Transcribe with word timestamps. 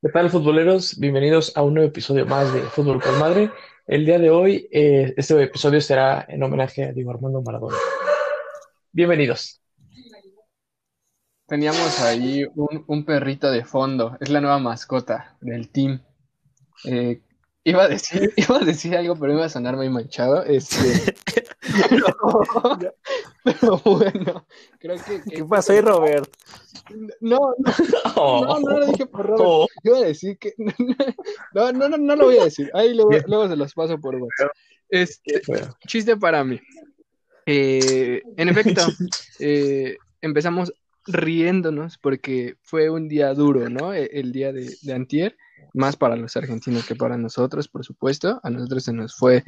¿Qué 0.00 0.10
tal, 0.10 0.30
futboleros? 0.30 0.96
Bienvenidos 1.00 1.56
a 1.56 1.62
un 1.62 1.74
nuevo 1.74 1.88
episodio 1.88 2.24
más 2.24 2.54
de 2.54 2.62
Fútbol 2.62 3.02
con 3.02 3.18
Madre. 3.18 3.50
El 3.84 4.06
día 4.06 4.20
de 4.20 4.30
hoy, 4.30 4.68
eh, 4.70 5.12
este 5.16 5.42
episodio 5.42 5.80
será 5.80 6.24
en 6.28 6.40
homenaje 6.40 6.84
a 6.84 6.92
Diego 6.92 7.10
Armando 7.10 7.42
Maradona. 7.42 7.76
Bienvenidos. 8.92 9.60
Teníamos 11.48 12.00
ahí 12.00 12.44
un, 12.54 12.84
un 12.86 13.04
perrito 13.04 13.50
de 13.50 13.64
fondo, 13.64 14.16
es 14.20 14.28
la 14.28 14.40
nueva 14.40 14.60
mascota 14.60 15.36
del 15.40 15.68
team. 15.68 16.00
Eh, 16.84 17.20
iba 17.64 17.82
a 17.82 17.88
decir, 17.88 18.32
iba 18.36 18.56
a 18.58 18.64
decir 18.64 18.96
algo, 18.96 19.16
pero 19.16 19.32
iba 19.32 19.46
a 19.46 19.48
sonar 19.48 19.74
muy 19.74 19.88
manchado. 19.88 20.44
Este, 20.44 21.16
pero 23.60 23.80
bueno, 23.84 24.46
creo 24.78 24.96
que, 24.96 25.22
que- 25.22 25.36
¿Qué 25.36 25.44
pasó 25.44 25.72
ahí, 25.72 25.80
Robert? 25.80 26.28
No, 27.20 27.38
no, 27.58 28.40
no, 28.44 28.60
no 28.60 28.78
lo 28.78 28.86
dije 28.86 29.06
por 29.06 29.26
Robert. 29.26 29.70
Iba 29.84 29.98
a 29.98 30.02
decir 30.02 30.38
que. 30.38 30.54
No, 31.54 31.72
no, 31.72 31.88
no, 31.88 31.96
no 31.98 32.16
lo 32.16 32.24
voy 32.26 32.38
a 32.38 32.44
decir. 32.44 32.70
Ahí 32.74 32.94
luego, 32.94 33.48
se 33.48 33.56
los 33.56 33.74
paso 33.74 33.98
por 33.98 34.14
WhatsApp. 34.16 34.50
Este, 34.88 35.42
chiste 35.86 36.16
para 36.16 36.44
mí. 36.44 36.58
Eh, 37.46 38.22
en 38.36 38.48
efecto, 38.48 38.82
eh, 39.38 39.96
empezamos 40.20 40.72
riéndonos 41.06 41.98
porque 41.98 42.56
fue 42.62 42.90
un 42.90 43.08
día 43.08 43.32
duro, 43.34 43.68
¿no? 43.70 43.94
E- 43.94 44.10
El, 44.12 44.32
día 44.32 44.52
de, 44.52 44.74
de 44.82 44.92
antier, 44.92 45.36
más 45.74 45.96
para 45.96 46.16
los 46.16 46.36
argentinos 46.36 46.86
que 46.86 46.94
para 46.94 47.16
nosotros, 47.16 47.68
por 47.68 47.84
supuesto. 47.84 48.40
A 48.42 48.50
nosotros 48.50 48.84
se 48.84 48.92
nos 48.92 49.14
fue 49.16 49.36
eh, 49.38 49.44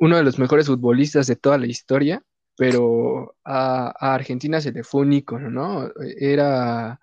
uno 0.00 0.16
de 0.16 0.22
los 0.22 0.38
mejores 0.38 0.66
futbolistas 0.66 1.26
de 1.26 1.36
toda 1.36 1.58
la 1.58 1.66
historia, 1.66 2.22
pero 2.56 3.36
a, 3.44 4.14
Argentina 4.14 4.60
se 4.60 4.72
le 4.72 4.84
fue 4.84 5.02
un 5.02 5.12
ícono, 5.12 5.50
¿no? 5.50 5.90
Era... 6.18 7.00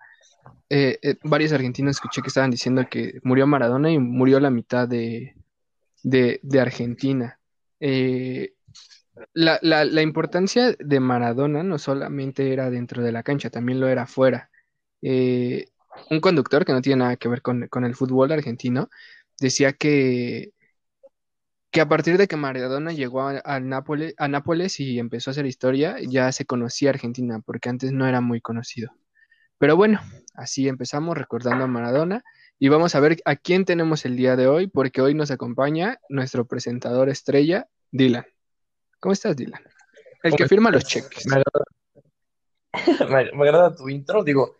eh, 0.68 0.98
eh, 1.02 1.16
varios 1.24 1.52
argentinos 1.52 1.96
escuché 1.96 2.22
que 2.22 2.28
estaban 2.28 2.50
diciendo 2.50 2.86
que 2.90 3.20
murió 3.24 3.46
Maradona 3.46 3.90
y 3.90 3.98
murió 3.98 4.40
la 4.40 4.50
mitad 4.50 4.88
de, 4.88 5.34
de, 6.02 6.60
Argentina. 6.60 7.38
Eh, 7.80 8.54
la, 9.34 9.58
la, 9.62 9.84
la 9.84 10.02
importancia 10.02 10.74
de 10.78 11.00
Maradona 11.00 11.62
no 11.62 11.78
solamente 11.78 12.52
era 12.52 12.70
dentro 12.70 13.02
de 13.02 13.12
la 13.12 13.22
cancha, 13.22 13.50
también 13.50 13.80
lo 13.80 13.88
era 13.88 14.02
afuera. 14.02 14.50
Eh, 15.02 15.66
un 16.10 16.20
conductor 16.20 16.64
que 16.64 16.72
no 16.72 16.82
tiene 16.82 17.00
nada 17.00 17.16
que 17.16 17.28
ver 17.28 17.42
con, 17.42 17.68
con 17.68 17.84
el 17.84 17.94
fútbol 17.94 18.32
argentino 18.32 18.88
decía 19.40 19.72
que, 19.72 20.52
que 21.70 21.80
a 21.80 21.88
partir 21.88 22.18
de 22.18 22.26
que 22.26 22.36
Maradona 22.36 22.92
llegó 22.92 23.22
a, 23.22 23.40
a 23.44 23.60
Nápoles, 23.60 24.14
a 24.18 24.28
Nápoles 24.28 24.80
y 24.80 24.98
empezó 24.98 25.30
a 25.30 25.32
hacer 25.32 25.46
historia, 25.46 25.96
ya 26.00 26.30
se 26.32 26.44
conocía 26.44 26.90
Argentina, 26.90 27.40
porque 27.44 27.68
antes 27.68 27.92
no 27.92 28.06
era 28.08 28.20
muy 28.20 28.40
conocido. 28.40 28.90
Pero 29.58 29.76
bueno, 29.76 30.00
así 30.34 30.68
empezamos 30.68 31.16
recordando 31.16 31.64
a 31.64 31.68
Maradona 31.68 32.24
y 32.58 32.68
vamos 32.68 32.94
a 32.94 33.00
ver 33.00 33.20
a 33.24 33.36
quién 33.36 33.64
tenemos 33.64 34.04
el 34.04 34.16
día 34.16 34.34
de 34.36 34.46
hoy, 34.48 34.66
porque 34.66 35.00
hoy 35.00 35.14
nos 35.14 35.30
acompaña 35.30 35.98
nuestro 36.08 36.46
presentador 36.46 37.08
estrella, 37.08 37.68
Dylan. 37.92 38.26
¿Cómo 38.98 39.12
estás, 39.12 39.36
Dylan? 39.36 39.62
El 40.22 40.32
que 40.32 40.38
¿Cómo 40.38 40.48
firma 40.48 40.70
los 40.70 40.84
cheques. 40.84 41.26
me 41.26 41.36
agrada, 41.36 41.64
me, 43.32 43.36
me 43.38 43.48
agrada 43.48 43.74
tu 43.74 43.88
intro. 43.88 44.22
Digo, 44.24 44.56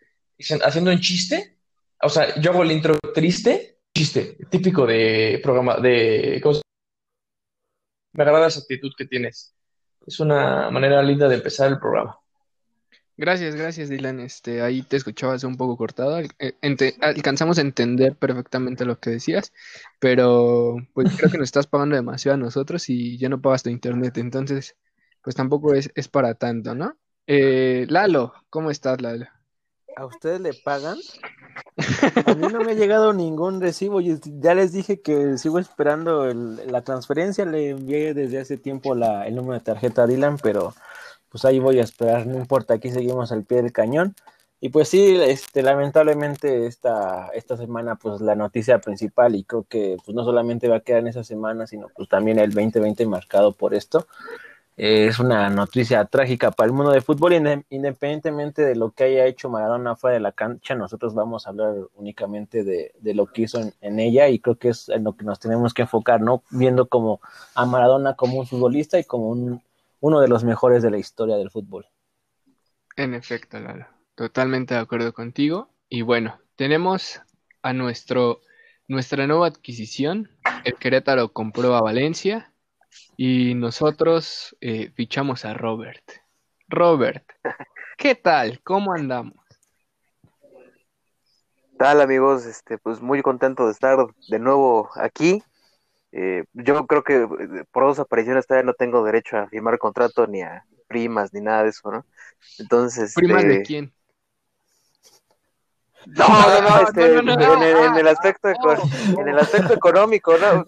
haciendo 0.63 0.91
un 0.91 0.99
chiste. 0.99 1.57
O 2.01 2.09
sea, 2.09 2.39
yo 2.39 2.51
hago 2.51 2.63
el 2.63 2.71
intro 2.71 2.97
triste, 3.13 3.77
chiste, 3.95 4.37
típico 4.49 4.87
de 4.87 5.39
programa, 5.43 5.77
de... 5.77 6.39
¿cómo 6.41 6.55
se- 6.55 6.61
Me 8.13 8.23
agrada 8.23 8.47
esa 8.47 8.59
actitud 8.59 8.91
que 8.97 9.05
tienes. 9.05 9.55
Es 10.05 10.19
una 10.19 10.69
manera 10.71 11.01
linda 11.03 11.27
de 11.27 11.35
empezar 11.35 11.71
el 11.71 11.79
programa. 11.79 12.17
Gracias, 13.17 13.55
gracias, 13.55 13.89
Dylan. 13.89 14.19
Este, 14.19 14.61
ahí 14.61 14.81
te 14.81 14.97
escuchabas 14.97 15.43
un 15.43 15.55
poco 15.55 15.77
cortado. 15.77 16.19
Eh, 16.39 16.55
alcanzamos 17.01 17.59
a 17.59 17.61
entender 17.61 18.15
perfectamente 18.15 18.83
lo 18.83 18.99
que 18.99 19.11
decías, 19.11 19.53
pero 19.99 20.77
pues 20.93 21.15
creo 21.15 21.29
que 21.29 21.37
nos 21.37 21.49
estás 21.49 21.67
pagando 21.67 21.95
demasiado 21.95 22.35
a 22.35 22.39
nosotros 22.39 22.89
y 22.89 23.19
ya 23.19 23.29
no 23.29 23.39
pagas 23.39 23.61
tu 23.61 23.69
internet, 23.69 24.17
entonces 24.17 24.75
pues 25.21 25.35
tampoco 25.35 25.75
es, 25.75 25.91
es 25.93 26.07
para 26.07 26.33
tanto, 26.33 26.73
¿no? 26.73 26.97
Eh, 27.27 27.85
Lalo, 27.89 28.33
¿cómo 28.49 28.71
estás, 28.71 28.99
Lalo? 29.01 29.27
¿A 29.95 30.05
ustedes 30.05 30.39
le 30.41 30.53
pagan? 30.53 30.97
A 32.25 32.33
mí 32.33 32.47
no 32.51 32.61
me 32.61 32.71
ha 32.71 32.75
llegado 32.75 33.13
ningún 33.13 33.61
recibo. 33.61 34.01
y 34.01 34.19
Ya 34.39 34.53
les 34.53 34.71
dije 34.71 35.01
que 35.01 35.37
sigo 35.37 35.59
esperando 35.59 36.25
el- 36.25 36.71
la 36.71 36.81
transferencia. 36.83 37.45
Le 37.45 37.69
envié 37.71 38.13
desde 38.13 38.39
hace 38.39 38.57
tiempo 38.57 38.93
el 38.93 39.35
número 39.35 39.53
de 39.53 39.59
tarjeta 39.65 40.03
a 40.03 40.07
Dylan, 40.07 40.37
pero 40.41 40.73
pues 41.29 41.45
ahí 41.45 41.59
voy 41.59 41.79
a 41.79 41.83
esperar. 41.83 42.25
No 42.27 42.37
importa, 42.37 42.73
aquí 42.75 42.89
seguimos 42.91 43.31
al 43.31 43.43
pie 43.43 43.61
del 43.61 43.71
cañón. 43.71 44.15
Y 44.63 44.69
pues 44.69 44.89
sí, 44.89 45.15
este, 45.19 45.63
lamentablemente 45.63 46.67
esta, 46.67 47.29
esta 47.33 47.57
semana, 47.57 47.95
pues 47.95 48.21
la 48.21 48.35
noticia 48.35 48.79
principal, 48.79 49.35
y 49.35 49.43
creo 49.43 49.63
que 49.67 49.97
pues 50.05 50.13
no 50.15 50.23
solamente 50.23 50.67
va 50.67 50.77
a 50.77 50.79
quedar 50.81 50.99
en 50.99 51.07
esa 51.07 51.23
semana, 51.23 51.65
sino 51.65 51.87
pues 51.95 52.07
también 52.09 52.37
el 52.37 52.51
2020 52.53 53.07
marcado 53.07 53.53
por 53.53 53.73
esto. 53.73 54.07
Es 54.77 55.19
una 55.19 55.49
noticia 55.49 56.05
trágica 56.05 56.49
para 56.49 56.67
el 56.67 56.73
mundo 56.73 56.91
del 56.91 57.01
fútbol, 57.01 57.33
inde- 57.33 57.65
independientemente 57.69 58.63
de 58.63 58.75
lo 58.75 58.91
que 58.91 59.03
haya 59.03 59.25
hecho 59.27 59.49
Maradona 59.49 59.95
fuera 59.95 60.15
de 60.15 60.21
la 60.21 60.31
cancha, 60.31 60.75
nosotros 60.75 61.13
vamos 61.13 61.45
a 61.45 61.49
hablar 61.51 61.75
únicamente 61.93 62.63
de, 62.63 62.93
de 62.99 63.13
lo 63.13 63.27
que 63.27 63.43
hizo 63.43 63.59
en, 63.59 63.73
en 63.81 63.99
ella 63.99 64.29
y 64.29 64.39
creo 64.39 64.55
que 64.57 64.69
es 64.69 64.89
en 64.89 65.03
lo 65.03 65.13
que 65.15 65.25
nos 65.25 65.39
tenemos 65.39 65.73
que 65.73 65.83
enfocar, 65.83 66.21
¿no? 66.21 66.43
Viendo 66.49 66.87
como 66.87 67.21
a 67.53 67.65
Maradona 67.65 68.15
como 68.15 68.39
un 68.39 68.47
futbolista 68.47 68.97
y 68.97 69.03
como 69.03 69.29
un, 69.29 69.61
uno 69.99 70.19
de 70.19 70.27
los 70.29 70.43
mejores 70.43 70.81
de 70.81 70.89
la 70.89 70.97
historia 70.97 71.35
del 71.35 71.51
fútbol. 71.51 71.85
En 72.95 73.13
efecto, 73.13 73.59
Lalo, 73.59 73.85
totalmente 74.15 74.73
de 74.73 74.79
acuerdo 74.79 75.13
contigo. 75.13 75.69
Y 75.89 76.01
bueno, 76.01 76.39
tenemos 76.55 77.21
a 77.61 77.73
nuestro, 77.73 78.41
nuestra 78.87 79.27
nueva 79.27 79.47
adquisición. 79.47 80.29
El 80.63 80.75
Querétaro 80.75 81.33
compró 81.33 81.75
a 81.75 81.81
Valencia 81.81 82.50
y 83.17 83.53
nosotros 83.55 84.55
eh, 84.61 84.91
fichamos 84.95 85.45
a 85.45 85.53
Robert. 85.53 86.03
Robert, 86.67 87.25
¿qué 87.97 88.15
tal? 88.15 88.61
¿Cómo 88.63 88.93
andamos? 88.93 89.41
tal 91.81 91.99
amigos? 91.99 92.45
Este, 92.45 92.77
pues 92.77 93.01
muy 93.01 93.23
contento 93.23 93.65
de 93.65 93.71
estar 93.71 93.97
de 94.29 94.37
nuevo 94.37 94.91
aquí. 94.93 95.41
Eh, 96.11 96.43
yo 96.53 96.85
creo 96.85 97.03
que 97.03 97.23
eh, 97.23 97.63
por 97.71 97.85
dos 97.85 97.97
apariciones 97.97 98.45
todavía 98.45 98.67
no 98.67 98.75
tengo 98.75 99.03
derecho 99.03 99.37
a 99.37 99.47
firmar 99.47 99.79
contrato 99.79 100.27
ni 100.27 100.43
a 100.43 100.63
primas 100.87 101.33
ni 101.33 101.41
nada 101.41 101.63
de 101.63 101.69
eso, 101.69 101.89
¿no? 101.89 102.05
Entonces, 102.59 103.15
¿Primas 103.15 103.43
de 103.43 103.53
este, 103.53 103.63
quién? 103.63 103.93
no, 106.05 106.27
no, 106.27 106.61
no, 106.61 106.81
este, 106.87 107.15
No, 107.15 107.21
no, 107.23 107.35
no, 107.35 107.53
en, 107.55 107.63
el, 107.63 107.77
en 107.77 107.95
el 107.95 108.07
aspecto 108.09 108.49
en 109.19 109.27
el 109.27 109.39
aspecto 109.39 109.73
económico, 109.73 110.37
no, 110.37 110.63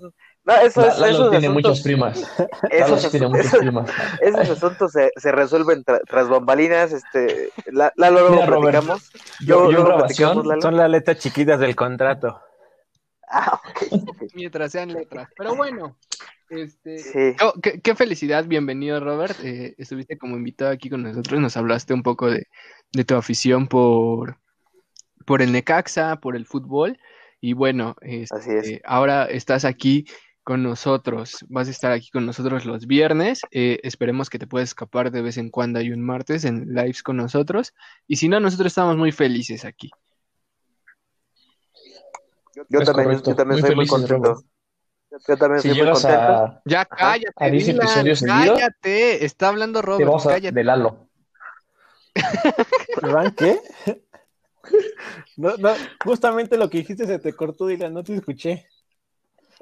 no, 0.45 0.53
eso 0.57 0.81
La- 0.81 0.87
es, 0.87 0.99
Lalo 0.99 1.13
esos 1.13 1.29
tiene 1.31 1.47
asuntos, 1.47 1.53
muchas 1.71 1.81
primas. 1.83 2.17
Esos, 2.69 3.01
sí 3.01 3.09
tiene 3.11 3.25
asuntos- 3.25 3.29
muchas 3.29 3.45
esos, 3.45 3.59
primas. 3.59 3.91
esos 4.21 4.49
asuntos 4.49 4.91
se, 4.91 5.11
se 5.15 5.31
resuelven 5.31 5.83
tra- 5.83 6.01
tras 6.07 6.27
bambalinas, 6.29 6.91
este, 6.91 7.49
la, 7.67 7.91
Lalo, 7.95 8.19
luego 8.19 8.35
Mira, 8.35 8.45
Robert, 8.47 8.83
Yo, 8.83 8.89
yo 9.45 9.65
en 9.65 9.71
luego 9.71 9.85
grabación, 9.87 9.97
platicamos, 10.33 10.45
Lalo. 10.45 10.61
Son 10.61 10.77
las 10.77 10.89
letras 10.89 11.17
chiquitas 11.19 11.59
del 11.59 11.75
contrato. 11.75 12.39
Ah, 13.29 13.59
ok, 13.69 14.03
ok. 14.09 14.23
Mientras 14.35 14.71
sean 14.71 14.93
letras. 14.93 15.29
Pero 15.37 15.55
bueno, 15.55 15.97
este, 16.49 16.99
Sí. 16.99 17.35
oh, 17.43 17.53
qué, 17.61 17.79
qué 17.81 17.95
felicidad, 17.95 18.45
bienvenido 18.45 18.99
Robert. 18.99 19.35
Eh, 19.43 19.73
estuviste 19.77 20.17
como 20.17 20.35
invitado 20.35 20.71
aquí 20.71 20.89
con 20.89 21.01
nosotros, 21.03 21.39
nos 21.39 21.57
hablaste 21.57 21.93
un 21.93 22.03
poco 22.03 22.29
de, 22.29 22.47
de 22.91 23.03
tu 23.05 23.15
afición 23.15 23.67
por, 23.67 24.37
por 25.25 25.41
el 25.41 25.51
Necaxa, 25.51 26.17
por 26.17 26.35
el 26.35 26.45
fútbol. 26.45 26.99
Y 27.41 27.53
bueno, 27.53 27.95
este, 28.01 28.35
Así 28.37 28.51
es. 28.51 28.81
ahora 28.85 29.25
estás 29.25 29.65
aquí 29.65 30.05
con 30.43 30.61
nosotros, 30.63 31.45
vas 31.49 31.67
a 31.67 31.71
estar 31.71 31.91
aquí 31.91 32.09
con 32.09 32.25
nosotros 32.25 32.65
los 32.65 32.85
viernes. 32.87 33.41
eh, 33.51 33.79
esperemos 33.83 34.29
que 34.29 34.39
te 34.39 34.47
puedas 34.47 34.69
escapar 34.69 35.11
de 35.11 35.21
vez 35.21 35.37
en 35.37 35.49
cuando 35.49 35.81
y 35.81 35.91
un 35.91 36.01
martes 36.01 36.43
en 36.45 36.73
lives 36.73 37.01
con 37.03 37.17
nosotros. 37.17 37.73
Y 38.07 38.17
si 38.17 38.27
no, 38.29 38.39
nosotros 38.39 38.67
estamos 38.67 38.97
muy 38.97 39.11
felices 39.11 39.65
aquí. 39.65 39.89
Yo 42.69 42.79
Es 42.79 42.85
también, 42.85 43.05
correcto. 43.07 43.31
yo 43.31 43.35
también 43.35 43.59
Muy 43.61 43.67
soy 43.67 43.75
muy 43.75 43.87
contento. 43.87 44.43
Yo 45.27 45.37
también 45.37 45.61
Si 45.61 45.69
estoy 45.69 45.83
muy 45.83 45.91
contento. 45.93 46.17
a, 46.17 46.61
Ya 46.65 46.85
cállate, 46.85 47.33
a 47.35 47.49
10 47.49 47.65
Dylan, 47.65 47.81
episodios 47.81 48.19
seguidos, 48.19 48.59
cállate. 48.59 49.25
Está 49.25 49.47
hablando 49.49 49.79
te 49.81 49.85
Robert, 49.87 50.07
vamos 50.07 50.25
a 50.27 50.29
cállate. 50.31 50.55
de 50.55 50.63
Lalo. 50.63 51.07
¿Ran 53.01 53.33
qué? 53.35 53.59
No, 55.35 55.57
no, 55.57 55.71
justamente 56.05 56.55
lo 56.57 56.69
que 56.69 56.77
dijiste 56.77 57.05
se 57.05 57.19
te 57.19 57.33
cortó, 57.33 57.67
Dylan, 57.67 57.93
no 57.93 58.01
te 58.01 58.15
escuché. 58.15 58.65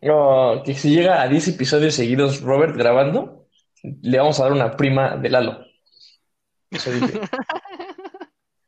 No, 0.01 0.63
que 0.65 0.73
si 0.73 0.89
llega 0.95 1.21
a 1.21 1.27
10 1.27 1.49
episodios 1.49 1.93
seguidos 1.95 2.41
Robert 2.41 2.75
grabando, 2.75 3.47
le 3.83 4.17
vamos 4.17 4.39
a 4.39 4.43
dar 4.43 4.51
una 4.51 4.75
prima 4.75 5.17
de 5.17 5.29
Lalo. 5.29 5.65
Eso 6.69 6.91
dije. 6.91 7.19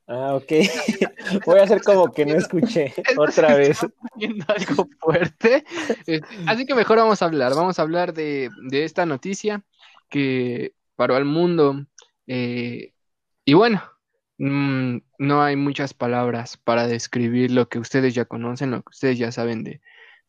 Ah, 0.06 0.36
ok. 0.36 0.52
Voy 1.46 1.60
a 1.60 1.64
hacer 1.64 1.82
como 1.82 2.12
que 2.12 2.26
no 2.26 2.36
escuché 2.36 2.94
otra 3.18 3.56
vez. 3.56 3.80
Algo 4.48 4.88
fuerte. 5.00 5.64
Así 6.46 6.66
que 6.66 6.76
mejor 6.76 6.98
vamos 6.98 7.22
a 7.22 7.26
hablar. 7.26 7.56
Vamos 7.56 7.80
a 7.80 7.84
hablar 7.84 8.14
de, 8.14 8.50
de 8.70 8.84
esta 8.84 9.06
noticia 9.06 9.64
que 10.10 10.74
paró 10.96 11.16
al 11.16 11.26
mundo. 11.26 11.86
eh, 12.28 12.94
y 13.46 13.54
bueno, 13.54 13.82
mm, 14.38 14.98
no 15.20 15.42
hay 15.44 15.56
muchas 15.56 15.94
palabras 15.94 16.58
para 16.58 16.88
describir 16.88 17.52
lo 17.52 17.70
que 17.70 17.80
ustedes 17.80 18.14
ya 18.14 18.26
conocen, 18.26 18.72
lo 18.72 18.82
que 18.84 18.90
ustedes 18.92 19.18
ya 19.18 19.32
saben 19.32 19.64
de, 19.64 19.82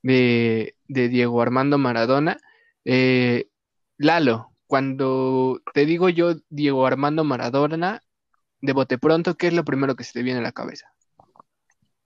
de, 0.05 0.77
de 0.87 1.09
Diego 1.09 1.43
Armando 1.43 1.79
Maradona. 1.79 2.37
Eh, 2.85 3.49
Lalo, 3.97 4.51
cuando 4.67 5.61
te 5.73 5.87
digo 5.87 6.11
yo 6.11 6.35
Diego 6.51 6.87
Armando 6.87 7.25
Maradona, 7.25 8.03
de 8.61 8.73
bote 8.73 8.99
pronto, 8.99 9.35
¿qué 9.35 9.49
es 9.49 9.55
lo 9.55 9.65
primero 9.65 9.97
que 9.97 10.05
se 10.05 10.13
te 10.13 10.23
viene 10.23 10.41
a 10.41 10.43
la 10.43 10.53
cabeza? 10.53 10.93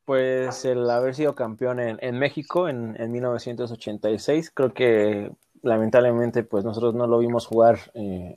Pues 0.04 0.64
el 0.64 0.88
haber 0.88 1.14
sido 1.14 1.34
campeón 1.34 1.80
en, 1.80 1.98
en 2.00 2.18
México 2.18 2.68
en, 2.68 2.96
en 2.98 3.12
1986, 3.12 4.52
creo 4.54 4.72
que 4.72 5.30
lamentablemente 5.62 6.44
pues 6.44 6.64
nosotros 6.64 6.94
no 6.94 7.06
lo 7.06 7.18
vimos 7.18 7.46
jugar 7.46 7.78
eh, 7.94 8.36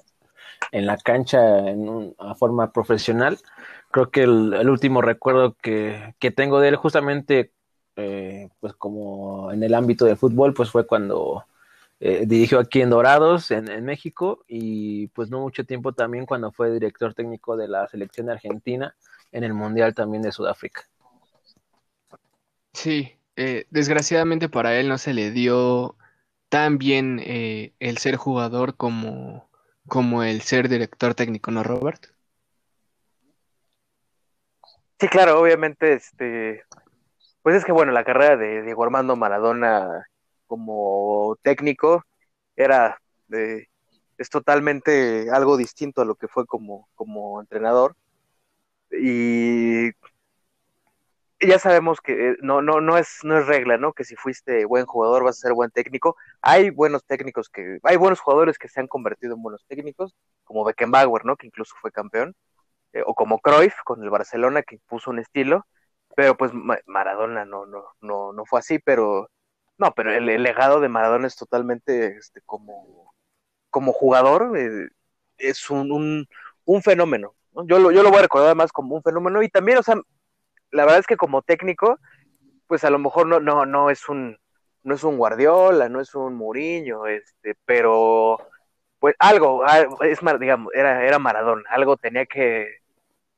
en 0.71 0.85
la 0.87 0.97
cancha 0.97 1.69
en 1.69 1.87
una 1.87 2.35
forma 2.35 2.71
profesional. 2.71 3.37
Creo 3.91 4.09
que 4.09 4.23
el, 4.23 4.53
el 4.53 4.69
último 4.69 5.01
recuerdo 5.01 5.55
que, 5.61 6.15
que, 6.19 6.31
tengo 6.31 6.59
de 6.59 6.69
él 6.69 6.75
justamente 6.77 7.53
eh, 7.95 8.49
pues 8.59 8.73
como 8.73 9.51
en 9.51 9.63
el 9.63 9.73
ámbito 9.73 10.05
del 10.05 10.17
fútbol 10.17 10.53
pues 10.53 10.69
fue 10.69 10.87
cuando 10.87 11.45
eh, 11.99 12.25
dirigió 12.25 12.59
aquí 12.59 12.81
en 12.81 12.89
Dorados, 12.89 13.51
en, 13.51 13.69
en, 13.69 13.85
México, 13.85 14.43
y 14.47 15.07
pues 15.09 15.29
no 15.29 15.39
mucho 15.39 15.65
tiempo 15.65 15.93
también 15.93 16.25
cuando 16.25 16.51
fue 16.51 16.71
director 16.71 17.13
técnico 17.13 17.55
de 17.55 17.67
la 17.67 17.87
selección 17.87 18.25
de 18.25 18.33
Argentina 18.33 18.95
en 19.31 19.43
el 19.43 19.53
Mundial 19.53 19.93
también 19.93 20.23
de 20.23 20.31
Sudáfrica. 20.31 20.87
Sí, 22.73 23.15
eh, 23.35 23.65
desgraciadamente 23.69 24.49
para 24.49 24.79
él 24.79 24.87
no 24.89 24.97
se 24.97 25.13
le 25.13 25.31
dio 25.31 25.95
tan 26.49 26.77
bien 26.77 27.21
eh, 27.23 27.73
el 27.79 27.97
ser 27.97 28.15
jugador 28.15 28.75
como, 28.75 29.49
como 29.87 30.23
el 30.23 30.41
ser 30.41 30.69
director 30.69 31.13
técnico, 31.15 31.51
¿no, 31.51 31.63
Robert? 31.63 32.07
Sí, 34.99 35.07
claro, 35.07 35.39
obviamente, 35.39 35.93
este, 35.93 36.63
pues 37.41 37.55
es 37.55 37.65
que 37.65 37.71
bueno, 37.71 37.91
la 37.91 38.03
carrera 38.03 38.37
de 38.37 38.61
Diego 38.63 38.83
Armando 38.83 39.15
Maradona 39.15 40.07
como 40.47 41.37
técnico 41.43 42.03
era 42.55 43.01
eh, 43.33 43.67
es 44.17 44.29
totalmente 44.29 45.29
algo 45.31 45.57
distinto 45.57 46.01
a 46.01 46.05
lo 46.05 46.15
que 46.15 46.27
fue 46.27 46.45
como, 46.45 46.87
como 46.95 47.41
entrenador 47.41 47.95
y 48.91 49.91
ya 51.47 51.59
sabemos 51.59 52.01
que 52.01 52.35
no, 52.41 52.61
no, 52.61 52.81
no 52.81 52.97
es, 52.97 53.19
no 53.23 53.37
es 53.37 53.47
regla, 53.47 53.77
¿no? 53.77 53.93
Que 53.93 54.03
si 54.03 54.15
fuiste 54.15 54.65
buen 54.65 54.85
jugador 54.85 55.23
vas 55.23 55.37
a 55.37 55.41
ser 55.47 55.53
buen 55.53 55.71
técnico. 55.71 56.15
Hay 56.41 56.69
buenos 56.69 57.03
técnicos 57.05 57.49
que, 57.49 57.79
hay 57.83 57.97
buenos 57.97 58.19
jugadores 58.19 58.57
que 58.59 58.67
se 58.67 58.79
han 58.79 58.87
convertido 58.87 59.35
en 59.35 59.41
buenos 59.41 59.65
técnicos, 59.67 60.15
como 60.43 60.63
Beckenbauer, 60.63 61.25
¿no? 61.25 61.35
Que 61.37 61.47
incluso 61.47 61.75
fue 61.81 61.91
campeón, 61.91 62.35
eh, 62.93 63.03
o 63.05 63.15
como 63.15 63.39
Cruyff 63.39 63.75
con 63.85 64.03
el 64.03 64.09
Barcelona 64.09 64.61
que 64.63 64.79
puso 64.87 65.09
un 65.11 65.19
estilo, 65.19 65.65
pero 66.15 66.35
pues 66.37 66.51
Maradona 66.85 67.45
no, 67.45 67.65
no, 67.65 67.85
no, 68.01 68.33
no 68.33 68.45
fue 68.45 68.59
así, 68.59 68.79
pero 68.79 69.29
no, 69.77 69.93
pero 69.95 70.13
el, 70.13 70.25
legado 70.43 70.79
de 70.79 70.89
Maradona 70.89 71.27
es 71.27 71.35
totalmente 71.35 72.17
este, 72.17 72.41
como, 72.41 73.13
como 73.69 73.93
jugador, 73.93 74.57
eh, 74.57 74.89
es 75.37 75.69
un, 75.69 75.91
un, 75.91 76.27
un 76.65 76.81
fenómeno. 76.83 77.35
¿no? 77.53 77.65
Yo, 77.67 77.79
lo, 77.79 77.91
yo 77.91 78.03
lo 78.03 78.09
voy 78.09 78.19
a 78.19 78.23
recordar 78.23 78.47
además 78.47 78.71
como 78.71 78.95
un 78.95 79.03
fenómeno 79.03 79.41
y 79.41 79.49
también, 79.49 79.79
o 79.79 79.83
sea, 79.83 79.95
la 80.71 80.83
verdad 80.85 80.99
es 80.99 81.07
que 81.07 81.17
como 81.17 81.41
técnico, 81.41 81.99
pues 82.67 82.83
a 82.83 82.89
lo 82.89 82.99
mejor 82.99 83.27
no, 83.27 83.39
no, 83.39 83.65
no 83.65 83.89
es 83.89 84.07
un, 84.09 84.37
no 84.83 84.95
es 84.95 85.03
un 85.03 85.17
Guardiola, 85.17 85.89
no 85.89 85.99
es 85.99 86.15
un 86.15 86.35
Mourinho, 86.35 87.07
este, 87.07 87.55
pero 87.65 88.37
pues 88.99 89.15
algo, 89.19 89.65
es 90.01 90.19
digamos, 90.39 90.71
era, 90.75 91.03
era 91.05 91.19
Maradona, 91.19 91.63
algo 91.71 91.97
tenía 91.97 92.25
que, 92.27 92.80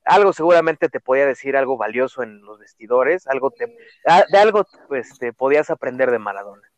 algo 0.06 0.34
seguramente 0.34 0.90
te 0.90 1.00
podía 1.00 1.26
decir 1.26 1.56
algo 1.56 1.78
valioso 1.78 2.24
en 2.24 2.42
los 2.42 2.60
vestidores, 2.60 3.28
algo 3.28 3.52
te, 3.52 3.68
de 3.68 4.38
algo 4.38 4.66
pues 4.88 5.18
te 5.20 5.34
podías 5.34 5.70
aprender 5.70 6.12
de 6.12 6.20
Maradona. 6.20 6.70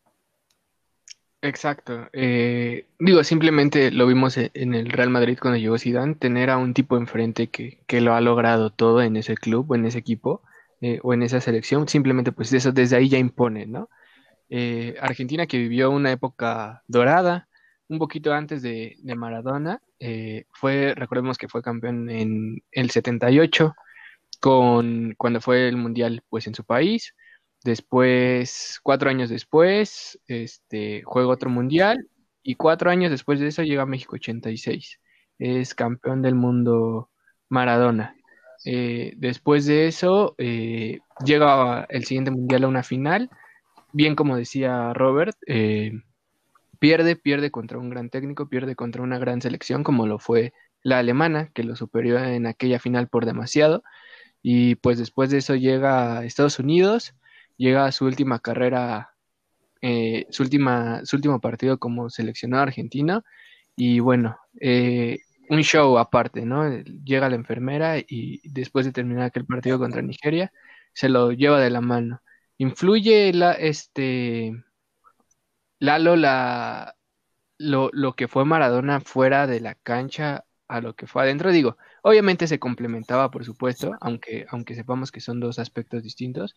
Exacto. 1.41 2.09
Eh, 2.11 2.87
digo, 2.97 3.23
simplemente 3.23 3.91
lo 3.91 4.07
vimos 4.07 4.37
en 4.37 4.73
el 4.73 4.89
Real 4.89 5.11
Madrid 5.11 5.37
cuando 5.39 5.59
llegó 5.59 5.77
Zidane, 5.77 6.15
tener 6.15 6.49
a 6.49 6.57
un 6.57 6.73
tipo 6.73 6.97
enfrente 6.97 7.47
que, 7.47 7.83
que 7.85 8.01
lo 8.01 8.15
ha 8.15 8.21
logrado 8.21 8.71
todo 8.71 9.01
en 9.03 9.15
ese 9.15 9.35
club 9.35 9.69
o 9.69 9.75
en 9.75 9.85
ese 9.85 9.99
equipo 9.99 10.41
eh, 10.81 10.99
o 11.03 11.13
en 11.13 11.23
esa 11.23 11.39
selección, 11.41 11.87
simplemente 11.87 12.31
pues 12.31 12.51
eso 12.51 12.71
desde 12.71 12.95
ahí 12.95 13.09
ya 13.09 13.17
impone, 13.17 13.65
¿no? 13.67 13.89
Eh, 14.49 14.95
Argentina 14.99 15.47
que 15.47 15.57
vivió 15.57 15.89
una 15.91 16.11
época 16.11 16.83
dorada, 16.87 17.47
un 17.89 17.99
poquito 17.99 18.33
antes 18.33 18.61
de, 18.61 18.95
de 18.99 19.15
Maradona, 19.15 19.81
eh, 19.99 20.45
fue, 20.51 20.93
recordemos 20.95 21.37
que 21.37 21.47
fue 21.47 21.61
campeón 21.61 22.09
en 22.09 22.63
el 22.71 22.89
78, 22.89 23.73
con, 24.39 25.13
cuando 25.17 25.41
fue 25.41 25.67
el 25.67 25.77
Mundial 25.77 26.23
pues 26.29 26.47
en 26.47 26.55
su 26.55 26.63
país, 26.63 27.15
después, 27.63 28.79
cuatro 28.83 29.09
años 29.09 29.29
después, 29.29 30.19
este, 30.27 31.03
juega 31.03 31.29
otro 31.29 31.49
Mundial, 31.49 32.09
y 32.43 32.55
cuatro 32.55 32.91
años 32.91 33.11
después 33.11 33.39
de 33.39 33.47
eso 33.47 33.63
llega 33.63 33.87
México 33.87 34.15
86, 34.15 34.99
es 35.39 35.73
campeón 35.73 36.21
del 36.21 36.35
mundo 36.35 37.09
Maradona. 37.49 38.15
Eh, 38.65 39.13
después 39.17 39.65
de 39.65 39.87
eso, 39.87 40.35
eh, 40.37 40.99
llega 41.25 41.85
el 41.89 42.05
siguiente 42.05 42.31
mundial 42.31 42.63
a 42.65 42.67
una 42.67 42.83
final. 42.83 43.29
Bien 43.93 44.15
como 44.15 44.37
decía 44.37 44.93
Robert, 44.93 45.35
eh, 45.47 45.91
pierde, 46.79 47.15
pierde 47.15 47.51
contra 47.51 47.77
un 47.79 47.89
gran 47.89 48.09
técnico, 48.09 48.49
pierde 48.49 48.75
contra 48.75 49.01
una 49.01 49.19
gran 49.19 49.41
selección 49.41 49.83
como 49.83 50.07
lo 50.07 50.19
fue 50.19 50.53
la 50.83 50.99
alemana, 50.99 51.49
que 51.53 51.63
lo 51.63 51.75
superó 51.75 52.19
en 52.19 52.45
aquella 52.47 52.79
final 52.79 53.07
por 53.09 53.25
demasiado. 53.25 53.83
Y 54.41 54.75
pues 54.75 54.99
después 54.99 55.31
de 55.31 55.39
eso 55.39 55.55
llega 55.55 56.19
a 56.19 56.25
Estados 56.25 56.59
Unidos, 56.59 57.15
llega 57.57 57.85
a 57.85 57.91
su 57.91 58.05
última 58.05 58.39
carrera, 58.39 59.11
eh, 59.81 60.27
su, 60.29 60.43
última, 60.43 61.01
su 61.05 61.15
último 61.15 61.41
partido 61.41 61.79
como 61.79 62.09
seleccionado 62.09 62.63
argentino. 62.63 63.23
Y 63.75 63.99
bueno, 63.99 64.37
eh, 64.61 65.19
un 65.49 65.61
show 65.63 65.97
aparte, 65.97 66.45
¿no? 66.45 66.69
Llega 67.03 67.29
la 67.29 67.35
enfermera 67.35 67.97
y 67.99 68.41
después 68.49 68.85
de 68.85 68.91
terminar 68.91 69.23
aquel 69.25 69.45
partido 69.45 69.79
contra 69.79 70.01
Nigeria, 70.01 70.51
se 70.93 71.09
lo 71.09 71.31
lleva 71.31 71.59
de 71.59 71.69
la 71.69 71.81
mano. 71.81 72.21
Influye 72.57 73.33
la, 73.33 73.53
este, 73.53 74.53
Lalo, 75.79 76.15
la, 76.15 76.95
lo, 77.57 77.89
lo 77.93 78.13
que 78.13 78.27
fue 78.27 78.45
Maradona 78.45 79.01
fuera 79.01 79.47
de 79.47 79.59
la 79.59 79.75
cancha 79.75 80.45
a 80.67 80.81
lo 80.81 80.95
que 80.95 81.07
fue 81.07 81.23
adentro, 81.23 81.51
digo, 81.51 81.77
obviamente 82.01 82.47
se 82.47 82.59
complementaba, 82.59 83.29
por 83.29 83.45
supuesto, 83.45 83.93
aunque, 84.01 84.45
aunque 84.49 84.75
sepamos 84.75 85.11
que 85.11 85.21
son 85.21 85.39
dos 85.39 85.59
aspectos 85.59 86.01
distintos, 86.01 86.55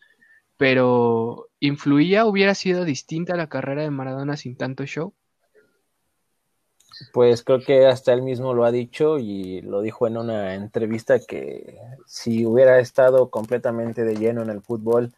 pero 0.56 1.48
¿influía, 1.60 2.26
hubiera 2.26 2.54
sido 2.54 2.84
distinta 2.84 3.36
la 3.36 3.48
carrera 3.48 3.82
de 3.82 3.90
Maradona 3.90 4.36
sin 4.36 4.56
tanto 4.56 4.84
show? 4.86 5.14
Pues 7.12 7.44
creo 7.44 7.60
que 7.60 7.86
hasta 7.86 8.12
él 8.12 8.22
mismo 8.22 8.54
lo 8.54 8.64
ha 8.64 8.72
dicho 8.72 9.18
y 9.18 9.60
lo 9.60 9.82
dijo 9.82 10.08
en 10.08 10.16
una 10.16 10.54
entrevista 10.54 11.20
que 11.20 11.78
si 12.06 12.44
hubiera 12.44 12.80
estado 12.80 13.30
completamente 13.30 14.04
de 14.04 14.16
lleno 14.16 14.42
en 14.42 14.50
el 14.50 14.62
fútbol 14.62 15.12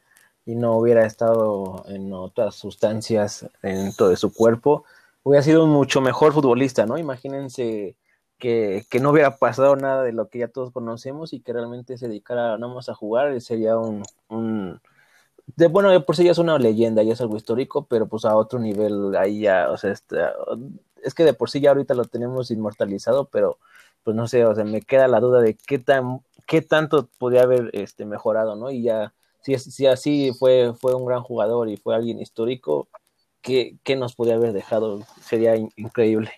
y 0.47 0.55
no 0.55 0.77
hubiera 0.77 1.07
estado 1.07 1.85
en 1.89 2.13
otras 2.13 2.55
sustancias 2.55 3.47
dentro 3.63 4.09
de 4.09 4.17
su 4.17 4.33
cuerpo, 4.33 4.85
hubiera 5.23 5.43
sido 5.43 5.65
un 5.65 5.71
mucho 5.71 6.01
mejor 6.01 6.33
futbolista, 6.33 6.87
¿no? 6.87 6.99
Imagínense 6.99 7.97
que, 8.39 8.87
que, 8.91 9.01
no 9.01 9.11
hubiera 9.11 9.37
pasado 9.37 9.77
nada 9.77 10.03
de 10.03 10.13
lo 10.13 10.29
que 10.29 10.41
ya 10.41 10.49
todos 10.49 10.73
conocemos 10.73 11.33
y 11.33 11.41
que 11.41 11.53
realmente 11.53 11.99
se 11.99 12.09
dedicara 12.09 12.57
nada 12.59 12.73
más 12.73 12.89
a 12.89 12.95
jugar, 12.95 13.39
sería 13.41 13.77
un, 13.79 14.03
un 14.29 14.81
de, 15.57 15.69
bueno, 15.69 15.91
de 15.91 16.01
por 16.01 16.17
sí 16.17 16.25
ya 16.25 16.33
es 16.33 16.39
una 16.39 16.59
leyenda, 16.59 17.03
ya 17.03 17.13
es 17.13 17.21
algo 17.21 17.37
histórico, 17.37 17.87
pero 17.87 18.07
pues 18.07 18.25
a 18.25 18.37
otro 18.37 18.59
nivel 18.59 19.15
ahí 19.17 19.41
ya, 19.41 19.71
o 19.71 19.77
sea, 19.77 19.93
está, 19.93 20.35
es 21.03 21.15
que 21.15 21.25
de 21.25 21.35
por 21.35 21.51
sí 21.51 21.61
ya 21.61 21.71
ahorita 21.71 21.95
lo 21.95 22.05
tenemos 22.05 22.51
inmortalizado, 22.51 23.27
pero 23.27 23.59
pues 24.03 24.17
no 24.17 24.27
sé, 24.29 24.45
o 24.45 24.55
sea, 24.55 24.65
me 24.65 24.83
queda 24.83 25.09
la 25.09 25.21
duda 25.21 25.41
de 25.41 25.55
qué 25.55 25.79
tan, 25.79 26.21
qué 26.47 26.63
tanto 26.63 27.09
podría 27.19 27.43
haber 27.43 27.71
este 27.75 28.05
mejorado, 28.07 28.57
¿no? 28.57 28.71
Y 28.71 28.83
ya, 28.83 29.13
si, 29.43 29.59
si 29.59 29.87
así 29.87 30.33
fue, 30.39 30.73
fue 30.75 30.95
un 30.95 31.07
gran 31.07 31.23
jugador 31.23 31.69
y 31.69 31.77
fue 31.77 31.95
alguien 31.95 32.21
histórico, 32.21 32.89
¿qué, 33.43 33.79
nos 33.97 34.15
podría 34.15 34.37
haber 34.37 34.53
dejado? 34.53 35.05
Sería 35.21 35.57
in 35.57 35.71
increíble. 35.77 36.33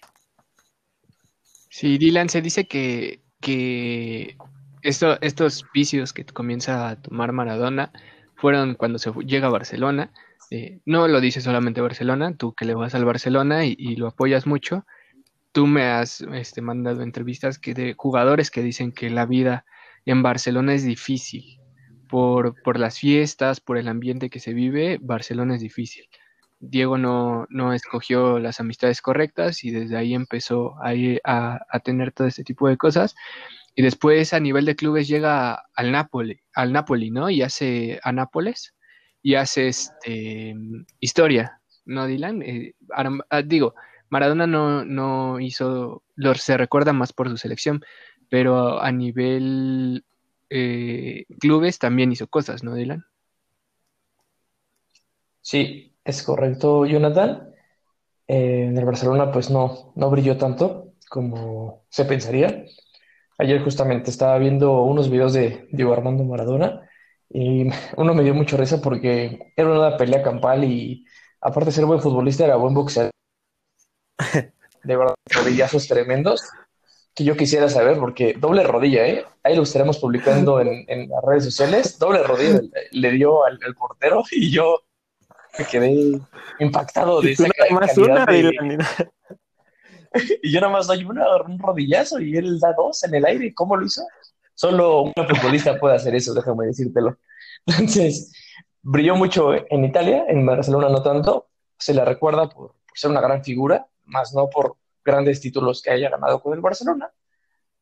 Sí, 1.69 1.99
Dylan, 1.99 2.29
se 2.29 2.43
dice 2.43 2.67
que, 2.67 3.23
que 3.41 4.37
esto, 4.83 5.19
estos 5.21 5.65
vicios 5.73 6.13
que 6.13 6.25
comienza 6.25 6.89
a 6.89 6.97
tomar 7.01 7.33
Maradona 7.33 7.93
fueron 8.37 8.75
cuando 8.75 8.99
se 8.99 9.11
llega 9.25 9.47
a 9.47 9.51
Barcelona, 9.51 10.13
eh, 10.51 10.81
no 10.85 11.09
lo 11.09 11.21
dice 11.21 11.41
solamente 11.41 11.81
Barcelona, 11.81 12.37
tú 12.37 12.53
que 12.53 12.67
le 12.67 12.75
vas 12.75 12.95
al 12.95 13.07
Barcelona 13.07 13.65
y, 13.65 13.75
y 13.79 13.97
lo 13.97 14.09
apoyas 14.09 14.47
mucho, 14.47 14.85
tú 15.53 15.67
me 15.67 15.85
has 15.85 16.21
este, 16.21 16.61
mandado 16.61 17.03
entrevistas 17.03 17.59
que 17.59 17.75
de 17.75 17.95
jugadores 17.97 18.51
que 18.51 18.63
dicen 18.63 18.93
que 18.93 19.11
la 19.11 19.27
vida 19.27 19.65
en 20.05 20.23
Barcelona 20.23 20.75
es 20.75 20.85
difícil. 20.85 21.62
Por, 22.13 22.61
por 22.63 22.79
las 22.79 22.99
fiestas, 22.99 23.61
por 23.61 23.79
el 23.79 23.89
ambiente 23.89 24.29
que 24.29 24.39
se 24.39 24.53
vive, 24.53 24.99
Barcelona 25.01 25.55
es 25.57 25.63
difícil. 25.63 26.05
Diego 26.61 26.99
no, 26.99 27.47
no 27.49 27.73
escogió 27.73 28.39
las 28.39 28.61
amistades 28.61 29.01
correctas 29.01 29.65
y 29.65 29.71
desde 29.71 29.97
ahí 29.97 30.13
empezó 30.15 30.77
a, 30.83 30.93
a, 31.25 31.61
a 31.69 31.81
tener 31.81 32.13
todo 32.13 32.29
este 32.29 32.45
tipo 32.45 32.69
de 32.69 32.77
cosas. 32.77 33.15
y 33.75 33.83
después 33.83 34.33
a 34.35 34.41
nivel 34.41 34.65
de 34.67 34.77
clubes 34.77 35.09
llega 35.09 35.65
al 35.75 35.93
Napoli, 35.93 36.41
al 36.55 36.73
Napoli, 36.73 37.11
¿no? 37.11 37.31
Y 37.31 37.43
hace 37.43 37.99
a 38.03 38.13
Nápoles 38.13 38.75
y 39.23 39.35
hace 39.37 39.69
este 39.69 40.55
historia, 41.01 41.61
¿no, 41.87 42.07
Dylan? 42.07 42.43
Eh, 42.43 42.75
ah, 43.31 43.43
digo, 43.43 43.75
Maradona 44.11 44.47
no, 44.47 44.85
no 44.85 45.41
hizo, 45.41 46.03
lo, 46.17 46.35
se 46.35 46.57
recuerda 46.59 46.93
más 46.93 47.13
por 47.15 47.29
su 47.31 47.39
selección, 47.39 47.83
pero 48.29 48.83
a 48.83 48.93
nivel 48.93 50.05
eh, 50.53 51.25
clubes 51.41 51.79
también 51.79 52.13
hizo 52.13 52.27
cosas, 52.29 52.63
¿no, 52.63 52.75
Dylan? 52.75 53.05
Sí, 55.41 55.97
es 56.05 56.23
correcto, 56.23 56.87
Jonathan. 56.87 57.53
Eh, 58.29 58.67
en 58.69 58.79
el 58.79 58.85
Barcelona, 58.85 59.33
pues 59.33 59.51
no, 59.51 59.93
no 59.97 60.11
brilló 60.11 60.37
tanto 60.39 60.95
como 61.09 61.85
se 61.91 62.05
pensaría. 62.05 62.65
Ayer 63.39 63.63
justamente 63.63 64.11
estaba 64.11 64.39
viendo 64.39 64.83
unos 64.83 65.11
videos 65.11 65.33
de 65.35 65.69
Diego 65.73 65.93
Armando 65.93 66.25
Maradona 66.25 66.89
y 67.29 67.67
uno 67.97 68.15
me 68.15 68.23
dio 68.23 68.35
mucha 68.35 68.57
risa 68.57 68.81
porque 68.81 69.53
era 69.57 69.71
una 69.71 69.97
pelea 69.97 70.23
campal 70.23 70.65
y 70.65 71.05
aparte 71.41 71.67
de 71.67 71.73
ser 71.73 71.87
buen 71.87 72.01
futbolista, 72.01 72.45
era 72.45 72.57
buen 72.57 72.75
boxeador. 72.75 73.13
De 74.85 74.97
verdad, 74.97 75.15
rodillazos 75.27 75.87
tremendos 75.87 76.43
que 77.15 77.25
yo 77.25 77.37
quisiera 77.37 77.69
saber, 77.69 77.99
porque 77.99 78.35
doble 78.39 78.63
rodilla, 78.63 79.07
¿eh? 79.07 79.25
Ahí 79.43 79.57
lo 79.57 79.63
estaremos 79.63 79.99
publicando 79.99 80.61
en, 80.63 80.85
en 80.89 81.09
las 81.09 81.23
redes 81.25 81.45
sociales. 81.45 81.99
Doble 81.99 82.23
rodilla 82.23 82.61
le 82.91 83.11
dio 83.13 83.45
al, 83.45 83.59
portero 83.77 84.23
y 84.31 84.51
yo 84.51 84.81
me 85.59 85.65
quedé 85.67 86.19
impactado 86.59 87.21
de 87.21 87.33
esa 87.33 87.47
más 87.71 87.97
una 87.99 88.27
Y 90.43 90.53
yo 90.53 90.61
nada 90.61 90.73
más 90.73 90.87
doy 90.87 91.05
una, 91.05 91.25
un 91.43 91.59
rodillazo 91.59 92.21
y 92.21 92.37
él 92.37 92.61
da 92.61 92.75
dos 92.75 93.03
en 93.05 93.15
el 93.15 93.25
aire. 93.25 93.55
¿Cómo 93.55 93.77
lo 93.77 93.87
hizo? 93.87 94.03
Solo 94.55 95.03
un 95.03 95.13
futbolista 95.15 95.79
puede 95.79 95.97
hacer 95.97 96.15
eso, 96.15 96.35
déjame 96.35 96.67
decírtelo. 96.67 97.17
Entonces, 97.67 98.33
brilló 98.83 99.17
mucho 99.17 99.55
en 99.55 99.85
Italia, 99.85 100.25
en 100.29 100.45
Barcelona 100.45 100.89
no 100.91 101.03
tanto. 101.03 101.49
Se 101.79 101.95
le 101.95 102.05
recuerda 102.05 102.49
por 102.49 102.75
ser 102.95 103.11
una 103.11 103.21
gran 103.21 103.43
figura, 103.43 103.87
más 104.05 104.35
no 104.35 104.51
por 104.51 104.77
grandes 105.05 105.41
títulos 105.41 105.83
que 105.83 105.91
haya 105.91 106.11
ganado 106.11 106.41
con 106.43 106.55
el 106.55 106.61
Barcelona, 106.61 107.11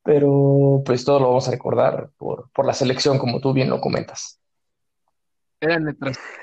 pero 0.02 0.82
pues 0.84 1.04
todo 1.04 1.20
lo 1.20 1.28
vamos 1.28 1.48
a 1.48 1.52
recordar 1.52 2.10
por, 2.16 2.50
por 2.52 2.66
la 2.66 2.72
selección, 2.72 3.18
como 3.18 3.40
tú 3.40 3.52
bien 3.52 3.70
lo 3.70 3.80
comentas. 3.80 4.40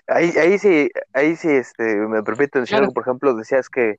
Ahí, 0.05 0.31
ahí 0.37 0.59
sí, 0.59 0.89
ahí 1.13 1.35
sí 1.35 1.49
este, 1.49 1.83
me 1.95 2.21
permito 2.21 2.59
decir 2.59 2.77
algo, 2.77 2.93
por 2.93 3.03
ejemplo, 3.03 3.33
decías 3.33 3.67
que 3.67 3.97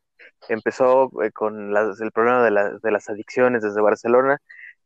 empezó 0.48 1.10
eh, 1.22 1.32
con 1.32 1.76
el 1.76 2.12
problema 2.12 2.44
de, 2.44 2.78
de 2.80 2.90
las 2.92 3.08
adicciones 3.08 3.62
desde 3.62 3.80
Barcelona. 3.80 4.38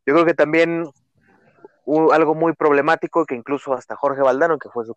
Yo 0.06 0.14
creo 0.14 0.24
que 0.24 0.34
también 0.34 0.84
hubo 1.84 2.12
algo 2.12 2.34
muy 2.34 2.52
problemático 2.54 3.26
que 3.26 3.34
incluso 3.34 3.74
hasta 3.74 3.96
Jorge 3.96 4.22
Valdano, 4.22 4.58
que 4.58 4.68
fue 4.70 4.84
su, 4.84 4.94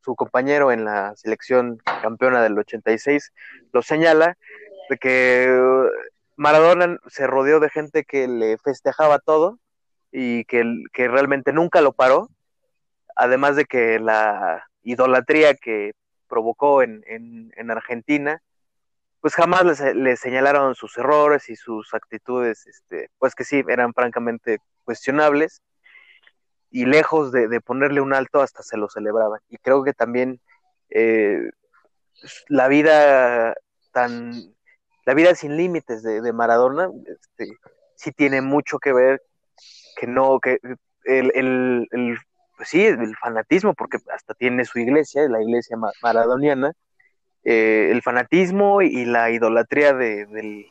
su 0.00 0.16
compañero 0.16 0.72
en 0.72 0.84
la 0.84 1.14
selección 1.16 1.78
campeona 2.02 2.42
del 2.42 2.58
86, 2.58 3.32
lo 3.72 3.82
señala, 3.82 4.36
de 4.90 4.96
que 4.98 5.88
Maradona 6.36 6.98
se 7.06 7.26
rodeó 7.26 7.60
de 7.60 7.70
gente 7.70 8.04
que 8.04 8.26
le 8.26 8.58
festejaba 8.58 9.18
todo 9.18 9.58
y 10.10 10.44
que, 10.44 10.64
que 10.92 11.08
realmente 11.08 11.52
nunca 11.52 11.80
lo 11.80 11.92
paró, 11.92 12.28
además 13.16 13.56
de 13.56 13.64
que 13.64 13.98
la 13.98 14.66
idolatría 14.82 15.54
que 15.54 15.92
provocó 16.28 16.82
en, 16.82 17.04
en, 17.06 17.70
Argentina, 17.70 18.42
pues 19.20 19.34
jamás 19.34 19.80
le, 19.94 20.16
señalaron 20.16 20.74
sus 20.74 20.96
errores 20.98 21.48
y 21.48 21.56
sus 21.56 21.94
actitudes, 21.94 22.66
este, 22.66 23.10
pues 23.18 23.34
que 23.34 23.44
sí, 23.44 23.62
eran 23.68 23.92
francamente 23.92 24.58
cuestionables, 24.84 25.62
y 26.70 26.86
lejos 26.86 27.30
de, 27.30 27.60
ponerle 27.60 28.00
un 28.00 28.12
alto, 28.12 28.40
hasta 28.40 28.64
se 28.64 28.76
lo 28.76 28.88
celebraban. 28.88 29.40
Y 29.48 29.58
creo 29.58 29.84
que 29.84 29.92
también 29.92 30.40
eh, 30.90 31.50
la 32.48 32.66
vida 32.66 33.54
tan 33.92 34.53
la 35.04 35.14
vida 35.14 35.34
sin 35.34 35.56
límites 35.56 36.02
de, 36.02 36.32
Maradona 36.32 36.88
este, 37.06 37.56
sí 37.96 38.12
tiene 38.12 38.40
mucho 38.40 38.78
que 38.78 38.92
ver 38.92 39.22
que 39.96 40.06
no, 40.06 40.40
que 40.40 40.58
el, 41.04 41.30
el, 41.34 41.88
el 41.90 42.18
pues 42.56 42.68
sí, 42.68 42.84
el 42.84 43.16
fanatismo, 43.16 43.74
porque 43.74 43.98
hasta 44.14 44.34
tiene 44.34 44.64
su 44.64 44.78
iglesia, 44.78 45.28
la 45.28 45.42
iglesia 45.42 45.76
maradoniana, 46.02 46.72
eh, 47.44 47.88
el 47.90 48.02
fanatismo 48.02 48.80
y 48.82 49.04
la 49.04 49.30
idolatría 49.30 49.92
de, 49.92 50.26
del, 50.26 50.66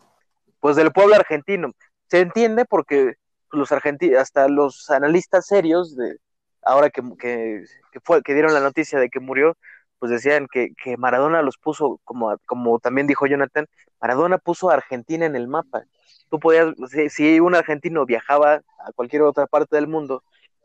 pues 0.59 0.75
del 0.75 0.91
pueblo 0.91 1.15
argentino. 1.15 1.71
Se 2.07 2.19
entiende 2.19 2.65
porque 2.65 3.15
los 3.51 3.71
argentinos, 3.71 4.19
hasta 4.19 4.47
los 4.47 4.89
analistas 4.89 5.45
serios, 5.45 5.95
de, 5.95 6.17
ahora 6.63 6.89
que, 6.89 7.01
que, 7.19 7.63
que, 7.91 7.99
fue, 7.99 8.21
que 8.23 8.33
dieron 8.33 8.53
la 8.53 8.61
noticia 8.61 8.99
de 8.99 9.09
que 9.09 9.19
murió, 9.19 9.57
pues 10.03 10.11
decían 10.11 10.47
que, 10.51 10.73
que 10.83 10.97
Maradona 10.97 11.41
los 11.41 11.57
puso, 11.57 12.01
como, 12.03 12.37
como 12.45 12.77
también 12.79 13.07
dijo 13.07 13.25
Jonathan, 13.25 13.67
Maradona 14.01 14.37
puso 14.37 14.69
a 14.69 14.73
Argentina 14.73 15.25
en 15.25 15.37
el 15.37 15.47
mapa. 15.47 15.85
Tú 16.29 16.41
podías, 16.41 16.73
si, 17.07 17.39
un 17.39 17.55
argentino 17.55 18.05
viajaba 18.05 18.55
a 18.55 18.91
cualquier 18.93 19.21
otra 19.21 19.47
parte 19.47 19.77
del 19.77 19.87
mundo 19.87 20.21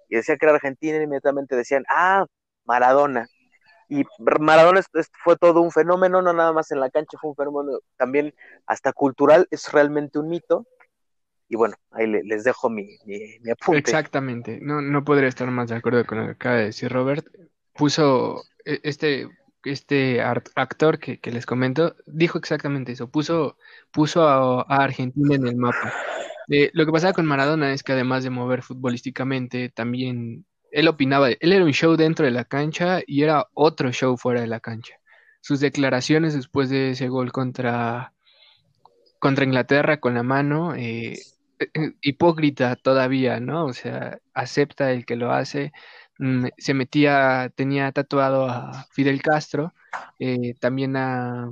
y 0.09 0.17
decía 0.17 0.37
que 0.37 0.45
era 0.45 0.57
Argentina, 0.57 1.01
inmediatamente 1.01 1.55
decían, 1.55 1.85
ah, 1.89 2.27
Maradona. 2.65 3.29
Y 3.89 4.03
Maradona 4.41 4.81
fue 5.23 5.37
todo 5.37 5.61
un 5.61 5.71
fenómeno, 5.71 6.21
no 6.21 6.33
nada 6.33 6.53
más 6.53 6.73
en 6.73 6.81
la 6.81 6.91
cancha, 6.91 7.17
fue 7.21 7.31
un 7.31 7.37
fenómeno 7.37 7.79
también 7.97 8.35
hasta 8.67 8.93
cultural, 8.93 9.47
es 9.53 9.71
realmente 9.71 10.19
un 10.19 10.31
mito. 10.31 10.67
Y 11.49 11.55
bueno, 11.55 11.77
ahí 11.93 12.09
les 12.09 12.43
dejo 12.43 12.71
mi, 12.71 12.99
mi, 13.05 13.53
apunte. 13.53 13.79
Exactamente, 13.79 14.59
no, 14.61 14.83
no 14.83 15.05
podría 15.05 15.29
estar 15.29 15.49
más 15.49 15.69
de 15.69 15.77
acuerdo 15.77 16.05
con 16.05 16.19
lo 16.19 16.25
que 16.25 16.33
acaba 16.33 16.57
de 16.57 16.65
decir 16.65 16.91
Robert. 16.91 17.25
Puso 17.73 18.43
este 18.83 19.29
este 19.65 20.21
actor 20.23 20.99
que, 20.99 21.21
les 21.31 21.47
comento 21.47 21.97
dijo 22.07 22.39
exactamente 22.39 22.93
eso, 22.93 23.11
puso, 23.11 23.57
puso 23.91 24.23
a, 24.23 24.63
Argentina 24.63 25.35
en 25.35 25.47
el 25.47 25.57
mapa. 25.57 25.93
Eh, 26.51 26.71
lo 26.73 26.87
que 26.87 26.93
pasaba 26.93 27.13
con 27.13 27.27
Maradona 27.27 27.73
es 27.73 27.83
que 27.83 27.93
además 27.93 28.25
de 28.25 28.31
mover 28.31 28.63
futbolísticamente, 28.63 29.69
también 29.69 30.47
él 30.71 30.89
opinaba, 30.89 31.29
él 31.31 31.53
era 31.53 31.65
un 31.65 31.73
show 31.73 31.97
dentro 31.97 32.25
de 32.25 32.31
la 32.31 32.45
cancha 32.45 33.01
y 33.07 33.23
era 33.23 33.49
otro 33.55 33.93
show 33.93 34.17
fuera 34.17 34.41
de 34.41 34.47
la 34.47 34.61
cancha. 34.61 34.95
Sus 35.41 35.61
declaraciones 35.61 36.35
después 36.35 36.71
de 36.71 36.91
ese 36.91 37.09
gol 37.09 37.33
contra, 37.33 38.13
contra 39.19 39.45
Inglaterra 39.45 40.01
con 40.01 40.15
la 40.15 40.23
mano, 40.23 40.75
eh, 40.75 41.19
eh, 41.59 41.93
hipócrita 42.01 42.77
todavía, 42.77 43.41
¿no? 43.41 43.67
O 43.67 43.73
sea, 43.73 44.19
acepta 44.35 44.93
el 44.93 45.05
que 45.05 45.17
lo 45.17 45.33
hace, 45.33 45.73
se 46.57 46.75
metía, 46.75 47.53
tenía 47.55 47.93
tatuado 47.93 48.49
a 48.49 48.87
Fidel 48.91 49.23
Castro, 49.23 49.73
eh, 50.19 50.55
también 50.61 50.97
a... 50.97 51.49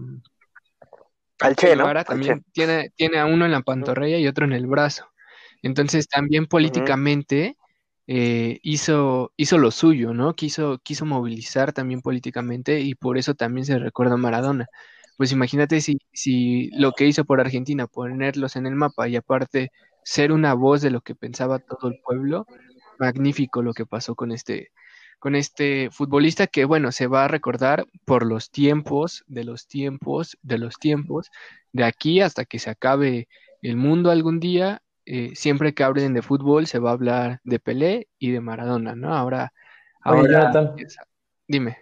Al 1.40 1.54
Che, 1.54 1.76
¿no? 1.76 2.04
También 2.04 2.44
Tiene, 2.52 2.90
tiene 2.96 3.18
a 3.18 3.26
uno 3.26 3.44
en 3.44 3.52
la 3.52 3.60
pantorrilla 3.60 4.18
y 4.18 4.26
otro 4.26 4.44
en 4.44 4.52
el 4.52 4.66
brazo. 4.66 5.06
Entonces 5.62 6.08
también 6.08 6.46
políticamente 6.46 7.56
eh, 8.06 8.58
hizo, 8.62 9.32
hizo 9.36 9.58
lo 9.58 9.70
suyo, 9.70 10.14
¿no? 10.14 10.34
Quiso, 10.34 10.78
quiso 10.82 11.04
movilizar 11.04 11.72
también 11.72 12.00
políticamente 12.00 12.80
y 12.80 12.94
por 12.94 13.18
eso 13.18 13.34
también 13.34 13.66
se 13.66 13.78
recuerda 13.78 14.14
a 14.14 14.18
Maradona. 14.18 14.66
Pues 15.16 15.32
imagínate 15.32 15.80
si, 15.80 15.98
si 16.12 16.70
lo 16.72 16.92
que 16.92 17.06
hizo 17.06 17.24
por 17.24 17.40
Argentina, 17.40 17.86
ponerlos 17.86 18.56
en 18.56 18.66
el 18.66 18.74
mapa 18.74 19.08
y 19.08 19.16
aparte 19.16 19.70
ser 20.04 20.30
una 20.30 20.54
voz 20.54 20.82
de 20.82 20.90
lo 20.90 21.00
que 21.00 21.14
pensaba 21.14 21.58
todo 21.58 21.88
el 21.90 22.00
pueblo, 22.00 22.46
magnífico 22.98 23.62
lo 23.62 23.72
que 23.72 23.86
pasó 23.86 24.14
con 24.14 24.32
este, 24.32 24.70
con 25.18 25.34
este 25.34 25.90
futbolista 25.90 26.46
que, 26.46 26.64
bueno, 26.64 26.92
se 26.92 27.06
va 27.06 27.24
a 27.24 27.28
recordar 27.28 27.86
por 28.04 28.24
los 28.26 28.50
tiempos, 28.50 29.24
de 29.26 29.44
los 29.44 29.66
tiempos, 29.66 30.38
de 30.42 30.58
los 30.58 30.78
tiempos, 30.78 31.30
de 31.72 31.84
aquí 31.84 32.20
hasta 32.20 32.44
que 32.44 32.58
se 32.58 32.70
acabe 32.70 33.28
el 33.62 33.76
mundo 33.76 34.10
algún 34.10 34.40
día. 34.40 34.82
Eh, 35.04 35.32
siempre 35.34 35.72
que 35.72 35.84
hablen 35.84 36.14
de 36.14 36.22
fútbol 36.22 36.66
se 36.66 36.80
va 36.80 36.90
a 36.90 36.94
hablar 36.94 37.40
de 37.44 37.60
Pelé 37.60 38.08
y 38.18 38.32
de 38.32 38.40
Maradona, 38.40 38.96
¿no? 38.96 39.14
Ahora, 39.14 39.52
ahora 40.02 40.52
dime. 41.46 41.78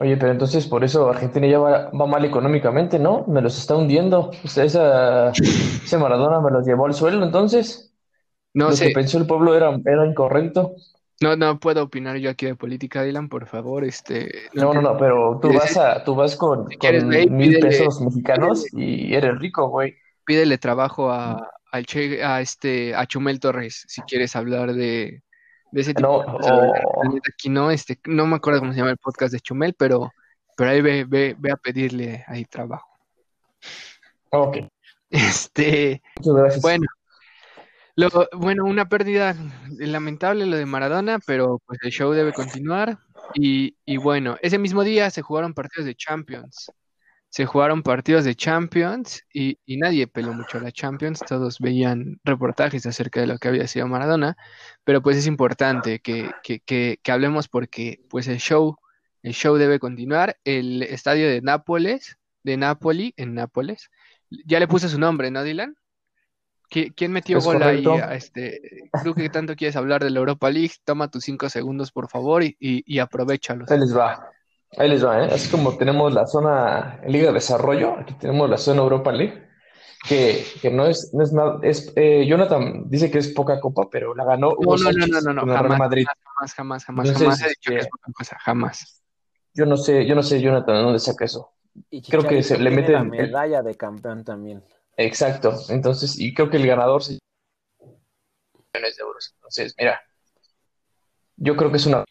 Oye, 0.00 0.16
pero 0.16 0.32
entonces 0.32 0.66
por 0.66 0.82
eso 0.82 1.10
Argentina 1.10 1.46
ya 1.46 1.60
va, 1.60 1.90
mal 1.92 2.24
económicamente, 2.24 2.98
¿no? 2.98 3.24
Me 3.28 3.40
los 3.40 3.56
está 3.56 3.76
hundiendo. 3.76 4.32
esa, 4.42 5.30
ese 5.30 5.96
Maradona 5.98 6.40
me 6.40 6.50
los 6.50 6.66
llevó 6.66 6.86
al 6.86 6.94
suelo, 6.94 7.24
entonces. 7.24 7.91
No 8.54 8.70
Lo 8.70 8.76
que 8.76 8.90
pensó 8.90 9.18
el 9.18 9.26
pueblo 9.26 9.54
era, 9.54 9.78
era 9.84 10.06
incorrecto. 10.06 10.74
No, 11.22 11.36
no 11.36 11.58
puedo 11.60 11.84
opinar 11.84 12.16
yo 12.16 12.30
aquí 12.30 12.46
de 12.46 12.56
política, 12.56 13.02
Dylan, 13.02 13.28
por 13.28 13.46
favor, 13.46 13.84
este. 13.84 14.28
No, 14.54 14.74
no, 14.74 14.82
no, 14.82 14.96
pero 14.98 15.38
tú 15.40 15.52
vas 15.52 15.76
a, 15.76 16.02
tú 16.02 16.16
vas 16.16 16.34
con, 16.34 16.66
mil 17.30 17.60
pesos 17.60 18.00
mexicanos 18.00 18.66
y 18.72 19.14
eres 19.14 19.38
rico, 19.38 19.68
güey. 19.68 19.94
Pídele 20.24 20.58
trabajo 20.58 21.10
a, 21.10 21.48
al 21.70 21.86
che, 21.86 22.22
a 22.24 22.40
este, 22.40 22.94
a 22.94 23.06
Chumel 23.06 23.38
Torres, 23.38 23.84
si 23.86 24.02
quieres 24.02 24.34
hablar 24.34 24.74
de, 24.74 25.22
de 25.70 25.80
ese 25.80 25.94
tipo 25.94 26.24
no, 26.24 26.38
de 26.38 27.20
Aquí 27.32 27.48
no, 27.48 27.70
este, 27.70 28.00
no 28.04 28.26
me 28.26 28.36
acuerdo 28.36 28.60
cómo 28.60 28.72
se 28.72 28.78
llama 28.78 28.90
el 28.90 28.98
podcast 28.98 29.32
de 29.32 29.40
Chumel, 29.40 29.74
pero, 29.78 30.10
pero 30.56 30.70
ahí 30.70 30.80
ve, 30.80 31.04
ve, 31.04 31.36
ve 31.38 31.52
a 31.52 31.56
pedirle 31.56 32.24
ahí 32.26 32.44
trabajo. 32.44 32.88
Ok. 34.30 34.58
Este, 35.14 36.00
bueno, 36.62 36.86
Lo, 37.94 38.08
bueno, 38.34 38.64
una 38.64 38.88
pérdida 38.88 39.36
lamentable 39.78 40.46
lo 40.46 40.56
de 40.56 40.64
Maradona, 40.66 41.18
pero 41.26 41.60
pues 41.66 41.78
el 41.82 41.90
show 41.90 42.12
debe 42.12 42.32
continuar. 42.32 42.98
Y, 43.34 43.76
y 43.84 43.96
bueno, 43.98 44.36
ese 44.42 44.58
mismo 44.58 44.82
día 44.84 45.10
se 45.10 45.22
jugaron 45.22 45.54
partidos 45.54 45.86
de 45.86 45.94
Champions. 45.94 46.70
Se 47.30 47.46
jugaron 47.46 47.82
partidos 47.82 48.24
de 48.24 48.34
Champions 48.34 49.22
y, 49.32 49.58
y 49.66 49.78
nadie 49.78 50.06
peló 50.06 50.32
mucho 50.34 50.58
a 50.58 50.62
la 50.62 50.72
Champions. 50.72 51.20
Todos 51.20 51.58
veían 51.60 52.20
reportajes 52.24 52.86
acerca 52.86 53.20
de 53.20 53.26
lo 53.26 53.38
que 53.38 53.48
había 53.48 53.66
sido 53.66 53.88
Maradona. 53.88 54.36
Pero 54.84 55.02
pues 55.02 55.16
es 55.18 55.26
importante 55.26 56.00
que, 56.00 56.30
que, 56.42 56.60
que, 56.60 56.98
que 57.02 57.12
hablemos 57.12 57.48
porque 57.48 58.00
pues 58.10 58.28
el 58.28 58.38
show, 58.38 58.76
el 59.22 59.34
show 59.34 59.56
debe 59.56 59.78
continuar. 59.78 60.38
El 60.44 60.82
estadio 60.82 61.28
de 61.28 61.42
Nápoles, 61.42 62.16
de 62.42 62.56
Nápoli, 62.56 63.14
en 63.16 63.34
Nápoles, 63.34 63.90
ya 64.46 64.60
le 64.60 64.68
puse 64.68 64.88
su 64.88 64.98
nombre, 64.98 65.30
¿no, 65.30 65.42
Dylan? 65.42 65.76
¿Qui- 66.72 66.92
¿Quién 66.96 67.12
metió 67.12 67.38
Es 67.38 67.44
gol 67.44 67.62
ahí? 67.62 67.84
correcto. 67.84 67.92
a 68.04 68.14
Este, 68.14 68.60
tú 69.04 69.14
que 69.14 69.28
tanto 69.28 69.54
quieres 69.54 69.76
hablar 69.76 70.02
de 70.02 70.10
la 70.10 70.18
Europa 70.20 70.50
League, 70.50 70.72
toma 70.84 71.10
tus 71.10 71.24
cinco 71.24 71.48
segundos, 71.48 71.92
por 71.92 72.08
favor, 72.08 72.42
y, 72.42 72.56
y, 72.58 72.82
y 72.86 72.98
aprovechalos. 72.98 73.70
Ahí 73.70 73.78
les 73.78 73.96
va. 73.96 74.28
Ahí 74.78 74.88
les 74.88 75.04
va, 75.04 75.22
¿eh? 75.22 75.28
Así 75.30 75.50
como 75.50 75.76
tenemos 75.76 76.14
la 76.14 76.26
zona 76.26 76.98
Liga 77.06 77.26
de 77.28 77.34
Desarrollo, 77.34 77.98
aquí 77.98 78.14
tenemos 78.14 78.48
la 78.48 78.56
zona 78.56 78.80
Europa 78.80 79.12
League, 79.12 79.46
que, 80.08 80.42
que 80.62 80.70
no 80.70 80.86
es, 80.86 81.12
no 81.12 81.22
es 81.22 81.32
nada, 81.34 81.58
es, 81.62 81.92
eh, 81.94 82.24
Jonathan 82.26 82.84
dice 82.88 83.10
que 83.10 83.18
es 83.18 83.28
poca 83.28 83.60
copa, 83.60 83.88
pero 83.90 84.14
la 84.14 84.24
ganó 84.24 84.48
No, 84.48 84.54
Hugo 84.56 84.78
no, 84.78 84.84
no, 84.84 84.90
no, 84.92 85.06
Sánchez 85.06 85.24
no, 85.24 85.32
no, 85.34 85.42
el 85.42 85.48
Real 85.48 85.62
jamás, 85.62 85.78
Madrid. 85.78 86.06
jamás, 86.06 86.54
jamás, 86.54 86.84
jamás, 86.86 87.06
Entonces, 87.08 87.22
jamás 87.22 87.42
he 87.42 87.48
dicho 87.48 87.70
que 87.70 87.74
este, 87.74 87.78
es 87.80 87.88
poca 87.88 88.12
cosa, 88.12 88.38
jamás. 88.40 89.02
Yo 89.54 89.66
no 89.66 89.76
sé, 89.76 90.06
yo 90.06 90.14
no 90.14 90.22
sé, 90.22 90.40
Jonathan, 90.40 90.74
¿de 90.76 90.82
dónde 90.82 90.98
saca 90.98 91.26
eso? 91.26 91.52
Y 91.90 92.00
Creo 92.02 92.22
que 92.22 92.42
se 92.42 92.58
le 92.58 92.70
tiene 92.70 92.88
la 92.90 93.04
medalla 93.04 93.62
de 93.62 93.74
campeón 93.74 94.24
también. 94.24 94.62
Exacto. 94.96 95.54
Entonces, 95.68 96.18
y 96.18 96.34
creo 96.34 96.50
que 96.50 96.58
el 96.58 96.66
ganador 96.66 97.02
se 97.02 97.18
millones 98.74 98.96
de 98.96 99.02
euros. 99.02 99.32
Entonces, 99.36 99.74
mira, 99.78 100.00
yo 101.36 101.56
creo 101.56 101.70
que 101.70 101.76
es 101.78 101.86
una. 101.86 102.04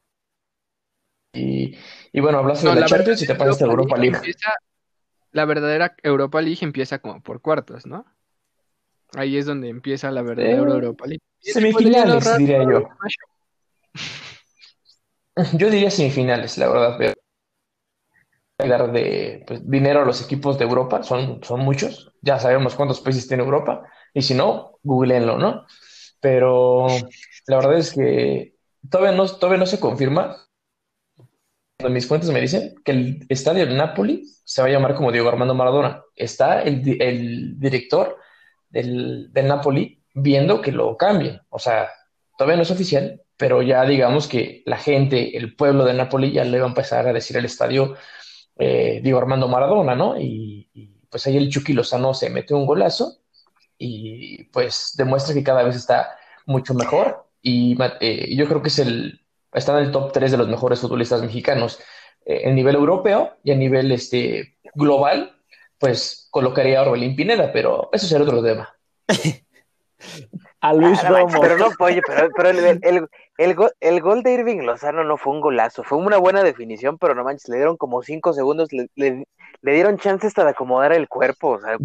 Y, 1.34 1.78
y 2.12 2.20
bueno, 2.20 2.40
hablaste 2.40 2.66
No, 2.66 2.76
de 2.76 2.82
la 2.82 2.88
Champions 2.88 3.22
y 3.22 3.28
te 3.28 3.36
pasaste 3.36 3.64
a 3.64 3.68
Europa 3.68 3.98
League. 3.98 4.16
empieza- 4.18 4.54
la 5.32 5.46
verdadera 5.46 5.96
Europa 6.04 6.42
League 6.42 6.60
empieza 6.62 7.00
como 7.00 7.22
por 7.24 7.42
cuartos, 7.42 7.86
¿no? 7.86 8.06
Ahí 9.16 9.38
es 9.38 9.46
donde 9.46 9.70
empieza 9.70 10.12
la 10.12 10.22
verdadera 10.22 10.56
Eh, 10.56 10.76
Europa 10.76 11.06
League. 11.08 11.22
Semifinales, 11.40 12.38
diría 12.38 12.64
yo. 12.64 12.90
Yo 15.58 15.70
diría 15.70 15.90
semifinales, 15.90 16.58
la 16.58 16.68
verdad, 16.70 16.96
pero 16.98 17.14
dar 18.68 18.92
de 18.92 19.44
pues, 19.48 19.70
dinero 19.70 20.02
a 20.02 20.06
los 20.06 20.24
equipos 20.24 20.58
de 20.58 20.66
Europa, 20.66 21.04
son, 21.04 21.44
son 21.44 21.62
muchos, 21.62 22.14
ya 22.22 22.40
sabemos 22.40 22.76
cuántos 22.76 23.02
países 23.02 23.28
tiene 23.28 23.44
Europa, 23.44 23.84
y 24.14 24.22
si 24.22 24.34
no, 24.34 24.80
googleenlo, 24.84 25.38
¿no? 25.38 25.66
Pero 26.20 26.88
la 27.48 27.56
verdad 27.58 27.78
es 27.78 27.94
que 27.94 28.56
todavía 28.90 29.16
no, 29.16 29.28
todavía 29.28 29.60
no 29.60 29.66
se 29.66 29.80
confirma. 29.80 30.38
Mis 31.90 32.08
fuentes 32.08 32.30
me 32.30 32.42
dicen 32.42 32.76
que 32.86 32.92
el 32.92 33.26
estadio 33.28 33.66
del 33.66 33.76
Napoli 33.76 34.24
se 34.44 34.62
va 34.62 34.68
a 34.68 34.72
llamar 34.72 34.94
como 34.94 35.12
Diego 35.12 35.30
Armando 35.30 35.56
Maradona. 35.56 36.04
Está 36.16 36.62
el, 36.62 37.02
el 37.02 37.60
director 37.60 38.18
del, 38.70 39.34
del 39.34 39.48
Napoli 39.48 40.04
viendo 40.14 40.62
que 40.62 40.72
lo 40.72 40.96
cambien. 40.96 41.42
O 41.50 41.58
sea, 41.58 41.90
todavía 42.38 42.58
no 42.58 42.64
es 42.64 42.72
oficial, 42.72 43.22
pero 43.36 43.64
ya 43.64 43.84
digamos 43.86 44.28
que 44.28 44.62
la 44.68 44.78
gente, 44.78 45.36
el 45.36 45.56
pueblo 45.56 45.86
de 45.86 45.96
Napoli 45.96 46.32
ya 46.32 46.44
le 46.44 46.60
va 46.60 46.66
a 46.66 46.70
empezar 46.70 47.08
a 47.08 47.14
decir 47.14 47.38
al 47.38 47.46
estadio 47.46 47.96
eh, 48.64 49.00
Diego 49.02 49.18
Armando 49.18 49.48
Maradona, 49.48 49.96
¿no? 49.96 50.20
Y, 50.20 50.70
pues 51.10 51.26
ahí 51.26 51.36
el 51.36 51.50
Chucky 51.50 51.74
Lozano 51.74 52.14
se 52.14 52.30
mete 52.30 52.54
un 52.54 52.66
golazo 52.66 53.18
y 53.78 54.46
pues 54.46 54.94
demuestra 54.96 55.34
que 55.34 55.44
cada 55.44 55.64
vez 55.64 55.76
está 55.76 56.16
mucho 56.46 56.74
mejor 56.74 57.28
y 57.42 57.76
eh, 58.00 58.34
yo 58.34 58.48
creo 58.48 58.62
que 58.62 58.70
es 58.70 58.80
el, 58.80 59.20
está 59.52 59.78
en 59.78 59.86
el 59.86 59.92
top 59.92 60.14
3 60.14 60.32
de 60.32 60.38
los 60.38 60.48
mejores 60.48 60.80
futbolistas 60.80 61.22
mexicanos 61.22 61.80
eh, 62.24 62.42
en 62.44 62.56
nivel 62.56 62.76
europeo 62.76 63.36
y 63.44 63.52
a 63.52 63.56
nivel 63.56 63.92
este, 63.92 64.58
global, 64.76 65.36
pues 65.80 66.28
colocaría 66.30 66.80
a 66.80 66.84
Orbelín 66.84 67.16
Pineda, 67.16 67.52
pero 67.52 67.90
eso 67.92 68.06
será 68.08 68.24
otro 68.24 68.44
tema. 68.44 68.74
A 70.62 70.74
Luis 70.74 71.04
Ah, 71.04 71.10
Romo. 71.10 71.42
pero 71.42 71.58
no, 71.58 71.68
oye, 71.80 72.02
pero, 72.06 72.30
pero 72.36 72.50
el, 72.50 72.60
el, 72.60 72.80
el, 72.84 73.08
el 73.38 73.56
gol, 73.56 73.72
el 73.80 74.00
gol 74.02 74.22
de 74.24 74.34
Irving 74.34 74.60
Lozano 74.62 75.04
no 75.04 75.18
fue 75.18 75.34
un 75.34 75.42
golazo, 75.42 75.84
fue 75.84 75.98
una 75.98 76.18
buena 76.18 76.44
definición, 76.44 76.98
pero 77.00 77.16
no 77.16 77.24
manches, 77.24 77.50
le 77.50 77.58
dieron 77.58 77.78
como 77.78 78.02
cinco 78.04 78.32
segundos, 78.34 78.72
le, 78.72 78.88
le, 78.96 79.26
le 79.62 79.74
dieron 79.74 79.98
chance 79.98 80.28
hasta 80.28 80.44
de 80.44 80.52
acomodar 80.52 80.94
el 80.94 81.08
cuerpo, 81.08 81.52
o 81.54 81.60
sea, 81.60 81.78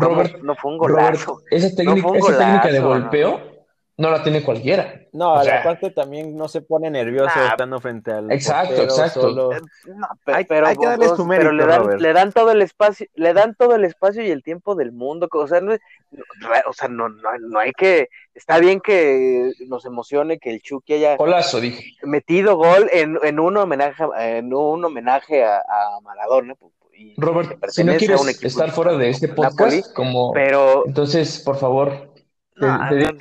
no 0.43 0.55
fue 0.57 0.73
un 0.73 0.79
Robert, 0.79 1.21
golazo. 1.25 1.41
esa 1.51 1.75
técnica, 1.75 2.03
fue 2.03 2.11
un 2.13 2.19
esa 2.19 2.39
técnica 2.39 2.69
de 2.69 2.81
golazo, 2.81 3.05
¿no? 3.39 3.56
No 3.99 4.11
la 4.11 4.23
tiene 4.23 4.43
cualquiera. 4.43 5.01
No, 5.13 5.35
O 5.35 5.43
sea, 5.43 5.61
aparte 5.61 5.91
también 5.91 6.37
no 6.37 6.49
se 6.49 6.61
pone 6.61 6.91
nervioso 6.91 7.35
Nah. 7.35 7.49
estando 7.49 7.81
frente 7.81 8.13
al 8.13 8.31
Exacto, 8.31 8.69
portero, 8.75 8.91
exacto. 8.91 9.21
solo- 9.23 9.53
Eh, 9.53 9.61
No, 9.87 10.07
Hay- 10.27 10.45
pero, 10.45 10.67
hay 10.67 10.77
que 10.77 10.87
darle 10.87 11.07
pues, 11.07 11.17
su 11.17 11.27
pero 11.27 11.51
mérito, 11.51 11.53
le 11.53 11.67
dan, 11.67 11.83
Robert. 11.83 12.01
le 12.03 12.13
dan 12.13 12.33
todo 12.33 12.51
el 12.53 12.61
espacio, 12.63 13.07
le 13.15 13.33
dan 13.33 13.55
todo 13.55 13.75
el 13.75 13.85
espacio 13.87 14.23
y 14.23 14.31
el 14.31 14.43
tiempo 14.43 14.75
del 14.75 14.93
mundo, 14.93 15.29
o 15.33 15.47
sea, 15.49 15.61
no, 15.63 15.73
o 15.73 16.73
sea, 16.75 16.89
no, 16.89 17.09
no, 17.09 17.39
no 17.49 17.59
hay 17.59 17.73
que, 17.73 18.09
está 18.35 18.59
bien 18.59 18.81
que 18.81 19.53
nos 19.69 19.87
emocione 19.87 20.39
que 20.39 20.51
el 20.51 20.61
Chucky 20.61 20.93
haya 20.95 21.17
Golazo, 21.17 21.61
dije. 21.61 21.93
metido 22.03 22.57
gol 22.57 22.91
en, 22.93 23.19
en 23.23 23.41
un 23.41 23.57
homenaje, 23.57 24.05
en 24.19 24.53
un 24.53 24.85
homenaje 24.85 25.43
a, 25.45 25.57
a 25.59 26.01
Maradona, 26.03 26.55
y 26.99 27.15
Robert, 27.19 27.59
si 27.69 27.85
no 27.85 27.95
quieres 27.97 28.43
estar 28.43 28.71
fuera 28.71 28.95
de 28.97 29.11
este 29.11 29.29
Napoli, 29.29 29.49
podcast, 29.57 29.95
como 29.95 30.33
pero 30.33 30.85
entonces, 30.87 31.41
por 31.41 31.57
favor, 31.57 32.13
te- 32.59 32.67
no, 32.67 32.89
te- 32.89 33.13
no, 33.13 33.19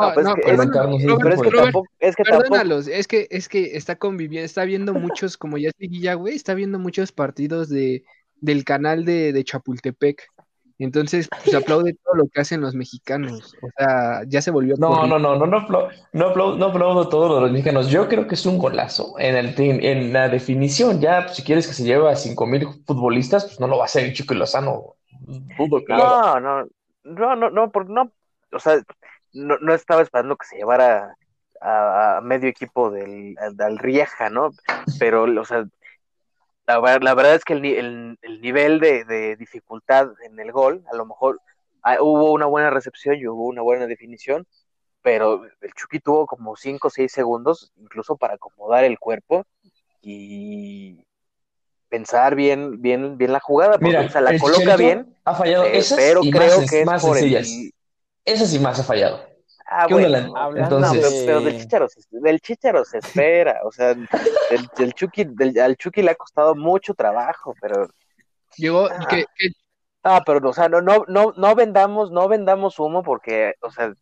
No, 0.00 0.14
No, 1.06 1.18
pues 1.18 1.38
es 1.98 2.16
que- 2.16 2.22
Perdónalos, 2.24 2.88
es 2.88 3.06
que, 3.06 3.28
es 3.30 3.48
que 3.48 3.76
está 3.76 3.96
conviviendo, 3.96 4.44
está 4.46 4.64
viendo 4.64 4.94
muchos, 4.94 5.36
como 5.36 5.58
ya 5.58 5.70
es 5.78 6.14
güey, 6.16 6.34
está 6.34 6.54
viendo 6.54 6.78
muchos 6.78 7.12
partidos 7.12 7.68
de, 7.68 8.04
del 8.40 8.64
canal 8.64 9.04
de, 9.04 9.32
de 9.32 9.44
Chapultepec. 9.44 10.22
Entonces, 10.78 11.28
pues 11.44 11.54
aplaude 11.54 11.94
todo 12.02 12.14
lo 12.14 12.24
que 12.32 12.40
hacen 12.40 12.62
los 12.62 12.74
mexicanos. 12.74 13.54
O 13.60 13.68
sea, 13.76 14.22
ya 14.26 14.40
se 14.40 14.50
volvió 14.50 14.76
No, 14.78 15.06
no, 15.06 15.18
no, 15.18 15.36
no, 15.36 15.44
no, 15.46 15.58
aplau- 15.60 15.90
no, 16.14 16.28
aplaudo, 16.28 16.56
no 16.56 16.64
aplaudo 16.66 17.08
todo 17.10 17.28
lo 17.28 17.34
de 17.34 17.40
los 17.42 17.50
mexicanos. 17.52 17.88
Yo 17.90 18.08
creo 18.08 18.26
que 18.26 18.34
es 18.34 18.46
un 18.46 18.56
golazo 18.56 19.14
en 19.18 19.36
el 19.36 19.54
team- 19.54 19.80
en 19.82 20.14
la 20.14 20.30
definición. 20.30 20.98
Ya, 20.98 21.24
pues, 21.24 21.36
si 21.36 21.42
quieres 21.42 21.68
que 21.68 21.74
se 21.74 21.84
lleve 21.84 22.10
a 22.10 22.16
cinco 22.16 22.46
mil 22.46 22.66
futbolistas, 22.86 23.44
pues 23.44 23.60
no 23.60 23.66
lo 23.66 23.76
va 23.76 23.82
a 23.82 23.86
hacer 23.86 24.04
el 24.06 24.14
Chico 24.14 24.32
Lozano. 24.32 24.94
Dudo 25.58 25.82
haga. 25.90 26.40
no, 26.40 26.40
no, 26.62 26.68
no, 27.04 27.36
no, 27.36 27.50
no, 27.50 27.70
porque 27.70 27.92
no, 27.92 28.10
o 28.50 28.58
sea, 28.58 28.82
no, 29.32 29.58
no 29.58 29.74
estaba 29.74 30.02
esperando 30.02 30.36
que 30.36 30.46
se 30.46 30.56
llevara 30.56 31.14
a, 31.60 32.18
a 32.18 32.20
medio 32.20 32.48
equipo 32.48 32.90
del, 32.90 33.34
del 33.54 33.78
Rieja, 33.78 34.30
¿no? 34.30 34.50
Pero, 34.98 35.24
o 35.24 35.44
sea, 35.44 35.64
la, 36.66 36.98
la 37.00 37.14
verdad 37.14 37.34
es 37.34 37.44
que 37.44 37.54
el, 37.54 37.64
el, 37.64 38.18
el 38.22 38.40
nivel 38.40 38.80
de, 38.80 39.04
de 39.04 39.36
dificultad 39.36 40.08
en 40.24 40.38
el 40.38 40.52
gol, 40.52 40.84
a 40.92 40.96
lo 40.96 41.04
mejor 41.06 41.40
ah, 41.82 41.96
hubo 42.00 42.32
una 42.32 42.46
buena 42.46 42.70
recepción 42.70 43.16
y 43.16 43.26
hubo 43.26 43.46
una 43.46 43.62
buena 43.62 43.86
definición, 43.86 44.46
pero 45.02 45.44
el 45.44 45.72
Chucky 45.74 46.00
tuvo 46.00 46.26
como 46.26 46.56
5 46.56 46.88
o 46.88 46.90
6 46.90 47.10
segundos, 47.10 47.72
incluso 47.76 48.16
para 48.16 48.34
acomodar 48.34 48.84
el 48.84 48.98
cuerpo 48.98 49.44
y 50.02 51.04
pensar 51.88 52.34
bien, 52.34 52.80
bien, 52.80 53.18
bien 53.18 53.32
la 53.32 53.40
jugada, 53.40 53.72
porque 53.72 53.86
Mira, 53.86 54.02
o 54.02 54.08
sea, 54.08 54.20
la 54.20 54.38
coloca 54.38 54.76
bien, 54.76 55.14
ha 55.24 55.34
fallado 55.34 55.64
eh, 55.64 55.78
esas 55.78 55.98
pero 55.98 56.20
y 56.22 56.30
creo 56.30 56.60
más, 56.60 56.70
que 56.70 56.80
es 56.80 56.86
más 56.86 57.02
por 57.02 57.16
sencillas. 57.16 57.50
el... 57.50 57.72
Esas 58.24 58.52
y 58.54 58.58
más 58.58 58.78
ha 58.80 58.84
fallado. 58.84 59.20
Ah, 59.72 59.84
¿Qué 59.86 59.94
onda, 59.94 60.08
bueno, 60.08 60.32
la- 60.34 60.42
Hablando 60.44 60.80
no, 60.80 60.86
pero, 60.90 60.94
Entonces, 61.04 61.22
pero 61.26 61.40
del 61.42 61.60
Chicharo, 61.60 61.88
se- 61.88 62.00
del 62.10 62.40
Chicharo 62.40 62.84
se 62.84 62.98
espera, 62.98 63.60
o 63.64 63.70
sea, 63.70 63.94
Chucky, 64.94 65.24
del, 65.24 65.58
al 65.60 65.76
Chucky 65.76 66.02
le 66.02 66.10
ha 66.10 66.14
costado 66.16 66.54
mucho 66.54 66.94
trabajo, 66.94 67.54
pero 67.60 67.86
Llegó, 68.56 68.88
Ah. 68.90 69.06
que, 69.08 69.24
que- 69.36 69.50
Ah, 70.02 70.22
pero 70.26 70.48
o 70.48 70.52
sea, 70.52 70.68
no, 70.68 70.80
no, 70.80 71.04
no, 71.08 71.32
no 71.36 71.54
vendamos, 71.54 72.10
no 72.10 72.26
vendamos 72.26 72.78
humo 72.80 73.02
porque, 73.02 73.52
o 73.60 73.70
sea, 73.70 73.92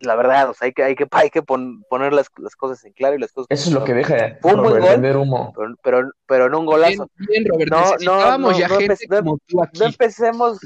la 0.00 0.16
verdad, 0.16 0.48
o 0.50 0.54
sea, 0.54 0.66
hay 0.66 0.72
que, 0.72 0.82
hay 0.82 0.94
que, 0.96 1.06
hay 1.10 1.28
que 1.30 1.42
pon- 1.42 1.84
poner 1.90 2.12
las, 2.12 2.28
las 2.38 2.56
cosas 2.56 2.82
en 2.84 2.92
claro 2.92 3.14
y 3.14 3.18
las 3.20 3.32
cosas. 3.32 3.46
eso 3.50 3.68
es 3.68 3.74
lo 3.74 3.84
que 3.84 3.94
deja 3.94 4.38
Fue 4.40 4.54
un 4.54 4.62
buen 4.62 4.80
gol. 4.80 5.16
humo. 5.16 5.52
Pero, 5.54 5.74
pero, 5.82 6.10
pero 6.26 6.46
en 6.46 6.54
un 6.54 6.60
bien, 6.66 6.66
golazo. 6.66 7.08
bien, 7.16 7.44
Robert, 7.46 7.70
No, 7.70 7.82
no, 8.04 8.38
no, 8.38 8.58
ya 8.58 8.66
no 8.68 8.76
gente 8.78 8.94
empe- 8.94 9.08
no- 9.10 9.18
como 9.18 9.38
tú 9.46 9.62
aquí. 9.62 9.78
No 9.80 9.86
empecemos. 9.86 10.58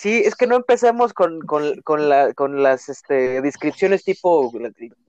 Sí, 0.00 0.22
es 0.24 0.34
que 0.34 0.46
no 0.46 0.56
empecemos 0.56 1.12
con, 1.12 1.40
con, 1.40 1.78
con, 1.82 2.08
la, 2.08 2.32
con 2.32 2.62
las 2.62 2.88
este, 2.88 3.42
descripciones 3.42 4.02
tipo 4.02 4.50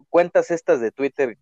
cuentas 0.10 0.52
estas 0.52 0.82
de 0.82 0.92
Twitter 0.92 1.38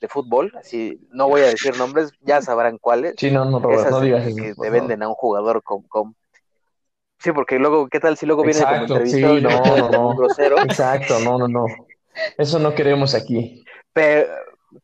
de 0.00 0.06
fútbol, 0.06 0.52
así 0.56 1.00
no 1.10 1.26
voy 1.28 1.40
a 1.40 1.46
decir 1.46 1.76
nombres, 1.76 2.12
ya 2.20 2.40
sabrán 2.42 2.78
cuáles. 2.78 3.16
Sí, 3.18 3.32
no, 3.32 3.44
no, 3.44 3.58
Robert, 3.58 3.80
esas 3.80 3.90
no 3.90 4.00
digas 4.02 4.24
que 4.24 4.30
eso. 4.30 4.62
te 4.62 4.70
por 4.70 4.70
venden 4.70 5.02
a 5.02 5.08
un 5.08 5.14
jugador 5.14 5.64
con, 5.64 5.82
con- 5.88 6.14
Sí, 7.18 7.32
porque 7.32 7.58
luego, 7.58 7.88
¿qué 7.88 7.98
tal 7.98 8.16
si 8.16 8.24
luego 8.24 8.44
viene 8.44 8.60
Exacto, 8.60 8.94
como 8.94 9.00
entrevistado 9.00 9.34
sí, 9.34 9.40
y 9.40 9.42
no, 9.42 9.76
no, 9.78 9.90
no. 9.90 10.14
grosero? 10.14 10.56
Exacto, 10.62 11.18
no, 11.18 11.38
no, 11.38 11.48
no. 11.48 11.66
Eso 12.38 12.60
no 12.60 12.72
queremos 12.72 13.16
aquí. 13.16 13.64
Pero, 13.94 14.32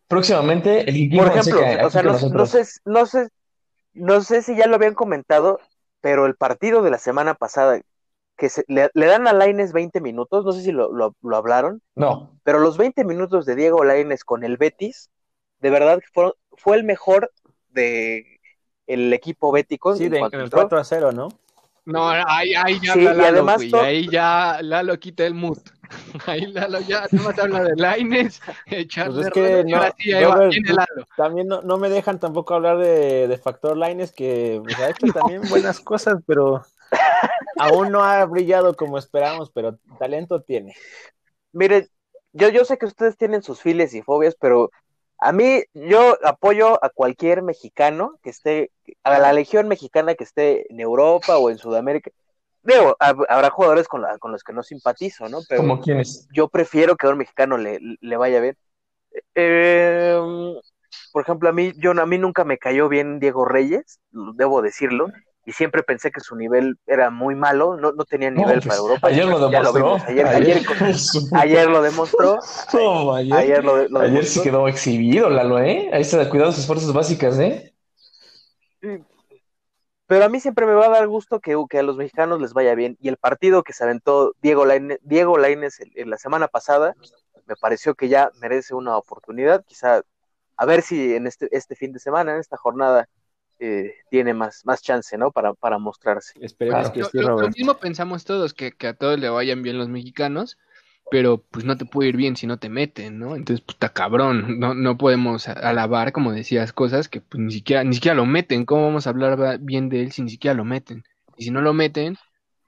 Próximamente, 0.09 0.91
el 0.91 1.09
por 1.09 1.29
ejemplo, 1.29 1.61
aquí 1.65 1.85
o 1.87 1.91
sea, 1.91 2.03
no, 2.03 2.47
sé, 2.47 2.65
no 2.85 3.07
sé, 3.07 3.29
no 3.93 4.23
sé 4.23 4.43
si 4.43 4.57
ya 4.57 4.67
lo 4.67 4.75
habían 4.75 4.95
comentado, 4.95 5.61
pero 6.01 6.27
el 6.27 6.35
partido 6.35 6.83
de 6.83 6.91
la 6.91 6.99
semana 6.99 7.35
pasada 7.35 7.81
que 8.37 8.49
se, 8.49 8.65
le, 8.69 8.91
le 8.95 9.07
dan 9.07 9.27
a 9.29 9.33
Laines 9.33 9.73
20 9.73 10.01
minutos, 10.01 10.45
no 10.45 10.53
sé 10.53 10.63
si 10.63 10.73
lo, 10.73 10.93
lo, 10.93 11.15
lo 11.23 11.37
hablaron, 11.37 11.81
No, 11.95 12.31
pero 12.43 12.59
los 12.59 12.77
20 12.77 13.05
minutos 13.05 13.47
de 13.47 13.55
Diego 13.55 13.85
Laines 13.85 14.25
con 14.25 14.43
el 14.45 14.57
Betis, 14.57 15.11
de 15.61 15.71
verdad 15.71 16.01
que 16.01 16.07
fueron- 16.13 16.35
fue 16.57 16.77
el 16.77 16.85
mejor 16.85 17.33
de 17.71 18.41
el 18.87 19.13
equipo 19.13 19.53
bético. 19.53 19.95
Sí, 19.97 20.09
de, 20.09 20.19
cuanto 20.19 20.37
en 20.37 20.41
el 20.41 20.45
entró. 20.47 20.61
4 20.63 20.79
a 20.79 20.85
0, 20.85 21.13
¿no? 21.13 21.29
No, 21.85 22.09
ahí, 22.09 22.55
ahí 22.55 22.79
ya 22.81 22.95
Sí, 22.95 23.07
habla 23.07 23.13
y 23.13 23.17
Lalo, 23.17 23.39
además 23.39 23.57
güey, 23.57 23.75
ahí 23.75 24.09
ya 24.09 24.59
Lalo 24.63 24.99
quita 24.99 25.25
el 25.27 25.35
mood. 25.35 25.59
Ahí 26.27 26.47
Lalo 26.47 26.81
ya 26.81 27.07
nomás 27.13 27.39
habla 27.39 27.65
de 27.65 27.77
Laines, 27.77 28.41
echarle 28.67 29.13
Pues 29.15 29.27
es 29.27 29.33
que 29.33 29.65
no, 29.65 29.83
sí, 29.99 30.13
va, 30.13 30.49
viene 30.49 30.73
Lalo. 30.73 31.07
También 31.17 31.49
no, 31.49 31.61
no 31.63 31.77
me 31.77 31.91
dejan 31.91 32.19
tampoco 32.19 32.55
hablar 32.55 32.79
de, 32.79 33.29
de 33.29 33.37
Factor 33.37 33.77
Lines, 33.77 34.13
que 34.13 34.59
pues, 34.65 34.79
ha 34.79 34.89
hecho 34.91 35.07
también 35.13 35.43
buenas 35.51 35.81
cosas, 35.81 36.17
pero 36.27 36.65
aún 37.63 37.91
no 37.93 38.03
ha 38.05 38.25
brillado 38.27 38.75
como 38.75 38.99
esperamos, 38.99 39.51
pero 39.53 39.79
talento 39.99 40.43
tiene. 40.43 40.75
Mire, 41.53 41.89
yo, 42.33 42.49
yo 42.49 42.65
sé 42.65 42.79
que 42.79 42.87
ustedes 42.87 43.17
tienen 43.17 43.43
sus 43.43 43.61
files 43.61 43.95
y 43.95 44.03
fobias, 44.03 44.35
pero 44.41 44.71
a 45.19 45.33
mí 45.33 45.63
yo 45.75 46.17
apoyo 46.25 46.83
a 46.85 46.89
cualquier 46.91 47.43
mexicano 47.43 48.19
que 48.23 48.31
esté, 48.31 48.71
a 49.05 49.19
la 49.19 49.33
legión 49.33 49.69
mexicana 49.69 50.15
que 50.15 50.25
esté 50.25 50.71
en 50.73 50.81
Europa 50.81 51.39
o 51.39 51.51
en 51.51 51.59
Sudamérica. 51.59 52.11
Digo, 52.63 52.97
hab- 53.01 53.27
habrá 53.29 53.51
jugadores 53.51 53.89
con, 53.89 54.03
la- 54.03 54.19
con 54.19 54.33
los 54.33 54.43
que 54.43 54.53
no 54.53 54.63
simpatizo, 54.63 55.29
¿no? 55.29 55.41
Pero 55.49 55.81
quienes. 55.81 56.27
yo 56.33 56.49
prefiero 56.49 56.97
que 56.97 57.07
a 57.07 57.11
un 57.11 57.19
mexicano 57.19 57.59
le, 57.59 57.79
le 58.01 58.17
vaya 58.17 58.41
bien. 58.41 58.57
Eh, 59.35 60.19
por 61.13 61.23
ejemplo, 61.23 61.49
a 61.49 61.53
mí, 61.53 61.73
yo, 61.77 61.91
a 61.91 62.07
mí 62.07 62.19
nunca 62.19 62.45
me 62.45 62.59
cayó 62.59 62.89
bien 62.89 63.21
Diego 63.21 63.45
Reyes, 63.45 64.01
debo 64.11 64.63
decirlo, 64.63 65.09
y 65.45 65.53
siempre 65.53 65.83
pensé 65.83 66.11
que 66.13 66.21
su 66.21 66.37
nivel 66.37 66.79
era 66.87 67.11
muy 67.11 67.35
malo, 67.35 67.77
no, 67.77 67.93
no 67.93 68.05
tenía 68.05 68.31
nivel 68.31 68.57
No, 68.57 68.63
pues, 68.63 68.67
para 68.67 68.79
Europa. 68.79 69.09
Ayer 69.09 69.27
lo 69.27 69.39
demostró. 69.41 69.73
vimos, 69.73 70.03
ayer, 70.05 70.27
ayer, 70.27 70.63
ayer 71.33 71.69
lo 71.69 71.83
demostró, 71.83 72.39
No, 72.73 73.15
ayer, 73.15 73.35
ayer 73.35 73.65
lo, 73.65 73.89
lo 73.89 74.01
ayer 74.01 74.11
demostró. 74.13 74.23
sí 74.25 74.41
quedó 74.43 74.69
exhibido, 74.69 75.31
Lalo, 75.31 75.59
¿eh? 75.59 75.91
Ahí 75.93 76.03
está, 76.03 76.29
cuidado 76.31 76.53
sus 76.53 76.67
fuerzas 76.67 76.93
básicas, 76.93 77.39
¿eh? 77.39 77.75
Pero 80.07 80.25
a 80.25 80.29
mí 80.29 80.41
siempre 80.41 80.67
me 80.67 80.75
va 80.75 80.87
a 80.87 80.91
dar 80.91 81.09
gusto 81.09 81.41
que, 81.41 81.57
que 81.71 81.79
a 81.79 81.83
los 81.83 81.97
mexicanos 81.97 82.41
les 82.41 82.53
vaya 82.53 82.75
bien. 82.75 82.97
Y 83.01 83.09
el 83.09 83.17
partido 83.17 83.63
que 83.63 83.73
se 83.73 83.85
aventó 83.85 84.35
Diego 84.43 84.65
Lainez, 84.67 84.99
Diego 85.03 85.39
Lainez 85.39 85.81
en, 85.81 85.91
en 85.95 86.11
la 86.11 86.19
semana 86.19 86.49
pasada, 86.49 86.95
me 87.47 87.57
pareció 87.57 87.95
que 87.95 88.09
ya 88.09 88.31
merece 88.41 88.75
una 88.75 88.97
oportunidad. 88.97 89.65
Quizá 89.65 90.03
a 90.57 90.67
ver 90.67 90.83
si 90.83 91.15
en 91.15 91.27
este, 91.27 91.49
este 91.57 91.75
fin 91.75 91.93
de 91.93 91.99
semana, 91.99 92.35
en 92.35 92.41
esta 92.41 92.57
jornada, 92.57 93.09
eh, 93.65 93.95
tiene 94.11 94.35
más, 94.35 94.63
más 94.65 94.83
chance, 94.83 95.17
¿no? 95.17 95.31
Para, 95.31 95.55
para 95.55 95.79
mostrarse. 95.79 96.33
Esperemos 96.41 96.91
Claro. 96.91 96.93
que 96.95 97.01
Lo, 97.01 97.07
sí, 97.07 97.19
lo- 97.19 97.23
lo 97.23 97.29
Robert. 97.37 97.57
mismo 97.57 97.75
pensamos 97.79 98.25
todos, 98.25 98.55
que, 98.55 98.73
que 98.73 98.89
a 98.89 98.95
todos 98.95 99.21
le 99.21 99.29
vayan 99.29 99.63
bien 99.63 99.79
los 99.79 99.89
mexicanos, 99.89 100.59
pero 101.11 101.39
pues 101.51 101.65
no 101.65 101.77
te 101.77 101.85
puede 101.85 102.09
ir 102.09 102.17
bien 102.17 102.37
si 102.37 102.47
no 102.47 102.59
te 102.59 102.69
meten, 102.69 103.19
¿no? 103.19 103.37
Entonces, 103.37 103.65
puta 103.65 103.91
cabrón, 103.91 104.59
no, 104.59 104.75
no 104.75 104.97
podemos 104.99 105.47
alabar, 105.47 106.11
como 106.13 106.33
decías, 106.33 106.73
cosas 106.73 107.09
que 107.09 107.21
pues 107.21 107.41
ni 107.41 107.53
siquiera, 107.53 107.85
ni 107.85 107.95
siquiera 107.95 108.15
lo 108.17 108.27
meten. 108.27 108.65
¿Cómo 108.65 108.83
vamos 108.87 109.07
a 109.07 109.11
hablar 109.11 109.59
bien 109.61 109.89
de 109.89 110.03
él 110.03 110.13
si 110.13 110.23
ni 110.23 110.31
siquiera 110.31 110.55
lo 110.55 110.65
meten? 110.65 111.05
Y 111.37 111.45
si 111.45 111.51
no 111.51 111.61
lo 111.61 111.73
meten, 111.75 112.17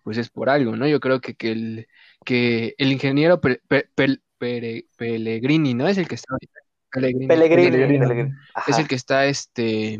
pues 0.03 0.19
es 0.19 0.29
por 0.31 0.49
algo, 0.51 0.77
¿no? 0.77 0.87
Yo 0.87 1.01
creo 1.01 1.21
que, 1.21 1.35
que 1.35 1.53
el, 1.53 1.89
que 2.25 2.75
el 2.79 2.93
ingeniero 2.93 3.41
Pe- 3.41 3.61
Pe- 3.67 3.89
Pe- 3.95 4.21
Pere- 4.39 4.87
Pellegrini, 4.97 5.75
¿no? 5.75 5.89
Es 5.89 5.97
el 5.99 6.07
que 6.07 6.15
está. 6.17 6.37
Pellegrini. 6.93 7.27
Pellegrini, 7.27 7.71
Pellegrini. 7.71 7.99
Pellegrini. 7.99 8.33
Es 8.69 8.79
el 8.79 8.87
que 8.87 8.95
está 8.95 9.27
este 9.27 9.99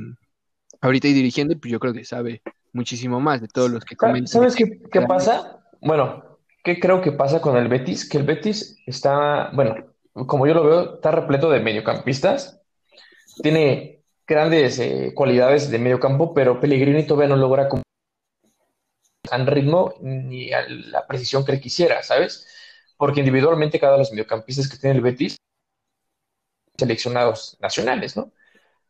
ahorita 0.85 1.09
ahí 1.09 1.15
dirigiendo 1.15 1.55
y 1.55 1.57
pues 1.57 1.73
yo 1.73 1.81
creo 1.81 1.95
que 1.95 2.05
sabe 2.05 2.43
muchísimo 2.73 3.19
más 3.19 3.41
de 3.41 3.49
todos 3.49 3.71
los 3.71 3.85
que 3.85 3.97
comentan. 3.97 4.29
¿Sabes 4.29 4.55
qué, 4.55 4.83
qué 4.93 5.01
pasa? 5.03 5.61
Bueno, 5.81 6.39
¿qué 6.63 6.79
creo 6.79 7.01
que 7.01 7.13
pasa 7.13 7.41
con 7.41 7.57
el 7.57 7.69
Betis? 7.69 8.09
Que 8.09 8.19
el 8.19 8.25
Betis 8.25 8.77
está, 8.87 9.51
bueno, 9.55 9.75
como 10.27 10.47
yo 10.47 10.55
lo 10.55 10.65
veo, 10.65 10.95
está 10.97 11.11
repleto 11.11 11.49
de 11.51 11.61
mediocampistas. 11.61 12.61
Tiene 13.43 14.03
grandes 14.27 14.79
eh, 14.79 15.13
cualidades 15.15 15.71
de 15.71 15.79
mediocampo, 15.79 16.35
pero 16.35 16.61
Pellegrini 16.61 17.07
todavía 17.07 17.35
no 17.35 17.41
logra 17.41 17.69
al 19.31 19.47
ritmo 19.47 19.95
ni 20.03 20.53
a 20.53 20.69
la 20.69 21.07
precisión 21.07 21.47
que 21.47 21.53
él 21.53 21.61
quisiera, 21.61 22.03
¿sabes? 22.03 22.47
Porque 22.99 23.21
individualmente 23.21 23.81
cada 23.81 23.93
uno 23.93 23.99
de 23.99 24.03
los 24.03 24.13
mediocampistas 24.13 24.69
que 24.69 24.77
tiene 24.77 24.97
el 24.97 25.03
Betis 25.03 25.37
seleccionados 26.77 27.57
nacionales, 27.61 28.17
¿no? 28.17 28.33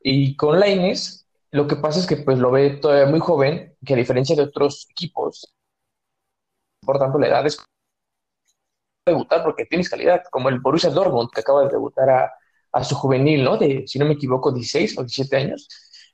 Y 0.02 0.36
con 0.36 0.58
Lainez, 0.58 1.23
lo 1.54 1.68
que 1.68 1.76
pasa 1.76 2.00
es 2.00 2.06
que 2.08 2.16
pues 2.16 2.36
lo 2.38 2.50
ve 2.50 2.70
todavía 2.70 3.06
muy 3.06 3.20
joven, 3.20 3.76
que 3.86 3.94
a 3.94 3.96
diferencia 3.96 4.34
de 4.34 4.42
otros 4.42 4.88
equipos, 4.90 5.54
por 6.80 6.98
tanto 6.98 7.16
la 7.16 7.28
edad 7.28 7.46
es 7.46 7.64
debutar 9.06 9.44
porque 9.44 9.64
tienes 9.64 9.88
calidad, 9.88 10.24
como 10.32 10.48
el 10.48 10.58
Borussia 10.58 10.90
Dortmund 10.90 11.30
que 11.32 11.42
acaba 11.42 11.62
de 11.62 11.70
debutar 11.70 12.32
a, 12.72 12.82
su 12.82 12.96
juvenil, 12.96 13.44
¿no? 13.44 13.56
De, 13.56 13.84
si 13.86 14.00
no 14.00 14.04
me 14.04 14.14
equivoco, 14.14 14.50
16 14.50 14.98
o 14.98 15.02
17 15.02 15.36
años. 15.36 15.68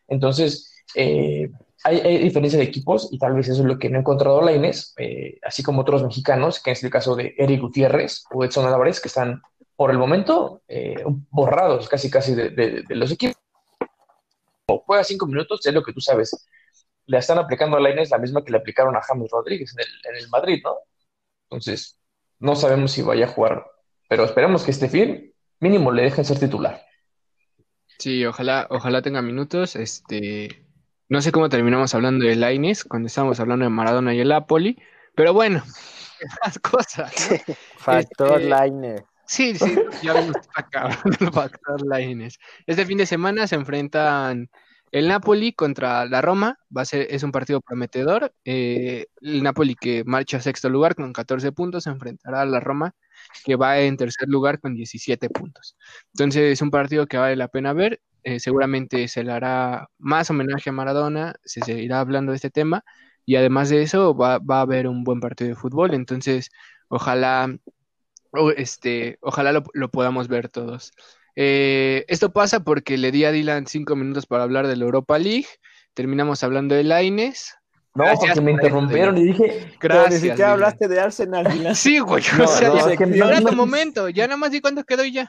Entonces, 0.09 0.71
eh, 0.95 1.51
hay, 1.85 2.01
hay 2.01 2.19
diferencia 2.19 2.59
de 2.59 2.67
equipos 2.67 3.09
y 3.11 3.19
tal 3.19 3.33
vez 3.33 3.49
eso 3.49 3.63
es 3.63 3.67
lo 3.67 3.79
que 3.79 3.89
no 3.89 3.97
ha 3.97 4.01
encontrado 4.01 4.43
Lainez, 4.43 4.93
eh, 4.99 5.39
así 5.43 5.63
como 5.63 5.81
otros 5.81 6.03
mexicanos, 6.03 6.63
que 6.63 6.73
es 6.73 6.85
el 6.85 6.91
caso 6.91 7.17
de 7.17 7.35
Eric 7.39 7.63
Gutiérrez 7.63 8.25
o 8.31 8.45
Edson 8.45 8.67
Álvarez, 8.67 9.01
que 9.01 9.09
están 9.09 9.41
por 9.75 9.91
el 9.91 9.97
momento 9.97 10.61
eh, 10.69 11.03
borrados 11.31 11.89
casi 11.89 12.11
casi 12.11 12.35
de 12.35 12.85
los 12.91 13.11
equipos. 13.11 13.40
O 14.75 14.79
juega 14.87 15.05
cinco 15.05 15.27
minutos, 15.27 15.65
es 15.67 15.75
lo 15.75 15.83
que 15.83 15.93
tú 15.93 16.01
sabes. 16.01 16.47
Le 17.07 17.19
están 17.19 17.39
aplicando 17.39 17.77
a 17.77 17.81
Lainez 17.81 18.11
la 18.11 18.19
misma 18.19 18.45
que 18.45 18.53
le 18.53 18.59
aplicaron 18.59 18.97
a 18.97 19.03
James 19.03 19.31
Rodríguez 19.31 19.73
en 19.77 19.81
el, 19.81 20.17
en 20.17 20.23
el 20.25 20.29
Madrid, 20.31 20.61
¿no? 20.65 20.77
Entonces, 21.49 21.99
no 22.39 22.55
sabemos 22.55 22.93
si 22.93 23.03
vaya 23.03 23.25
a 23.27 23.29
jugar, 23.29 23.67
pero 24.09 24.25
esperemos 24.25 24.63
que 24.65 24.71
esté 24.71 24.87
bien, 24.89 25.35
mínimo 25.59 25.91
le 25.93 26.03
dejen 26.05 26.25
ser 26.25 26.39
titular. 26.39 26.85
Sí, 27.99 28.25
ojalá, 28.25 28.67
ojalá 28.71 29.03
tenga 29.03 29.21
minutos. 29.23 29.77
Este, 29.77 30.65
no 31.09 31.21
sé 31.21 31.33
cómo 31.33 31.49
terminamos 31.49 31.95
hablando 31.95 32.25
de 32.25 32.37
Lainez 32.37 32.85
cuando 32.85 33.09
estábamos 33.09 33.41
hablando 33.41 33.65
de 33.65 33.71
Maradona 33.71 34.15
y 34.15 34.21
el 34.21 34.29
Napoli, 34.29 34.79
pero 35.15 35.35
bueno, 35.35 35.63
las 36.45 36.59
cosas. 36.61 37.13
¿no? 37.47 37.55
Factor 37.77 38.41
Este- 38.41 38.55
Lines. 38.55 39.03
Sí, 39.31 39.55
sí, 39.55 39.65
ya 40.03 40.21
vimos 40.21 40.37
cabrón 40.73 41.15
el 41.21 41.33
factor 41.33 41.87
Lainez. 41.87 42.35
Este 42.67 42.85
fin 42.85 42.99
de 42.99 43.07
semana 43.07 43.47
se 43.47 43.55
enfrentan 43.55 44.51
el 44.91 45.07
Napoli 45.07 45.53
contra 45.53 46.05
la 46.07 46.21
Roma. 46.21 46.59
Va 46.77 46.83
a 46.83 46.85
ser, 46.85 47.07
es 47.11 47.23
un 47.23 47.31
partido 47.31 47.61
prometedor. 47.61 48.35
Eh, 48.45 49.07
el 49.21 49.45
Napoli 49.45 49.77
que 49.77 50.03
marcha 50.05 50.39
a 50.39 50.41
sexto 50.41 50.69
lugar 50.69 50.97
con 50.97 51.13
14 51.13 51.53
puntos 51.53 51.85
se 51.85 51.91
enfrentará 51.91 52.41
a 52.41 52.45
la 52.45 52.59
Roma 52.59 52.97
que 53.45 53.55
va 53.55 53.79
en 53.79 53.97
tercer 53.97 54.29
lugar 54.29 54.59
con 54.59 54.75
17 54.75 55.31
puntos. 55.31 55.77
Entonces 56.13 56.55
es 56.55 56.61
un 56.61 56.73
partido 56.73 57.07
que 57.07 57.17
vale 57.17 57.37
la 57.37 57.47
pena 57.47 57.73
ver. 57.73 58.01
Eh, 58.25 58.41
seguramente 58.41 59.07
se 59.07 59.23
le 59.23 59.31
hará 59.31 59.91
más 59.99 60.29
homenaje 60.31 60.71
a 60.71 60.73
Maradona, 60.73 61.35
se 61.45 61.61
seguirá 61.61 62.01
hablando 62.01 62.33
de 62.33 62.37
este 62.37 62.51
tema 62.51 62.83
y 63.25 63.37
además 63.37 63.69
de 63.69 63.83
eso 63.83 64.13
va, 64.17 64.39
va 64.41 64.59
a 64.59 64.63
haber 64.63 64.89
un 64.89 65.05
buen 65.05 65.21
partido 65.21 65.51
de 65.51 65.55
fútbol. 65.55 65.95
Entonces 65.95 66.51
ojalá 66.89 67.49
o, 68.33 68.51
este, 68.51 69.19
ojalá 69.21 69.53
lo, 69.53 69.63
lo 69.73 69.91
podamos 69.91 70.29
ver 70.29 70.49
todos. 70.49 70.93
Eh, 71.37 72.05
esto 72.09 72.33
pasa 72.33 72.61
porque 72.61 72.99
le 72.99 73.13
di 73.13 73.25
a 73.25 73.33
Dylan 73.33 73.67
cinco 73.67 73.97
minutos 73.97 74.27
para 74.27 74.43
hablar 74.43 74.67
de 74.67 74.77
la 74.77 74.85
Europa 74.85 75.19
League. 75.19 75.47
Terminamos 75.95 76.43
hablando 76.45 76.75
de 76.75 76.85
Laines. 76.85 77.55
No, 77.95 78.05
Gracias 78.05 78.21
porque 78.35 78.41
me 78.41 78.53
interrumpieron 78.53 79.19
y 79.19 79.25
dije, 79.25 79.73
Pero 79.81 79.95
ni 79.95 80.01
Gracias. 80.01 80.21
siquiera 80.21 80.53
hablaste 80.53 80.87
de 80.89 81.01
Arsenal, 81.01 81.45
Dylan. 81.53 81.75
Sí, 81.75 81.99
güey. 81.99 82.23
No, 82.39 82.45
o 82.45 82.47
sea, 82.47 82.69
no, 82.69 82.77
ya- 82.87 82.93
es 82.93 82.99
que 82.99 83.07
no, 83.07 83.29
era 83.29 83.41
tu 83.41 83.53
momento. 83.57 84.09
Ya 84.09 84.27
nada 84.27 84.37
más 84.37 84.51
di 84.53 84.61
cuándo 84.61 84.85
quedó 84.85 85.05
y 85.05 85.13
ya. 85.13 85.29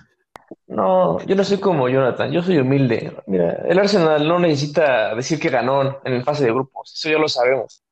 no, 0.68 1.20
yo 1.26 1.36
no 1.36 1.44
soy 1.44 1.60
como 1.60 1.90
Jonathan, 1.90 2.32
yo 2.32 2.42
soy 2.44 2.58
humilde. 2.60 3.16
Mira, 3.26 3.54
el 3.68 3.80
Arsenal 3.80 4.28
no 4.28 4.38
necesita 4.40 5.16
decir 5.16 5.40
que 5.40 5.50
ganó 5.50 6.02
en 6.04 6.14
el 6.14 6.24
fase 6.24 6.46
de 6.46 6.52
grupos, 6.52 6.94
eso 6.96 7.10
ya 7.10 7.18
lo 7.18 7.28
sabemos. 7.28 7.84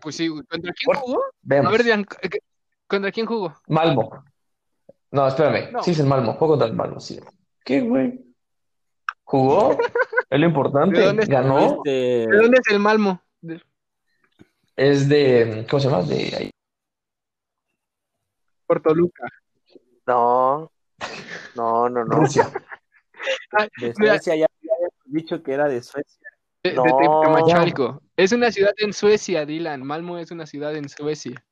Pues 0.00 0.14
sí, 0.16 0.28
güey. 0.28 0.44
¿Contra 0.44 0.72
quién 0.72 0.96
jugó? 1.00 1.18
A 1.20 1.30
Vemos. 1.42 1.72
ver, 1.72 1.82
Dylan, 1.84 2.04
¿qué- 2.04 2.40
¿contra 2.90 3.10
quién 3.12 3.24
jugó? 3.26 3.54
Malmo. 3.68 4.24
No, 5.12 5.26
espérame. 5.26 5.72
No. 5.72 5.82
Sí, 5.82 5.92
es 5.92 6.00
el 6.00 6.06
Malmo. 6.06 6.34
Juego 6.34 6.52
contra 6.54 6.68
el 6.68 6.74
Malmo, 6.74 7.00
sí. 7.00 7.18
¿Qué, 7.64 7.80
güey? 7.80 8.20
¿Jugó? 9.24 9.78
Es 10.28 10.38
lo 10.40 10.46
importante. 10.46 10.98
¿De 11.00 11.06
dónde 11.06 11.22
es? 11.22 11.28
Ganó. 11.28 11.58
Este, 11.84 11.90
¿De 11.90 12.36
dónde 12.36 12.58
es 12.58 12.72
el 12.72 12.78
Malmo? 12.80 13.22
De- 13.40 13.62
Es 14.76 15.08
de. 15.08 15.66
¿Cómo 15.70 15.80
se 15.80 15.88
llama? 15.88 16.02
De 16.02 16.34
ahí. 16.36 16.50
Por 18.66 18.80
Toluca. 18.82 19.24
No, 20.06 20.70
no, 21.56 21.88
no, 21.88 22.04
no. 22.04 22.16
Rusia. 22.16 22.50
de 23.80 23.94
Mira. 23.98 24.14
Suecia 24.14 24.36
ya 24.36 24.46
habíamos 24.46 24.92
dicho 25.04 25.42
que 25.42 25.52
era 25.52 25.68
de 25.68 25.82
Suecia. 25.82 26.28
De, 26.62 26.70
de 26.70 26.76
No. 26.76 26.82
Tecamachalco. 26.84 28.02
Es 28.16 28.32
una 28.32 28.50
ciudad 28.50 28.72
en 28.78 28.92
Suecia, 28.92 29.46
Dylan. 29.46 29.82
Malmo 29.84 30.18
es 30.18 30.30
una 30.30 30.46
ciudad 30.46 30.74
en 30.76 30.88
Suecia. 30.88 31.42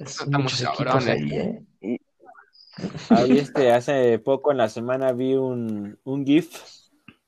Estamos 0.00 0.62
cabrones. 0.62 1.32
¿eh? 1.80 1.98
Ahí 3.10 3.38
este, 3.38 3.72
hace 3.72 4.18
poco 4.18 4.50
en 4.50 4.58
la 4.58 4.68
semana 4.68 5.12
vi 5.12 5.34
un, 5.34 5.98
un 6.04 6.26
GIF 6.26 6.60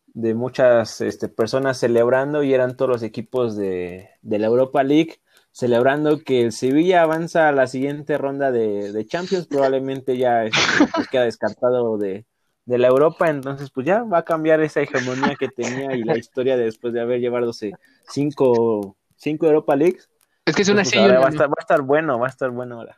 de 0.07 0.35
muchas 0.35 1.01
este, 1.01 1.29
personas 1.29 1.79
celebrando 1.79 2.43
y 2.43 2.55
eran 2.55 2.77
todos 2.77 2.91
los 2.91 3.03
equipos 3.03 3.57
de, 3.57 4.09
de 4.23 4.39
la 4.39 4.47
Europa 4.47 4.83
League 4.83 5.21
celebrando 5.53 6.19
que 6.19 6.43
el 6.43 6.53
Sevilla 6.53 7.03
avanza 7.03 7.49
a 7.49 7.53
la 7.53 7.67
siguiente 7.67 8.19
ronda 8.19 8.53
de, 8.53 8.93
de 8.93 9.07
Champions, 9.07 9.47
probablemente 9.47 10.19
ya 10.19 10.45
este, 10.45 10.59
pues, 10.95 11.09
queda 11.09 11.25
descartado 11.25 11.97
de, 11.97 12.27
de 12.67 12.79
la 12.79 12.89
Europa, 12.89 13.31
entonces 13.31 13.71
pues 13.71 13.87
ya 13.87 14.03
va 14.03 14.19
a 14.19 14.25
cambiar 14.25 14.61
esa 14.61 14.83
hegemonía 14.83 15.35
que 15.39 15.49
tenía 15.49 15.95
y 15.97 16.03
la 16.03 16.19
historia 16.19 16.59
de 16.59 16.65
después 16.65 16.93
de 16.93 17.01
haber 17.01 17.21
llevado 17.21 17.53
cinco, 17.55 18.99
cinco 19.17 19.47
Europa 19.47 19.77
Leagues. 19.77 20.11
Es 20.47 20.55
que 20.57 20.63
es 20.63 20.69
una 20.69 20.83
Pues, 20.83 20.91
sí 20.91 20.99
y 20.99 21.05
una 21.05 21.19
va, 21.19 21.27
a 21.27 21.31
no. 21.31 21.35
estar, 21.35 21.49
va 21.49 21.55
a 21.59 21.61
estar 21.63 21.83
bueno, 21.83 22.19
va 22.19 22.27
a 22.27 22.31
estar 22.31 22.51
bueno 22.51 22.77
ahora. 22.77 22.97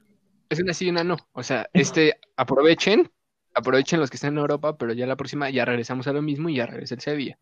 Es 0.51 0.61
una 0.61 0.73
sí 0.75 0.87
y 0.87 0.91
una 0.91 1.03
no. 1.03 1.17
O 1.33 1.43
sea, 1.43 1.69
este, 1.73 2.15
aprovechen, 2.37 3.11
aprovechen 3.55 4.01
los 4.01 4.11
que 4.11 4.17
están 4.17 4.35
en 4.35 4.39
Europa, 4.39 4.77
pero 4.77 4.93
ya 4.93 5.07
la 5.07 5.17
próxima 5.17 5.51
ya 5.51 5.65
regresamos 5.65 6.07
a 6.07 6.13
lo 6.13 6.23
mismo 6.23 6.49
y 6.49 6.57
ya 6.57 6.67
regresa 6.67 6.95
el 6.95 7.01
Sevilla. 7.01 7.39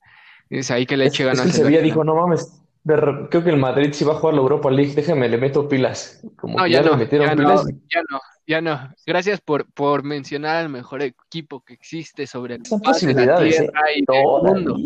Es 0.49 0.71
ahí 0.71 0.87
que 0.87 0.97
le 0.97 1.07
eche 1.07 1.25
es 1.25 1.29
ganas. 1.29 1.43
que 1.43 1.49
el 1.49 1.55
Sevilla 1.55 1.83
dijo, 1.83 2.05
no 2.05 2.15
mames, 2.15 2.63
de 2.85 2.95
creo 3.31 3.43
que 3.43 3.51
el 3.51 3.57
Madrid 3.57 3.91
sí 3.93 4.05
va 4.05 4.13
a 4.13 4.17
jugar 4.17 4.35
la 4.37 4.43
Europa 4.43 4.71
League, 4.71 4.93
déjame, 4.95 5.29
le 5.29 5.39
meto 5.39 5.69
pilas. 5.69 6.25
Como 6.37 6.57
No, 6.59 6.67
ya 6.69 6.83
le 6.83 6.91
no, 6.91 6.97
metieron 6.97 7.27
ya 7.29 7.35
no, 7.35 7.43
pilas. 7.43 7.67
ya 7.93 8.03
no, 8.09 8.21
ya 8.47 8.61
no. 8.61 8.95
Gracias 9.05 9.41
por, 9.41 9.67
por 9.73 10.05
mencionar 10.05 10.57
al 10.57 10.69
mejor 10.69 11.03
equipo 11.03 11.63
que 11.65 11.75
existe 11.75 12.29
sobre 12.29 12.55
el 12.57 12.65
Son 12.67 12.79
de 12.81 12.87
la 12.87 12.93
posibilidades, 12.93 13.55
¿eh? 13.61 13.63
tierra 13.63 13.83
y 13.97 14.05
del 14.07 14.55
mundo. 14.55 14.77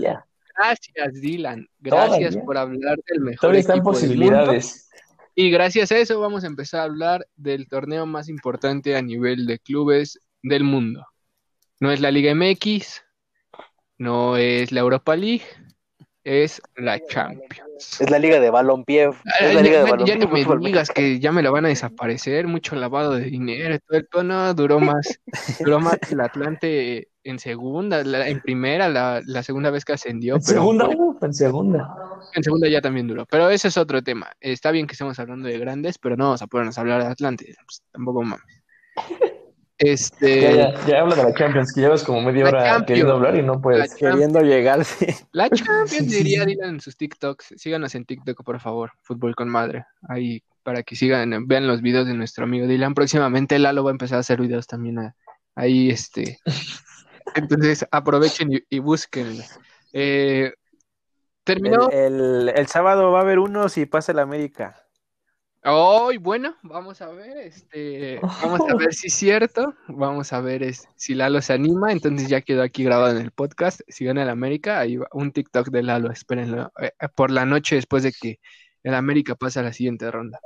Gracias, 0.56 1.14
Dylan. 1.20 1.66
Gracias 1.78 2.18
Todavía. 2.18 2.44
por 2.44 2.58
hablar 2.58 2.98
del 3.08 3.20
mejor 3.20 3.40
Todavía 3.40 3.60
están 3.60 3.76
equipo 3.78 3.92
del 3.92 4.08
mundo. 4.18 4.52
Y 5.40 5.50
gracias 5.50 5.90
a 5.90 5.96
eso 5.96 6.20
vamos 6.20 6.44
a 6.44 6.48
empezar 6.48 6.80
a 6.80 6.84
hablar 6.84 7.26
del 7.34 7.66
torneo 7.66 8.04
más 8.04 8.28
importante 8.28 8.94
a 8.94 9.00
nivel 9.00 9.46
de 9.46 9.58
clubes 9.58 10.20
del 10.42 10.64
mundo. 10.64 11.06
No 11.80 11.90
es 11.90 11.98
la 12.02 12.10
Liga 12.10 12.34
MX, 12.34 13.02
no 13.96 14.36
es 14.36 14.70
la 14.70 14.80
Europa 14.80 15.16
League, 15.16 15.44
es 16.24 16.60
la 16.76 17.00
Champions. 17.06 18.02
Es 18.02 18.10
la 18.10 18.18
liga 18.18 18.38
de 18.38 18.50
balompié. 18.50 19.04
Es 19.04 19.16
Ay, 19.40 19.54
la 19.54 19.62
liga 19.62 19.82
de 19.82 20.04
ya, 20.04 20.16
no 20.16 20.28
me 20.28 20.44
digas 20.60 20.90
que 20.90 21.18
ya 21.18 21.32
me 21.32 21.40
lo 21.40 21.52
van 21.52 21.64
a 21.64 21.68
desaparecer, 21.68 22.46
mucho 22.46 22.76
lavado 22.76 23.14
de 23.14 23.24
dinero, 23.24 23.78
todo 23.78 23.96
el 23.96 24.08
tono 24.10 24.52
duró 24.52 24.78
más, 24.78 25.20
duró 25.58 25.80
más 25.80 25.98
el 26.10 26.20
Atlante 26.20 27.08
en 27.24 27.38
segunda, 27.38 28.02
la- 28.04 28.28
en 28.28 28.40
primera, 28.40 28.88
la, 28.88 29.20
la 29.24 29.42
segunda 29.42 29.70
vez 29.70 29.84
que 29.84 29.92
ascendió, 29.92 30.36
En 30.36 30.40
pero 30.40 30.60
segunda, 30.60 30.88
uf, 30.88 31.22
en 31.22 31.34
segunda. 31.34 31.94
en 32.34 32.42
segunda 32.42 32.68
ya 32.68 32.80
también 32.80 33.06
duró. 33.08 33.26
Pero 33.26 33.50
ese 33.50 33.68
es 33.68 33.76
otro 33.76 34.02
tema. 34.02 34.30
Está 34.40 34.70
bien 34.70 34.86
que 34.86 34.92
estemos 34.92 35.18
hablando 35.18 35.48
de 35.48 35.58
grandes, 35.58 35.98
pero 35.98 36.16
no 36.16 36.24
vamos 36.24 36.42
a 36.42 36.46
ponernos 36.46 36.78
a 36.78 36.80
hablar 36.80 37.02
de 37.02 37.08
Atlante, 37.08 37.54
pues, 37.66 37.82
tampoco 37.92 38.22
mames. 38.22 38.44
Este, 39.78 40.42
Ya, 40.42 40.52
ya, 40.74 40.86
ya 40.86 41.00
habla 41.00 41.14
de 41.16 41.22
la 41.24 41.34
Champions, 41.34 41.72
que 41.72 41.80
llevas 41.80 42.04
como 42.04 42.20
media 42.20 42.42
La 42.44 42.48
hora 42.50 42.64
Champions. 42.64 42.86
queriendo 42.86 43.14
hablar 43.14 43.36
y 43.36 43.42
no 43.42 43.60
puedes. 43.62 43.94
Queriendo 43.94 44.40
llegar, 44.42 44.84
sí. 44.84 45.06
la 45.32 45.48
Champions, 45.50 46.10
diría. 46.10 46.44
Dylan 46.44 46.68
en 46.74 46.80
sus 46.80 46.96
TikToks. 46.98 47.54
Síganos 47.56 47.94
en 47.94 48.04
TikTok, 48.04 48.44
por 48.44 48.60
favor. 48.60 48.92
Fútbol 49.02 49.34
con 49.34 49.48
madre. 49.48 49.86
Ahí, 50.06 50.42
para 50.62 50.82
que 50.82 50.96
sigan, 50.96 51.46
vean 51.46 51.66
los 51.66 51.80
videos 51.80 52.06
de 52.06 52.12
nuestro 52.12 52.44
amigo 52.44 52.66
Dylan. 52.66 52.92
Próximamente 52.92 53.58
Lalo 53.58 53.82
va 53.82 53.90
a 53.90 53.92
empezar 53.92 54.18
a 54.18 54.20
hacer 54.20 54.38
videos 54.42 54.66
también 54.66 54.98
a- 54.98 55.14
ahí, 55.54 55.88
este. 55.90 56.38
Entonces, 57.34 57.86
aprovechen 57.90 58.52
y, 58.52 58.60
y 58.68 58.78
búsquenlo. 58.78 59.42
Eh, 59.92 60.52
terminó. 61.44 61.88
El, 61.90 62.20
el- 62.20 62.48
el 62.54 62.66
sábado 62.66 63.10
va 63.12 63.18
a 63.20 63.22
haber 63.22 63.38
uno 63.38 63.68
si 63.68 63.86
pasa 63.86 64.12
el 64.12 64.18
América. 64.18 64.76
Hoy, 65.62 66.16
bueno, 66.16 66.56
vamos 66.62 67.02
a 67.02 67.08
ver, 67.10 67.36
este, 67.36 68.18
vamos 68.42 68.62
a 68.70 68.74
ver 68.76 68.94
si 68.94 69.08
es 69.08 69.14
cierto, 69.14 69.74
vamos 69.88 70.32
a 70.32 70.40
ver 70.40 70.62
es- 70.62 70.88
si 70.96 71.14
Lalo 71.14 71.42
se 71.42 71.52
anima, 71.52 71.92
entonces 71.92 72.28
ya 72.28 72.40
quedó 72.40 72.62
aquí 72.62 72.82
grabado 72.82 73.18
en 73.18 73.22
el 73.24 73.30
podcast, 73.30 73.82
si 73.86 74.06
gana 74.06 74.22
el 74.22 74.30
América, 74.30 74.78
ahí 74.78 74.96
va 74.96 75.06
un 75.12 75.32
TikTok 75.32 75.68
de 75.68 75.82
Lalo, 75.82 76.10
espérenlo, 76.10 76.72
eh, 76.80 76.92
por 77.14 77.30
la 77.30 77.44
noche 77.44 77.74
después 77.76 78.02
de 78.02 78.12
que 78.12 78.40
el 78.82 78.94
América 78.94 79.34
pase 79.34 79.60
a 79.60 79.62
la 79.62 79.74
siguiente 79.74 80.10
ronda. 80.10 80.40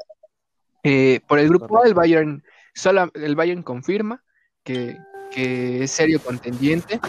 Eh, 0.83 1.21
por 1.29 1.39
el 1.39 1.49
grupo 1.49 1.81
A, 1.81 1.87
el. 1.87 1.95
Bayern, 1.95 2.43
solo 2.75 3.09
el 3.15 3.37
Bayern 3.37 3.63
confirma 3.63 4.25
que, 4.65 4.99
que 5.35 5.85
es 5.85 5.91
serio 5.91 6.21
contendiente 6.23 7.01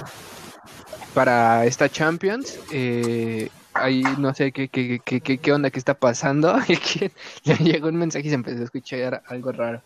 para 1.13 1.65
esta 1.65 1.87
Champions. 1.89 2.59
eh, 2.71 3.49
ahí 3.73 4.03
no 4.17 4.33
sé 4.33 4.51
qué, 4.51 4.67
qué, 4.67 4.99
qué, 5.03 5.21
qué, 5.21 5.53
onda 5.53 5.69
que 5.69 5.79
está 5.79 5.93
pasando. 5.93 6.55
Le 7.43 7.55
llegó 7.57 7.89
un 7.89 7.97
mensaje 7.97 8.27
y 8.27 8.29
se 8.29 8.35
empezó 8.35 8.61
a 8.61 8.63
escuchar 8.63 9.21
algo 9.27 9.51
raro. 9.51 9.81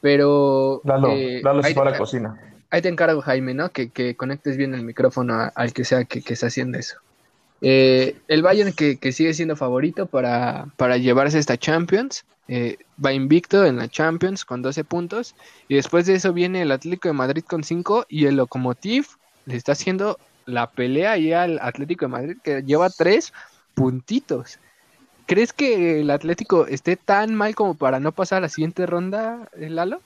Pero 0.00 0.82
Lalo, 0.84 1.10
eh, 1.12 1.40
Lalo 1.42 1.62
se 1.62 1.68
ahí, 1.68 1.74
fue 1.74 1.86
a 1.86 1.90
la 1.90 1.98
cocina. 1.98 2.38
ahí 2.70 2.82
te 2.82 2.88
encargo, 2.88 3.22
Jaime, 3.22 3.54
¿no? 3.54 3.70
Que, 3.70 3.90
que 3.90 4.16
conectes 4.16 4.56
bien 4.56 4.74
el 4.74 4.82
micrófono 4.82 5.50
al 5.54 5.72
que 5.72 5.84
sea 5.84 6.04
que, 6.04 6.22
que 6.22 6.34
está 6.34 6.48
haciendo 6.48 6.78
eso. 6.78 6.98
Eh, 7.66 8.16
el 8.28 8.42
Bayern 8.42 8.74
que, 8.74 8.98
que 8.98 9.12
sigue 9.12 9.32
siendo 9.34 9.56
favorito 9.56 10.06
para, 10.06 10.66
para 10.76 10.98
llevarse 10.98 11.38
esta 11.38 11.56
Champions. 11.58 12.26
eh, 12.48 12.76
va 13.04 13.12
invicto 13.14 13.64
en 13.64 13.78
la 13.78 13.88
Champions 13.88 14.44
con 14.44 14.62
12 14.62 14.84
puntos. 14.84 15.34
Y 15.68 15.76
después 15.76 16.06
de 16.06 16.14
eso 16.16 16.32
viene 16.34 16.62
el 16.62 16.72
Atlético 16.72 17.08
de 17.08 17.14
Madrid 17.14 17.44
con 17.48 17.64
5 17.64 18.06
y 18.08 18.26
el 18.26 18.36
Lokomotiv 18.36 19.06
le 19.46 19.56
está 19.56 19.72
haciendo 19.72 20.18
la 20.46 20.70
pelea 20.72 21.12
ahí 21.12 21.32
al 21.32 21.58
Atlético 21.62 22.04
de 22.06 22.10
Madrid 22.12 22.36
que 22.44 22.62
lleva 22.62 22.90
3 22.90 23.32
puntitos. 23.74 24.60
¿Crees 25.26 25.52
que 25.54 26.00
el 26.00 26.10
Atlético 26.10 26.66
esté 26.66 26.96
tan 26.98 27.34
mal 27.34 27.54
como 27.54 27.76
para 27.76 28.00
no 28.00 28.12
pasar 28.12 28.38
a 28.38 28.42
la 28.42 28.48
siguiente 28.50 28.86
ronda, 28.86 29.48
eh, 29.54 29.70
Lalo? 29.70 30.04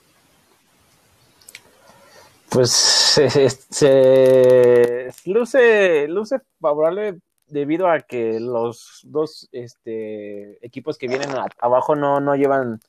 Pues 2.50 2.70
se, 2.72 3.50
se- 3.50 5.10
luce, 5.26 6.08
luce 6.08 6.38
favorable 6.60 7.18
debido 7.50 7.88
a 7.88 8.00
que 8.00 8.40
los 8.40 9.00
dos 9.04 9.48
este, 9.52 10.64
equipos 10.64 10.98
que 10.98 11.08
vienen 11.08 11.30
abajo 11.58 11.96
no, 11.96 12.20
no 12.20 12.36
llevan 12.36 12.80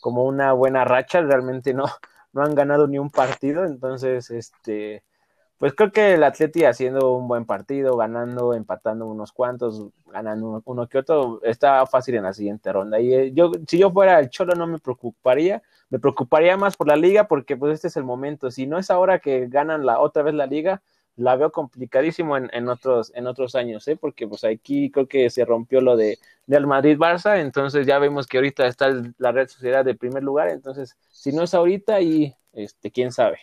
como 0.00 0.24
una 0.24 0.52
buena 0.52 0.84
racha, 0.84 1.20
realmente 1.20 1.74
no, 1.74 1.84
no 2.32 2.42
han 2.42 2.54
ganado 2.54 2.86
ni 2.86 2.98
un 2.98 3.10
partido, 3.10 3.64
entonces 3.64 4.30
este 4.30 5.02
pues 5.58 5.72
creo 5.72 5.92
que 5.92 6.14
el 6.14 6.24
Atleti 6.24 6.64
haciendo 6.64 7.12
un 7.14 7.28
buen 7.28 7.46
partido, 7.46 7.96
ganando, 7.96 8.54
empatando 8.54 9.06
unos 9.06 9.32
cuantos, 9.32 9.86
ganando 10.06 10.48
uno, 10.48 10.62
uno 10.64 10.88
que 10.88 10.98
otro, 10.98 11.40
está 11.42 11.86
fácil 11.86 12.16
en 12.16 12.24
la 12.24 12.34
siguiente 12.34 12.72
ronda. 12.72 13.00
Y 13.00 13.14
eh, 13.14 13.32
yo, 13.32 13.52
si 13.66 13.78
yo 13.78 13.90
fuera 13.90 14.18
el 14.18 14.30
Cholo 14.30 14.54
no 14.56 14.66
me 14.66 14.78
preocuparía, 14.78 15.62
me 15.90 15.98
preocuparía 15.98 16.56
más 16.56 16.76
por 16.76 16.88
la 16.88 16.96
liga 16.96 17.28
porque 17.28 17.56
pues 17.56 17.72
este 17.74 17.88
es 17.88 17.96
el 17.96 18.04
momento. 18.04 18.50
Si 18.50 18.66
no 18.66 18.78
es 18.78 18.90
ahora 18.90 19.20
que 19.20 19.46
ganan 19.46 19.86
la 19.86 20.00
otra 20.00 20.22
vez 20.22 20.34
la 20.34 20.46
liga, 20.46 20.82
la 21.16 21.36
veo 21.36 21.52
complicadísimo 21.52 22.36
en, 22.36 22.50
en 22.52 22.68
otros 22.68 23.12
en 23.14 23.26
otros 23.26 23.54
años, 23.54 23.86
¿eh? 23.88 23.96
porque 23.96 24.26
pues 24.26 24.44
aquí 24.44 24.90
creo 24.90 25.06
que 25.06 25.30
se 25.30 25.44
rompió 25.44 25.80
lo 25.80 25.96
de 25.96 26.18
del 26.46 26.66
Madrid 26.66 26.98
Barça, 26.98 27.40
entonces 27.40 27.86
ya 27.86 27.98
vemos 27.98 28.26
que 28.26 28.38
ahorita 28.38 28.66
está 28.66 28.90
la 29.18 29.32
Red 29.32 29.48
Sociedad 29.48 29.84
de 29.84 29.94
primer 29.94 30.22
lugar, 30.22 30.48
entonces 30.48 30.96
si 31.10 31.32
no 31.32 31.44
es 31.44 31.54
ahorita 31.54 32.00
y 32.00 32.34
este 32.52 32.90
quién 32.90 33.12
sabe, 33.12 33.38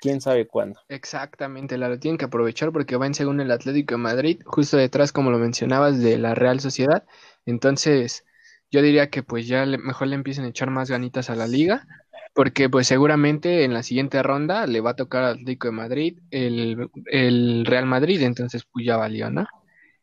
quién 0.00 0.20
sabe 0.20 0.46
cuándo. 0.46 0.80
Exactamente, 0.88 1.78
Lalo, 1.78 1.98
tienen 1.98 2.18
que 2.18 2.26
aprovechar 2.26 2.72
porque 2.72 2.96
va 2.96 3.06
en 3.06 3.14
segundo 3.14 3.42
el 3.42 3.50
Atlético 3.50 3.94
de 3.94 3.98
Madrid, 3.98 4.42
justo 4.44 4.76
detrás, 4.76 5.12
como 5.12 5.30
lo 5.30 5.38
mencionabas, 5.38 6.00
de 6.00 6.18
la 6.18 6.34
Real 6.34 6.60
Sociedad. 6.60 7.04
Entonces, 7.46 8.24
yo 8.70 8.82
diría 8.82 9.10
que 9.10 9.22
pues 9.22 9.46
ya 9.46 9.64
le- 9.66 9.78
mejor 9.78 10.08
le 10.08 10.14
empiecen 10.14 10.44
a 10.44 10.48
echar 10.48 10.70
más 10.70 10.90
ganitas 10.90 11.30
a 11.30 11.34
la 11.36 11.46
liga, 11.46 11.86
porque 12.34 12.68
pues 12.68 12.86
seguramente 12.86 13.64
en 13.64 13.74
la 13.74 13.82
siguiente 13.82 14.22
ronda 14.22 14.66
le 14.66 14.80
va 14.80 14.90
a 14.90 14.96
tocar 14.96 15.24
al 15.24 15.32
Atlético 15.32 15.68
de 15.68 15.72
Madrid 15.72 16.18
el, 16.30 17.64
Real 17.66 17.86
Madrid, 17.86 18.22
entonces 18.22 18.64
pues 18.70 18.86
ya 18.86 18.96
valió, 18.96 19.30
¿no? 19.30 19.46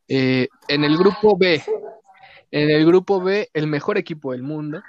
Eh, 0.07 0.47
en 0.67 0.83
el 0.83 0.97
grupo 0.97 1.37
B, 1.37 1.61
en 2.51 2.69
el 2.69 2.85
grupo 2.85 3.21
B, 3.21 3.49
el 3.53 3.67
mejor 3.67 3.97
equipo 3.97 4.31
del 4.31 4.43
mundo, 4.43 4.81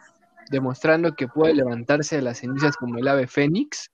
demostrando 0.51 1.15
que 1.15 1.29
puede 1.29 1.55
levantarse 1.55 2.17
de 2.17 2.23
las 2.23 2.39
cenizas 2.39 2.77
como 2.77 2.99
el 2.99 3.09
ave 3.09 3.27
Fénix, 3.27 3.91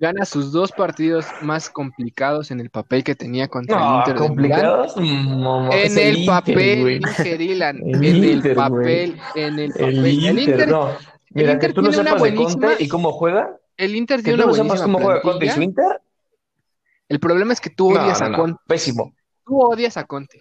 gana 0.00 0.24
sus 0.24 0.50
dos 0.50 0.72
partidos 0.72 1.26
más 1.42 1.68
complicados 1.70 2.50
en 2.50 2.58
el 2.60 2.70
papel 2.70 3.04
que 3.04 3.14
tenía 3.14 3.46
contra 3.48 3.76
el 3.76 3.82
No, 3.84 3.98
Inter 3.98 4.14
de 4.14 4.20
Milán. 4.20 4.28
complicados. 4.28 4.96
No, 4.96 5.72
En 5.72 5.98
el, 5.98 6.16
Inter, 6.18 6.26
papel, 6.26 7.00
dije 7.06 7.36
Dylan, 7.38 7.76
El 7.78 7.94
en 7.94 8.04
el 8.04 8.24
Inter, 8.24 8.56
papel, 8.56 9.20
en 9.34 9.58
el 9.58 9.72
papel. 9.72 9.98
El 9.98 10.00
El 10.00 10.12
Inter, 10.24 10.38
Inter, 10.48 10.68
no. 10.68 10.88
Mira, 11.32 11.52
Inter 11.52 11.68
que 11.68 11.74
tú 11.74 11.82
no 11.82 11.88
tiene 11.90 12.00
una 12.02 12.10
sepas 12.10 12.22
de 12.22 12.30
buenísima- 12.30 12.66
Conte 12.68 12.84
y 12.84 12.88
cómo 12.88 13.12
juega, 13.12 13.56
el 13.76 13.94
Inter 13.94 14.16
que 14.18 14.22
tiene 14.24 14.38
tú 14.42 14.48
una 14.48 14.56
no 14.56 14.64
sepas 14.64 14.82
cómo 14.82 14.98
juega 15.00 15.20
Conte 15.22 15.46
y 15.46 15.50
su. 15.50 15.62
Inter, 15.62 16.00
El 17.08 17.20
problema 17.20 17.52
es 17.52 17.60
que 17.60 17.70
tú 17.70 17.90
odias 17.90 18.20
no, 18.20 18.26
a 18.26 18.28
no, 18.30 18.36
Conte. 18.38 18.60
pésimo. 18.66 19.14
Tú 19.44 19.60
odias 19.60 19.96
a 19.96 20.04
Conte. 20.04 20.38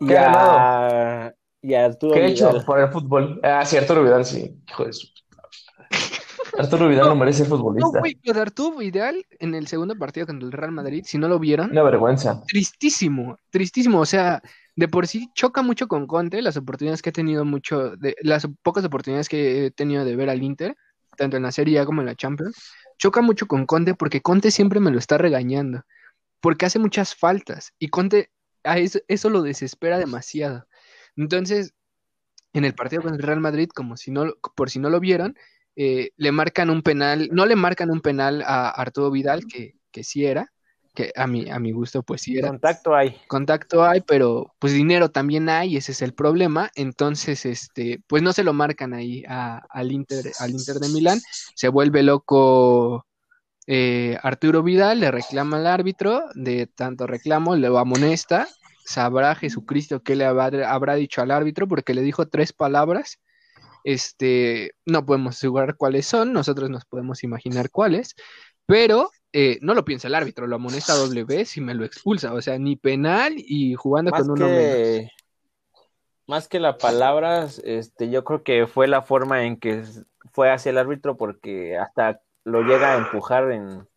Y 0.00 0.06
¿Qué 0.06 0.18
ha 0.18 1.26
a, 1.26 1.32
y 1.62 1.74
a 1.74 1.84
Arturo 1.86 2.14
¿Qué 2.14 2.20
ha 2.22 2.26
hecho 2.26 2.48
Vidal. 2.50 2.64
por 2.64 2.80
el 2.80 2.88
fútbol? 2.88 3.40
Ah, 3.42 3.64
sí, 3.66 3.76
Arturo 3.76 4.02
Vidal, 4.02 4.24
sí. 4.24 4.54
Hijo 4.68 4.84
de 4.84 4.92
su... 4.92 5.06
Arturo 6.58 6.88
Vidal 6.88 7.08
no 7.08 7.16
merece 7.16 7.38
ser 7.38 7.48
No, 7.48 7.56
futbolista. 7.56 7.98
güey, 8.00 8.18
de 8.22 8.40
Arturo 8.40 8.76
Vidal 8.78 9.26
en 9.38 9.54
el 9.54 9.66
segundo 9.66 9.96
partido 9.96 10.26
contra 10.26 10.46
el 10.46 10.52
Real 10.52 10.72
Madrid, 10.72 11.04
si 11.06 11.18
no 11.18 11.28
lo 11.28 11.38
vieron, 11.38 11.70
Una 11.70 11.82
vergüenza. 11.82 12.42
tristísimo, 12.46 13.38
tristísimo. 13.50 14.00
O 14.00 14.06
sea, 14.06 14.42
de 14.76 14.88
por 14.88 15.06
sí 15.06 15.30
choca 15.34 15.62
mucho 15.62 15.88
con 15.88 16.06
Conte, 16.06 16.42
las 16.42 16.56
oportunidades 16.56 17.02
que 17.02 17.10
he 17.10 17.12
tenido 17.12 17.44
mucho, 17.44 17.96
de, 17.96 18.16
las 18.22 18.46
pocas 18.62 18.84
oportunidades 18.84 19.28
que 19.28 19.66
he 19.66 19.70
tenido 19.70 20.04
de 20.04 20.16
ver 20.16 20.30
al 20.30 20.42
Inter, 20.42 20.76
tanto 21.16 21.36
en 21.36 21.42
la 21.42 21.52
Serie 21.52 21.78
A 21.80 21.84
como 21.84 22.00
en 22.00 22.06
la 22.06 22.14
Champions, 22.14 22.56
choca 22.98 23.20
mucho 23.20 23.46
con 23.46 23.66
Conte 23.66 23.94
porque 23.94 24.22
Conte 24.22 24.50
siempre 24.50 24.80
me 24.80 24.90
lo 24.90 24.98
está 24.98 25.18
regañando, 25.18 25.82
porque 26.40 26.66
hace 26.66 26.78
muchas 26.78 27.14
faltas 27.14 27.72
y 27.78 27.88
Conte 27.88 28.30
a 28.64 28.78
eso, 28.78 29.00
eso 29.08 29.30
lo 29.30 29.42
desespera 29.42 29.98
demasiado. 29.98 30.66
Entonces, 31.16 31.74
en 32.52 32.64
el 32.64 32.74
partido 32.74 33.02
con 33.02 33.14
el 33.14 33.22
Real 33.22 33.40
Madrid, 33.40 33.68
como 33.74 33.96
si 33.96 34.10
no, 34.10 34.34
por 34.54 34.70
si 34.70 34.78
no 34.78 34.90
lo 34.90 35.00
vieron, 35.00 35.36
eh, 35.76 36.10
le 36.16 36.32
marcan 36.32 36.70
un 36.70 36.82
penal, 36.82 37.28
no 37.32 37.46
le 37.46 37.56
marcan 37.56 37.90
un 37.90 38.00
penal 38.00 38.42
a 38.46 38.70
Arturo 38.70 39.10
Vidal, 39.10 39.46
que, 39.46 39.76
que 39.90 40.04
sí 40.04 40.24
era, 40.24 40.52
que 40.94 41.12
a 41.14 41.26
mi, 41.26 41.48
a 41.50 41.58
mi 41.58 41.72
gusto 41.72 42.02
pues 42.02 42.22
sí 42.22 42.38
era. 42.38 42.48
Contacto 42.48 42.94
hay. 42.94 43.16
Contacto 43.28 43.84
hay, 43.84 44.00
pero 44.00 44.54
pues 44.58 44.72
dinero 44.72 45.10
también 45.10 45.48
hay, 45.48 45.76
ese 45.76 45.92
es 45.92 46.02
el 46.02 46.14
problema. 46.14 46.70
Entonces, 46.74 47.46
este, 47.46 48.02
pues 48.06 48.22
no 48.22 48.32
se 48.32 48.44
lo 48.44 48.52
marcan 48.52 48.94
ahí 48.94 49.24
al, 49.26 49.92
Inter, 49.92 50.32
al 50.40 50.50
Inter 50.50 50.76
de 50.76 50.88
Milán. 50.88 51.20
Se 51.54 51.68
vuelve 51.68 52.02
loco 52.02 53.06
eh, 53.66 54.18
Arturo 54.22 54.64
Vidal, 54.64 54.98
le 54.98 55.12
reclama 55.12 55.58
al 55.58 55.66
árbitro, 55.68 56.24
de 56.34 56.66
tanto 56.66 57.06
reclamo, 57.06 57.54
le 57.54 57.68
amonesta. 57.68 58.48
Sabrá 58.84 59.36
Jesucristo 59.36 60.02
qué 60.02 60.16
le 60.16 60.24
habrá, 60.24 60.94
dicho 60.96 61.22
al 61.22 61.30
árbitro, 61.30 61.68
porque 61.68 61.94
le 61.94 62.02
dijo 62.02 62.26
tres 62.26 62.52
palabras. 62.52 63.20
Este, 63.84 64.72
no 64.86 65.04
podemos 65.06 65.36
asegurar 65.36 65.76
cuáles 65.76 66.06
son, 66.06 66.32
nosotros 66.32 66.70
nos 66.70 66.84
podemos 66.84 67.24
imaginar 67.24 67.70
cuáles, 67.70 68.14
pero 68.66 69.10
eh, 69.32 69.58
no 69.62 69.74
lo 69.74 69.84
piensa 69.84 70.08
el 70.08 70.14
árbitro, 70.14 70.46
lo 70.46 70.56
amonesta 70.56 70.94
doble 70.94 71.24
vez 71.24 71.56
y 71.56 71.60
me 71.60 71.74
lo 71.74 71.84
expulsa. 71.84 72.32
O 72.34 72.40
sea, 72.40 72.58
ni 72.58 72.76
penal 72.76 73.34
y 73.36 73.74
jugando 73.74 74.10
con 74.10 74.30
uno 74.30 74.46
menos. 74.46 75.10
Más 76.26 76.46
que 76.46 76.60
la 76.60 76.78
palabra, 76.78 77.48
este, 77.64 78.10
yo 78.10 78.24
creo 78.24 78.42
que 78.42 78.66
fue 78.66 78.86
la 78.86 79.02
forma 79.02 79.44
en 79.44 79.58
que 79.58 79.82
fue 80.32 80.50
hacia 80.50 80.70
el 80.70 80.78
árbitro 80.78 81.16
porque 81.16 81.76
hasta 81.76 82.20
lo 82.44 82.62
llega 82.62 82.92
a 82.92 82.98
empujar 82.98 83.50
en, 83.50 83.88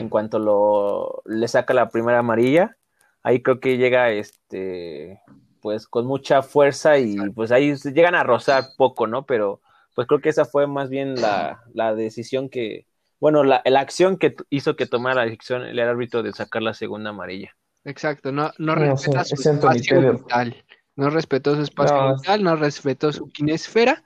en 0.00 0.08
cuanto 0.08 0.38
lo 0.38 1.22
le 1.26 1.46
saca 1.46 1.74
la 1.74 1.88
primera 1.88 2.18
amarilla. 2.18 2.76
Ahí 3.22 3.42
creo 3.42 3.60
que 3.60 3.76
llega 3.76 4.10
este 4.10 5.20
pues 5.66 5.88
con 5.88 6.06
mucha 6.06 6.42
fuerza 6.42 6.96
y 6.96 7.16
pues 7.30 7.50
ahí 7.50 7.74
llegan 7.92 8.14
a 8.14 8.22
rozar 8.22 8.66
poco, 8.76 9.08
¿no? 9.08 9.26
Pero 9.26 9.60
pues 9.96 10.06
creo 10.06 10.20
que 10.20 10.28
esa 10.28 10.44
fue 10.44 10.68
más 10.68 10.90
bien 10.90 11.20
la, 11.20 11.60
la 11.74 11.92
decisión 11.92 12.48
que, 12.48 12.86
bueno, 13.18 13.42
la, 13.42 13.62
la, 13.64 13.80
acción 13.80 14.16
que 14.16 14.36
hizo 14.48 14.76
que 14.76 14.86
tomara 14.86 15.16
la 15.16 15.24
decisión 15.24 15.62
el 15.62 15.80
árbitro 15.80 16.22
de 16.22 16.32
sacar 16.32 16.62
la 16.62 16.72
segunda 16.72 17.10
amarilla. 17.10 17.56
Exacto, 17.82 18.30
no, 18.30 18.52
no, 18.58 18.76
respeta 18.76 19.24
su 19.24 19.34
espacio 19.34 20.12
vital, 20.12 20.64
no 20.94 21.10
respetó 21.10 21.56
su 21.56 21.62
espacio 21.62 22.14
vital, 22.14 22.44
no 22.44 22.54
respetó 22.54 23.12
su 23.12 23.28
kinesfera 23.32 24.04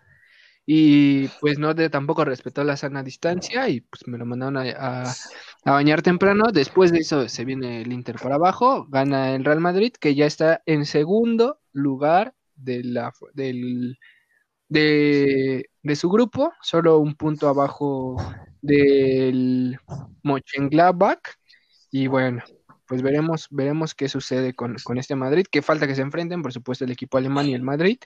y 0.64 1.28
pues 1.42 1.58
no 1.58 1.74
de, 1.74 1.90
tampoco 1.90 2.24
respetó 2.24 2.64
la 2.64 2.78
sana 2.78 3.02
distancia 3.02 3.68
y 3.68 3.82
pues 3.82 4.08
me 4.08 4.16
lo 4.16 4.24
mandaron 4.24 4.56
a, 4.56 5.02
a, 5.02 5.14
bañar 5.64 6.02
temprano. 6.02 6.52
Después 6.52 6.92
de 6.92 6.98
eso 6.98 7.28
se 7.28 7.44
viene 7.44 7.82
el 7.82 7.92
Inter 7.92 8.16
por 8.16 8.32
abajo, 8.32 8.86
gana 8.88 9.34
el 9.34 9.44
Real 9.44 9.60
Madrid 9.60 9.92
que 9.92 10.14
ya 10.14 10.26
está 10.26 10.62
en 10.66 10.86
segundo 10.86 11.60
lugar 11.72 12.34
de 12.54 12.84
la, 12.84 13.12
del, 13.34 13.98
de, 14.68 15.96
su 15.96 16.08
grupo, 16.08 16.52
solo 16.62 16.98
un 16.98 17.14
punto 17.14 17.48
abajo 17.48 18.16
del 18.62 19.78
Mönchengladbach 20.22 21.20
y 21.90 22.06
bueno, 22.06 22.42
pues 22.86 23.02
veremos, 23.02 23.48
veremos 23.50 23.94
qué 23.94 24.08
sucede 24.08 24.54
con, 24.54 24.76
este 24.96 25.16
Madrid, 25.16 25.46
que 25.50 25.62
falta 25.62 25.86
que 25.86 25.94
se 25.94 26.02
enfrenten, 26.02 26.42
por 26.42 26.52
supuesto, 26.52 26.84
el 26.84 26.92
equipo 26.92 27.18
alemán 27.18 27.46
y 27.46 27.54
el 27.54 27.62
Madrid, 27.62 27.98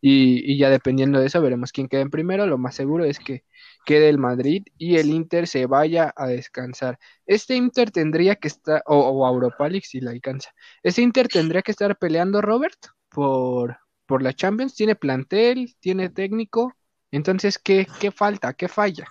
y, 0.00 0.56
ya 0.58 0.70
dependiendo 0.70 1.20
de 1.20 1.26
eso 1.26 1.40
veremos 1.40 1.72
quién 1.72 1.88
queda 1.88 2.02
en 2.02 2.10
primero, 2.10 2.46
lo 2.46 2.58
más 2.58 2.74
seguro 2.74 3.04
es 3.04 3.18
que 3.18 3.44
quede 3.86 4.10
el 4.10 4.18
Madrid 4.18 4.66
y 4.76 4.98
el 4.98 5.08
Inter 5.08 5.46
se 5.46 5.64
vaya 5.64 6.12
a 6.14 6.26
descansar. 6.26 6.98
Este 7.24 7.54
Inter 7.54 7.90
tendría 7.90 8.36
que 8.36 8.48
estar, 8.48 8.82
o, 8.84 8.98
o 8.98 9.26
Europa 9.26 9.66
League 9.70 9.86
si 9.86 10.00
la 10.00 10.10
alcanza, 10.10 10.50
este 10.82 11.00
Inter 11.00 11.28
tendría 11.28 11.62
que 11.62 11.70
estar 11.70 11.96
peleando, 11.96 12.42
Robert, 12.42 12.78
por, 13.08 13.78
por 14.04 14.20
la 14.22 14.34
Champions, 14.34 14.74
tiene 14.74 14.96
plantel, 14.96 15.74
tiene 15.80 16.10
técnico, 16.10 16.74
entonces, 17.10 17.58
¿qué, 17.58 17.86
qué 18.00 18.10
falta? 18.10 18.52
¿Qué 18.52 18.68
falla? 18.68 19.06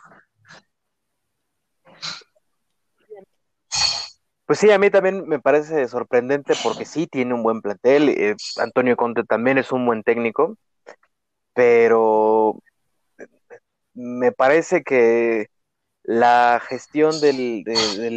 Pues 4.46 4.60
sí, 4.60 4.70
a 4.70 4.78
mí 4.78 4.92
también 4.92 5.28
me 5.28 5.40
parece 5.40 5.88
sorprendente 5.88 6.54
porque 6.62 6.86
sí 6.86 7.08
tiene 7.08 7.34
un 7.34 7.42
buen 7.42 7.62
plantel. 7.62 8.10
Eh, 8.10 8.36
Antonio 8.58 8.96
Conte 8.96 9.24
también 9.24 9.58
es 9.58 9.72
un 9.72 9.86
buen 9.88 10.04
técnico, 10.04 10.56
pero 11.54 12.62
me 13.96 14.32
parece 14.32 14.84
que 14.84 15.48
la 16.04 16.62
gestión 16.64 17.20
del, 17.20 17.64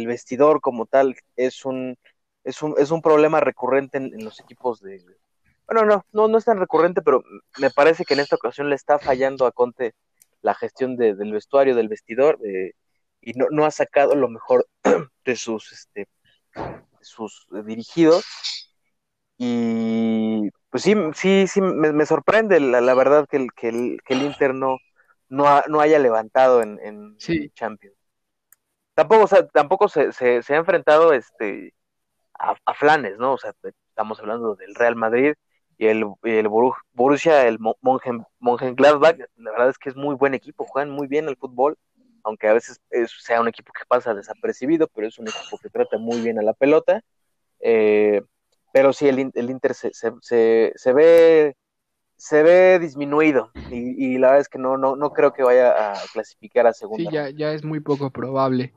vestidor 0.07 0.61
como 0.61 0.85
tal 0.85 1.15
es 1.35 1.65
un, 1.65 1.97
es 2.43 2.61
un, 2.61 2.75
es 2.77 2.91
un 2.91 3.01
problema 3.01 3.39
recurrente 3.39 3.97
en, 3.97 4.23
los 4.23 4.39
equipos 4.39 4.81
de... 4.81 5.03
Bueno, 5.65 5.85
no, 5.85 6.05
no, 6.11 6.27
no 6.27 6.37
es 6.37 6.45
tan 6.45 6.59
recurrente, 6.59 7.01
pero 7.01 7.23
me 7.59 7.71
parece 7.71 8.05
que 8.05 8.13
en 8.13 8.19
esta 8.21 8.35
ocasión 8.35 8.69
le 8.69 8.75
está 8.75 8.99
fallando 8.99 9.45
a 9.45 9.51
Conte 9.51 9.93
la 10.41 10.53
gestión 10.53 10.95
del 10.95 11.31
vestuario, 11.31 11.75
del 11.75 11.89
vestidor, 11.89 12.39
y 13.21 13.33
no, 13.33 13.47
no 13.51 13.65
ha 13.65 13.71
sacado 13.71 14.15
lo 14.15 14.29
mejor 14.29 14.67
de 15.25 15.35
sus 15.35 15.71
este, 15.71 16.07
sus 17.01 17.47
dirigidos. 17.65 18.25
Y 19.37 20.49
pues 20.69 20.83
sí, 20.83 20.95
sí, 21.15 21.47
sí, 21.47 21.61
me, 21.61 22.05
sorprende 22.05 22.59
la, 22.59 22.93
verdad 22.93 23.27
que 23.29 23.37
el, 23.37 23.51
que 23.53 23.69
el, 23.69 23.99
que 24.05 24.13
el 24.13 24.23
Inter 24.23 24.53
no, 24.53 24.77
no, 25.29 25.79
haya 25.79 25.99
levantado 25.99 26.61
en, 26.61 26.79
en, 26.81 27.17
Champions. 27.53 27.95
Tampoco, 28.93 29.27
tampoco 29.53 29.87
se, 29.87 30.11
se, 30.11 30.41
ha 30.53 30.57
enfrentado 30.57 31.13
este 31.13 31.73
a, 32.33 32.73
flanes, 32.73 33.17
¿no? 33.17 33.33
O 33.33 33.37
sea, 33.37 33.53
estamos 33.89 34.19
hablando 34.19 34.55
del 34.55 34.75
Real 34.75 34.95
Madrid 34.95 35.33
y 35.77 35.87
el, 35.87 36.05
el 36.23 36.47
Borussia, 36.47 37.47
el 37.47 37.59
Mönchengladbach, 38.39 39.17
la 39.37 39.51
verdad 39.51 39.69
es 39.69 39.77
que 39.77 39.89
es 39.89 39.95
muy 39.95 40.15
buen 40.15 40.33
equipo, 40.33 40.65
juegan 40.65 40.89
muy 40.89 41.07
bien 41.07 41.29
el 41.29 41.37
fútbol 41.37 41.77
aunque 42.23 42.47
a 42.47 42.53
veces 42.53 42.79
sea 43.19 43.41
un 43.41 43.47
equipo 43.47 43.73
que 43.73 43.85
pasa 43.87 44.13
desapercibido, 44.13 44.87
pero 44.87 45.07
es 45.07 45.17
un 45.19 45.27
equipo 45.27 45.57
que 45.57 45.69
trata 45.69 45.97
muy 45.97 46.21
bien 46.21 46.39
a 46.39 46.43
la 46.43 46.53
pelota. 46.53 47.01
Eh, 47.59 48.21
pero 48.71 48.93
sí, 48.93 49.07
el, 49.07 49.31
el 49.33 49.49
Inter 49.49 49.73
se, 49.73 49.91
se, 49.93 50.71
se, 50.75 50.93
ve 50.93 51.55
se 52.19 52.43
ve 52.43 52.79
disminuido 52.79 53.51
y, 53.71 54.17
la 54.17 54.27
verdad 54.27 54.41
es 54.41 54.49
que 54.49 54.59
no, 54.59 54.77
no, 54.77 54.95
no 54.95 55.11
creo 55.13 55.31
que 55.31 55.41
vaya 55.41 55.93
a 55.93 55.95
clasificar 56.11 56.67
a 56.67 56.73
segunda. 56.73 57.09
Sí, 57.09 57.15
ya, 57.15 57.29
ya 57.29 57.53
es 57.53 57.63
muy 57.63 57.79
poco 57.79 58.11
probable, 58.11 58.73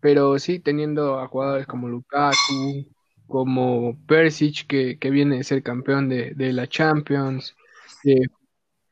pero 0.00 0.38
sí 0.40 0.58
teniendo 0.58 1.20
a 1.20 1.28
jugadores 1.28 1.66
como 1.66 1.88
Lukaku, 1.88 2.84
como 3.28 3.96
Persic, 4.08 4.66
que, 4.66 4.98
que 4.98 5.10
viene 5.10 5.36
de 5.36 5.44
ser 5.44 5.62
campeón 5.62 6.08
de, 6.08 6.32
de 6.34 6.52
la 6.52 6.66
Champions, 6.66 7.54
eh, 8.04 8.22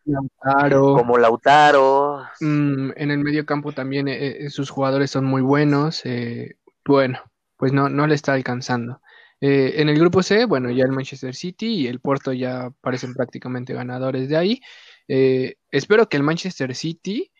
Lautaro. 0.04 0.94
Como 0.94 1.18
Lautaro. 1.18 2.22
Mm, 2.40 2.92
en 2.96 3.10
el 3.10 3.18
medio 3.18 3.44
campo 3.44 3.72
también 3.72 4.08
eh, 4.08 4.44
eh, 4.44 4.50
sus 4.50 4.70
jugadores 4.70 5.10
son 5.10 5.24
muy 5.24 5.42
buenos. 5.42 6.04
Eh, 6.04 6.56
bueno, 6.84 7.18
pues 7.56 7.72
no, 7.72 7.88
no 7.88 8.06
le 8.06 8.14
está 8.14 8.32
alcanzando. 8.32 9.00
En 9.40 9.88
el 9.88 9.98
grupo 9.98 10.22
C, 10.22 10.44
bueno, 10.44 10.70
ya 10.70 10.84
el 10.84 10.92
Manchester 10.92 11.34
City 11.34 11.66
y 11.66 11.86
el 11.86 12.00
Porto 12.00 12.32
ya 12.32 12.70
parecen 12.80 13.14
prácticamente 13.14 13.74
ganadores 13.74 14.28
de 14.28 14.36
ahí. 14.36 14.60
espero 15.06 16.08
que 16.08 16.16
el 16.16 16.22
Manchester 16.22 16.74
City 16.74 17.30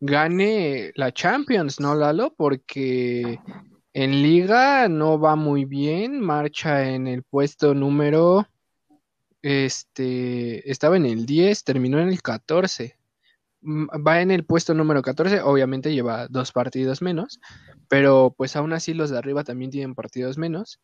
gane 0.00 0.92
la 0.94 1.12
Champions, 1.12 1.80
¿no, 1.80 1.94
Lalo? 1.94 2.34
Porque 2.36 3.38
en 3.94 4.22
liga 4.22 4.88
no 4.88 5.18
va 5.18 5.36
muy 5.36 5.64
bien, 5.64 6.20
marcha 6.20 6.90
en 6.90 7.06
el 7.06 7.22
puesto 7.22 7.74
número 7.74 8.46
este, 9.42 10.68
estaba 10.70 10.96
en 10.96 11.06
el 11.06 11.24
10, 11.24 11.62
terminó 11.64 12.00
en 12.00 12.08
el 12.08 12.20
14. 12.20 12.98
Mm, 13.62 13.86
va 14.06 14.20
en 14.20 14.30
el 14.30 14.44
puesto 14.44 14.74
número 14.74 15.02
14, 15.02 15.40
obviamente 15.40 15.94
lleva 15.94 16.26
dos 16.28 16.52
partidos 16.52 17.00
menos, 17.00 17.40
pero 17.88 18.34
pues 18.36 18.56
aún 18.56 18.72
así 18.72 18.92
los 18.92 19.10
de 19.10 19.18
arriba 19.18 19.44
también 19.44 19.70
tienen 19.70 19.94
partidos 19.94 20.36
menos. 20.36 20.80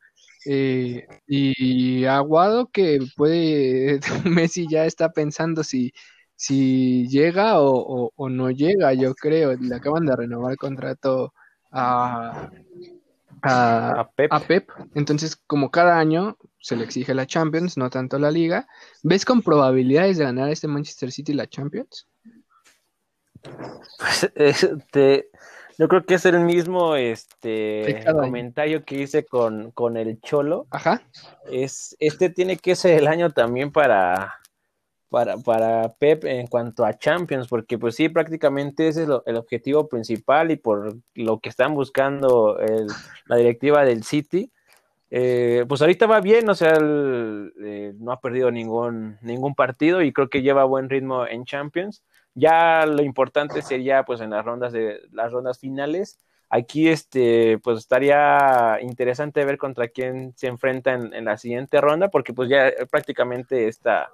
Eh, 0.47 1.07
y 1.27 2.05
Aguado 2.05 2.69
que 2.71 2.99
puede, 3.17 4.01
Messi 4.25 4.67
ya 4.69 4.87
está 4.87 5.13
pensando 5.13 5.63
si, 5.65 5.93
si 6.37 7.09
llega 7.09 7.61
o, 7.61 8.13
no 8.29 8.51
llega, 8.51 8.93
yo 8.95 9.15
creo. 9.15 9.57
Le 9.57 9.75
acaban 9.75 10.07
de 10.07 10.17
renovar 10.17 10.53
el 10.53 10.59
contrato 10.59 11.33
a, 11.71 12.51
a, 13.43 14.01
a, 14.31 14.41
Pep. 14.41 14.71
Entonces, 14.95 15.37
como 15.47 15.71
cada 15.71 15.99
año 15.99 16.37
se 16.61 16.77
le 16.77 16.85
exige 16.85 17.15
la 17.15 17.27
Champions, 17.27 17.77
no 17.77 17.91
tanto 17.91 18.19
la 18.19 18.31
Liga, 18.31 18.67
¿ves 19.03 19.25
con 19.25 19.43
probabilidades 19.43 20.19
de 20.19 20.25
ganar 20.25 20.49
este 20.49 20.69
Manchester 20.69 21.11
City 21.13 21.33
la 21.33 21.49
Champions? 21.49 22.09
Pues, 23.43 24.31
este, 24.35 25.29
yo 25.83 25.89
creo 25.89 26.05
que 26.05 26.15
es 26.15 26.25
el 26.27 26.39
mismo 26.39 26.95
este 26.95 28.05
comentario 28.13 28.85
que 28.85 29.03
hice 29.03 29.25
con, 29.25 29.73
con 29.73 29.97
el 29.97 30.21
Cholo. 30.21 30.69
Ajá. 30.71 31.03
Es, 31.51 31.97
este 31.99 32.31
tiene 32.31 32.57
que 32.57 32.77
ser 32.77 33.01
el 33.01 33.09
año 33.09 33.31
también 33.31 33.73
para, 33.73 34.33
para, 35.09 35.39
para 35.39 35.93
Pep 35.95 36.25
en 36.25 36.47
cuanto 36.47 36.85
a 36.85 36.97
Champions, 36.97 37.49
porque 37.49 37.79
pues 37.79 37.97
sí, 37.97 38.09
prácticamente 38.09 38.87
ese 38.87 39.03
es 39.03 39.09
el 39.27 39.37
objetivo 39.37 39.89
principal 39.89 40.53
y 40.53 40.57
por 40.57 40.99
lo 41.15 41.41
que 41.41 41.49
están 41.49 41.75
buscando 41.75 42.61
la 43.27 43.37
directiva 43.37 43.85
del 43.85 44.05
City, 44.05 44.53
eh, 45.11 45.65
pues 45.67 45.81
ahorita 45.81 46.07
va 46.07 46.21
bien, 46.21 46.49
o 46.49 46.55
sea, 46.55 46.75
eh, 46.79 47.93
no 47.99 48.13
ha 48.13 48.21
perdido 48.21 48.53
ningún, 48.53 49.19
ningún 49.21 49.57
partido 49.57 50.01
y 50.01 50.13
creo 50.13 50.29
que 50.29 50.43
lleva 50.43 50.63
buen 50.63 50.89
ritmo 50.89 51.27
en 51.27 51.45
Champions. 51.45 52.05
Ya 52.35 52.87
lo 52.87 53.03
importante 53.03 53.63
sería 53.63 54.05
pues 54.05 54.21
en 54.21 54.31
las 54.31 54.45
rondas 54.45 54.73
de 54.73 55.01
las 55.13 55.33
rondas 55.33 55.59
finales. 55.59 56.19
Aquí 56.49 56.89
este 56.89 57.59
pues 57.59 57.79
estaría 57.79 58.79
interesante 58.83 59.45
ver 59.45 59.59
contra 59.59 59.89
quién 59.89 60.35
se 60.37 60.49
enfrenta 60.49 60.93
en, 60.95 61.25
la 61.25 61.39
siguiente 61.39 61.81
ronda, 61.81 62.09
porque 62.09 62.33
pues 62.35 62.49
ya 62.49 62.73
prácticamente 62.91 63.69
esta, 63.69 64.11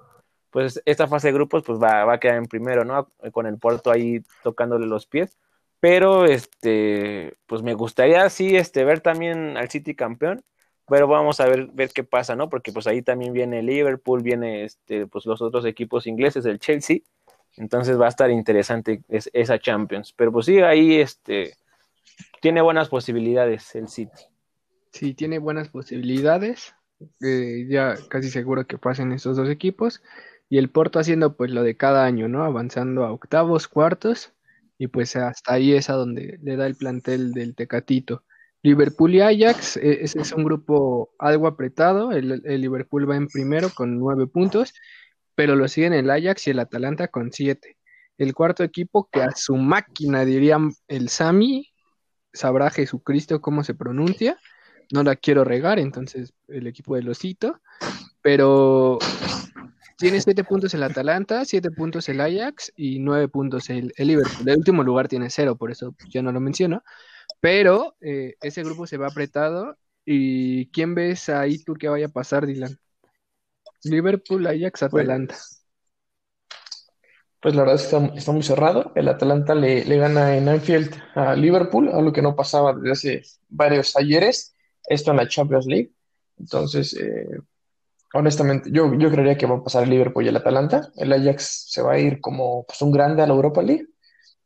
pues 0.49 0.81
esta 0.85 1.07
fase 1.07 1.27
de 1.27 1.33
grupos 1.33 1.63
pues 1.63 1.79
va, 1.81 2.05
va 2.05 2.13
a 2.13 2.19
quedar 2.19 2.37
en 2.37 2.45
primero, 2.45 2.85
¿no? 2.85 3.09
Con 3.31 3.45
el 3.47 3.57
Porto 3.57 3.91
ahí 3.91 4.21
tocándole 4.43 4.85
los 4.87 5.05
pies. 5.05 5.37
Pero 5.79 6.25
este, 6.25 7.37
pues 7.47 7.61
me 7.63 7.73
gustaría 7.73 8.29
sí 8.29 8.55
este, 8.57 8.83
ver 8.83 9.01
también 9.01 9.57
al 9.57 9.69
City 9.69 9.95
campeón 9.95 10.43
pero 10.89 11.07
vamos 11.07 11.39
a 11.39 11.45
ver, 11.45 11.67
ver 11.67 11.91
qué 11.91 12.03
pasa, 12.03 12.35
¿no? 12.35 12.49
Porque 12.49 12.71
pues 12.73 12.87
ahí 12.87 13.01
también 13.01 13.31
viene 13.31 13.61
Liverpool, 13.61 14.23
viene 14.23 14.63
este, 14.63 15.05
pues 15.05 15.25
los 15.25 15.41
otros 15.41 15.65
equipos 15.65 16.07
ingleses, 16.07 16.45
el 16.45 16.59
Chelsea, 16.59 16.99
entonces 17.59 17.99
va 17.99 18.05
a 18.05 18.09
estar 18.09 18.31
interesante 18.31 19.03
esa 19.09 19.59
Champions. 19.59 20.13
Pero 20.15 20.31
pues 20.31 20.45
sí, 20.45 20.59
ahí 20.59 20.95
este, 20.95 21.53
tiene 22.41 22.61
buenas 22.61 22.89
posibilidades 22.89 23.75
el 23.75 23.89
City. 23.89 24.23
Sí, 24.91 25.13
tiene 25.13 25.39
buenas 25.39 25.69
posibilidades. 25.69 26.73
Eh, 27.21 27.67
ya 27.69 27.95
casi 28.09 28.29
seguro 28.29 28.65
que 28.65 28.77
pasen 28.77 29.11
estos 29.11 29.37
dos 29.37 29.49
equipos. 29.49 30.01
Y 30.49 30.57
el 30.57 30.69
Porto 30.69 30.99
haciendo 30.99 31.35
pues 31.35 31.51
lo 31.51 31.61
de 31.61 31.75
cada 31.75 32.05
año, 32.05 32.29
¿no? 32.29 32.43
Avanzando 32.43 33.03
a 33.03 33.11
octavos, 33.11 33.67
cuartos. 33.67 34.31
Y 34.77 34.87
pues 34.87 35.17
hasta 35.17 35.53
ahí 35.53 35.73
es 35.73 35.89
a 35.89 35.93
donde 35.93 36.39
le 36.41 36.55
da 36.55 36.65
el 36.65 36.75
plantel 36.75 37.33
del 37.33 37.55
Tecatito. 37.55 38.23
Liverpool 38.61 39.15
y 39.15 39.21
Ajax, 39.21 39.77
e, 39.77 40.01
es 40.03 40.31
un 40.31 40.45
grupo 40.45 41.11
algo 41.19 41.47
apretado. 41.47 42.13
El, 42.13 42.41
Liverpool 42.61 43.09
va 43.09 43.17
en 43.17 43.27
primero 43.27 43.69
con 43.69 43.99
nueve 43.99 44.27
puntos, 44.27 44.73
pero 45.39 45.55
lo 45.55 45.69
siguen 45.69 45.93
el 45.93 46.09
Ajax 46.09 46.47
y 46.47 46.51
el 46.51 46.59
Atalanta 46.59 47.07
con 47.07 47.31
siete. 47.31 47.77
El 48.17 48.33
cuarto 48.33 48.61
equipo, 48.61 49.07
que 49.09 49.21
a 49.21 49.31
su 49.31 49.55
máquina 49.55 50.25
dirían 50.25 50.73
el 50.89 51.07
Sami, 51.07 51.71
sabrá 52.33 52.69
Jesucristo 52.69 53.39
cómo 53.39 53.63
se 53.63 53.73
pronuncia. 53.73 54.37
No 54.91 55.01
la 55.01 55.15
quiero 55.15 55.45
regar, 55.45 55.79
entonces 55.79 56.33
el 56.49 56.67
equipo 56.67 56.93
de 56.97 57.03
Losito. 57.03 57.61
Pero 58.21 58.99
tiene 59.97 60.19
siete 60.19 60.43
puntos 60.43 60.73
el 60.73 60.83
Atalanta, 60.83 61.45
siete 61.45 61.71
puntos 61.71 62.09
el 62.09 62.19
Ajax 62.19 62.73
y 62.75 62.99
nueve 62.99 63.29
puntos 63.29 63.69
el, 63.69 63.93
el 63.95 64.07
Liverpool. 64.09 64.49
El 64.49 64.57
último 64.57 64.83
lugar 64.83 65.07
tiene 65.07 65.29
cero, 65.29 65.55
por 65.55 65.71
eso 65.71 65.95
ya 66.09 66.21
no 66.21 66.33
lo 66.33 66.41
menciono. 66.41 66.83
Pero 67.39 67.95
eh, 68.01 68.35
ese 68.41 68.61
grupo 68.61 68.87
se 68.87 68.97
va 68.97 69.07
apretado. 69.07 69.77
¿Y 70.03 70.69
quién 70.71 70.95
ves 70.95 71.29
ahí 71.29 71.63
tú 71.63 71.75
que 71.75 71.87
vaya 71.87 72.07
a 72.07 72.11
pasar, 72.11 72.45
Dylan? 72.45 72.77
Liverpool, 73.83 74.47
Ajax, 74.47 74.79
pues, 74.79 75.03
Atalanta. 75.03 75.35
Pues, 77.41 77.55
la 77.55 77.61
verdad 77.61 77.75
es 77.75 77.87
que 77.87 78.17
está, 78.17 78.31
muy 78.31 78.43
cerrado. 78.43 78.91
El 78.95 79.07
Atalanta 79.07 79.55
le, 79.55 79.83
gana 79.97 80.35
en 80.35 80.49
Anfield 80.49 80.93
a 81.15 81.35
Liverpool, 81.35 81.89
algo 81.89 82.11
que 82.11 82.21
no 82.21 82.35
pasaba 82.35 82.73
desde 82.73 82.91
hace 82.91 83.23
varios 83.47 83.95
ayeres. 83.95 84.55
Esto 84.87 85.11
en 85.11 85.17
la 85.17 85.27
Champions 85.27 85.65
League. 85.65 85.91
Entonces, 86.37 86.93
eh, 86.95 87.39
honestamente, 88.13 88.69
yo, 88.71 88.93
yo 88.95 89.09
creería 89.11 89.37
que 89.37 89.45
va 89.45 89.57
a 89.57 89.63
pasar 89.63 89.83
el 89.83 89.89
Liverpool 89.89 90.25
y 90.25 90.29
el 90.29 90.37
Atalanta. 90.37 90.91
El 90.97 91.13
Ajax 91.13 91.67
se 91.69 91.81
va 91.81 91.93
a 91.93 91.99
ir 91.99 92.19
como 92.19 92.65
pues, 92.65 92.81
un 92.81 92.91
grande 92.91 93.21
a 93.21 93.27
la 93.27 93.33
Europa 93.33 93.61
League 93.61 93.87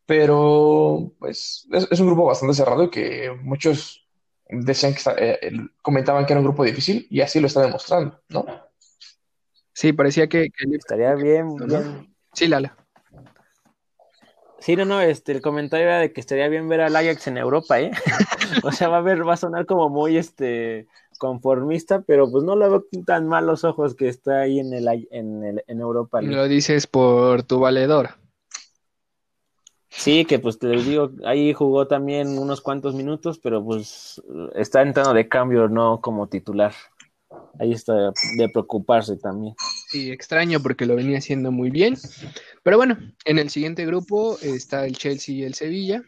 pero 0.06 1.14
pues 1.20 1.68
es, 1.72 2.00
un 2.00 2.08
grupo 2.08 2.26
bastante 2.26 2.56
cerrado 2.56 2.84
y 2.84 2.90
que 2.90 3.32
muchos 3.42 4.06
decían 4.50 4.94
que 4.94 5.02
eh, 5.18 5.52
comentaban 5.82 6.26
que 6.26 6.34
era 6.34 6.40
un 6.40 6.46
grupo 6.46 6.64
difícil 6.64 7.08
y 7.10 7.22
así 7.22 7.40
lo 7.40 7.48
está 7.48 7.62
demostrando, 7.62 8.20
¿no? 8.30 8.46
Sí, 9.74 9.94
parecía 9.94 10.28
que, 10.28 10.50
estaría 10.72 11.16
bien, 11.16 11.50
Sí, 12.34 12.48
Lala. 12.48 12.76
Sí, 14.60 14.76
no, 14.78 14.86
no, 14.86 15.02
este, 15.02 15.34
el 15.34 15.42
comentario 15.42 15.88
era 15.88 16.00
de 16.00 16.14
que 16.14 16.22
estaría 16.22 16.48
bien 16.48 16.70
ver 16.70 16.82
al 16.82 16.96
Ajax 16.96 17.28
en 17.28 17.38
Europa, 17.38 17.82
¿eh? 17.82 17.92
o 18.64 18.72
sea, 18.72 18.88
va 18.88 19.00
a 19.00 19.02
ver, 19.02 19.28
va 19.28 19.34
a 19.34 19.38
sonar 19.38 19.66
como 19.66 19.90
muy, 19.90 20.16
este, 20.16 20.88
conformista, 21.18 22.02
pero 22.02 22.30
pues 22.32 22.44
no 22.44 22.56
lo 22.56 22.70
veo 22.70 22.86
tan 23.06 23.28
mal 23.28 23.46
los 23.46 23.64
ojos 23.64 23.96
que 23.96 24.08
está 24.08 24.42
ahí 24.42 24.60
en 24.60 24.74
el, 24.74 24.88
en, 25.12 25.44
el, 25.44 25.64
en 25.68 25.80
Europa. 25.82 26.22
Lo 26.22 26.48
dices 26.48 26.88
por 26.88 27.44
tu 27.44 27.60
valedor. 27.60 28.12
Sí, 29.90 30.26
que 30.26 30.40
pues 30.40 30.58
te 30.60 30.68
digo, 30.68 31.12
ahí 31.24 31.54
jugó 31.54 31.88
también 31.88 32.38
unos 32.40 32.62
cuantos 32.62 32.96
minutos, 32.96 33.40
pero 33.40 33.64
pues 33.64 34.22
está 34.56 34.82
entrando 34.82 35.14
de 35.14 35.30
cambio, 35.30 35.70
no 35.70 36.02
como 36.02 36.28
titular. 36.28 36.74
Ahí 37.60 37.72
está 37.72 37.94
de 38.38 38.50
preocuparse 38.50 39.18
también. 39.18 39.56
Sí, 39.90 40.12
extraño 40.12 40.60
porque 40.62 40.86
lo 40.86 40.96
venía 40.96 41.20
haciendo 41.20 41.52
muy 41.52 41.70
bien. 41.70 41.96
Pero 42.64 42.78
bueno, 42.78 42.98
en 43.26 43.40
el 43.40 43.50
siguiente 43.50 43.86
grupo 43.86 44.38
está 44.42 44.86
el 44.86 44.98
Chelsea 44.98 45.36
y 45.36 45.44
el 45.44 45.54
Sevilla. 45.54 46.02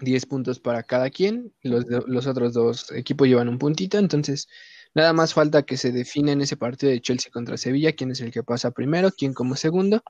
10 0.00 0.26
puntos 0.26 0.60
para 0.60 0.82
cada 0.82 1.10
quien. 1.10 1.52
Los, 1.62 1.84
los 2.06 2.26
otros 2.26 2.52
dos 2.52 2.92
equipos 2.92 3.26
llevan 3.26 3.48
un 3.48 3.58
puntito. 3.58 3.98
Entonces, 3.98 4.48
nada 4.94 5.12
más 5.12 5.34
falta 5.34 5.62
que 5.62 5.76
se 5.76 5.92
defina 5.92 6.32
en 6.32 6.40
ese 6.40 6.56
partido 6.56 6.92
de 6.92 7.00
Chelsea 7.00 7.32
contra 7.32 7.56
Sevilla 7.56 7.92
quién 7.92 8.10
es 8.12 8.20
el 8.20 8.30
que 8.30 8.42
pasa 8.42 8.70
primero, 8.70 9.10
quién 9.10 9.34
como 9.34 9.56
segundo. 9.56 10.02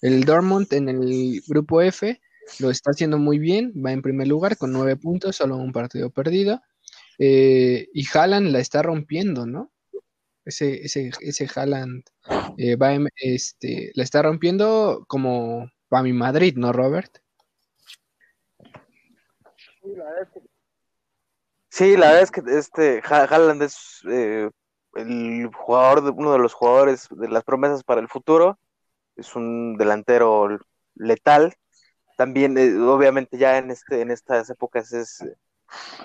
El 0.00 0.24
Dortmund 0.24 0.72
en 0.72 0.88
el 0.88 1.42
grupo 1.46 1.80
F 1.80 2.20
lo 2.58 2.70
está 2.70 2.90
haciendo 2.90 3.18
muy 3.18 3.38
bien, 3.38 3.72
va 3.74 3.92
en 3.92 4.02
primer 4.02 4.28
lugar 4.28 4.56
con 4.56 4.72
nueve 4.72 4.96
puntos, 4.96 5.36
solo 5.36 5.56
un 5.56 5.72
partido 5.72 6.10
perdido. 6.10 6.60
Eh, 7.18 7.88
y 7.92 8.04
Haaland 8.12 8.50
la 8.50 8.60
está 8.60 8.82
rompiendo, 8.82 9.46
¿no? 9.46 9.72
Ese, 10.44 10.84
ese, 10.84 11.10
ese 11.20 11.48
Haaland 11.54 12.02
eh, 12.58 12.76
va 12.76 12.92
este, 13.16 13.92
está 14.00 14.22
rompiendo 14.22 15.04
como 15.08 15.70
para 15.88 16.02
mi 16.02 16.12
Madrid, 16.12 16.54
¿no, 16.56 16.72
Robert? 16.72 17.18
Sí, 21.70 21.96
la 21.96 22.06
verdad 22.06 22.22
es 22.22 22.30
que 22.30 22.42
este 22.46 23.02
Haaland 23.04 23.62
es 23.62 24.02
eh, 24.08 24.50
el 24.94 25.50
jugador, 25.54 26.12
uno 26.16 26.32
de 26.32 26.38
los 26.38 26.54
jugadores 26.54 27.08
de 27.10 27.28
las 27.28 27.44
promesas 27.44 27.82
para 27.82 28.00
el 28.00 28.08
futuro. 28.08 28.58
Es 29.16 29.34
un 29.36 29.76
delantero 29.76 30.58
letal, 30.94 31.54
también, 32.16 32.56
eh, 32.58 32.76
obviamente, 32.78 33.38
ya 33.38 33.58
en, 33.58 33.70
este, 33.70 34.00
en 34.00 34.10
estas 34.10 34.48
épocas 34.50 34.92
es, 34.92 35.20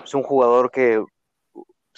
es, 0.04 0.14
un 0.14 0.22
jugador 0.22 0.70
que 0.70 1.04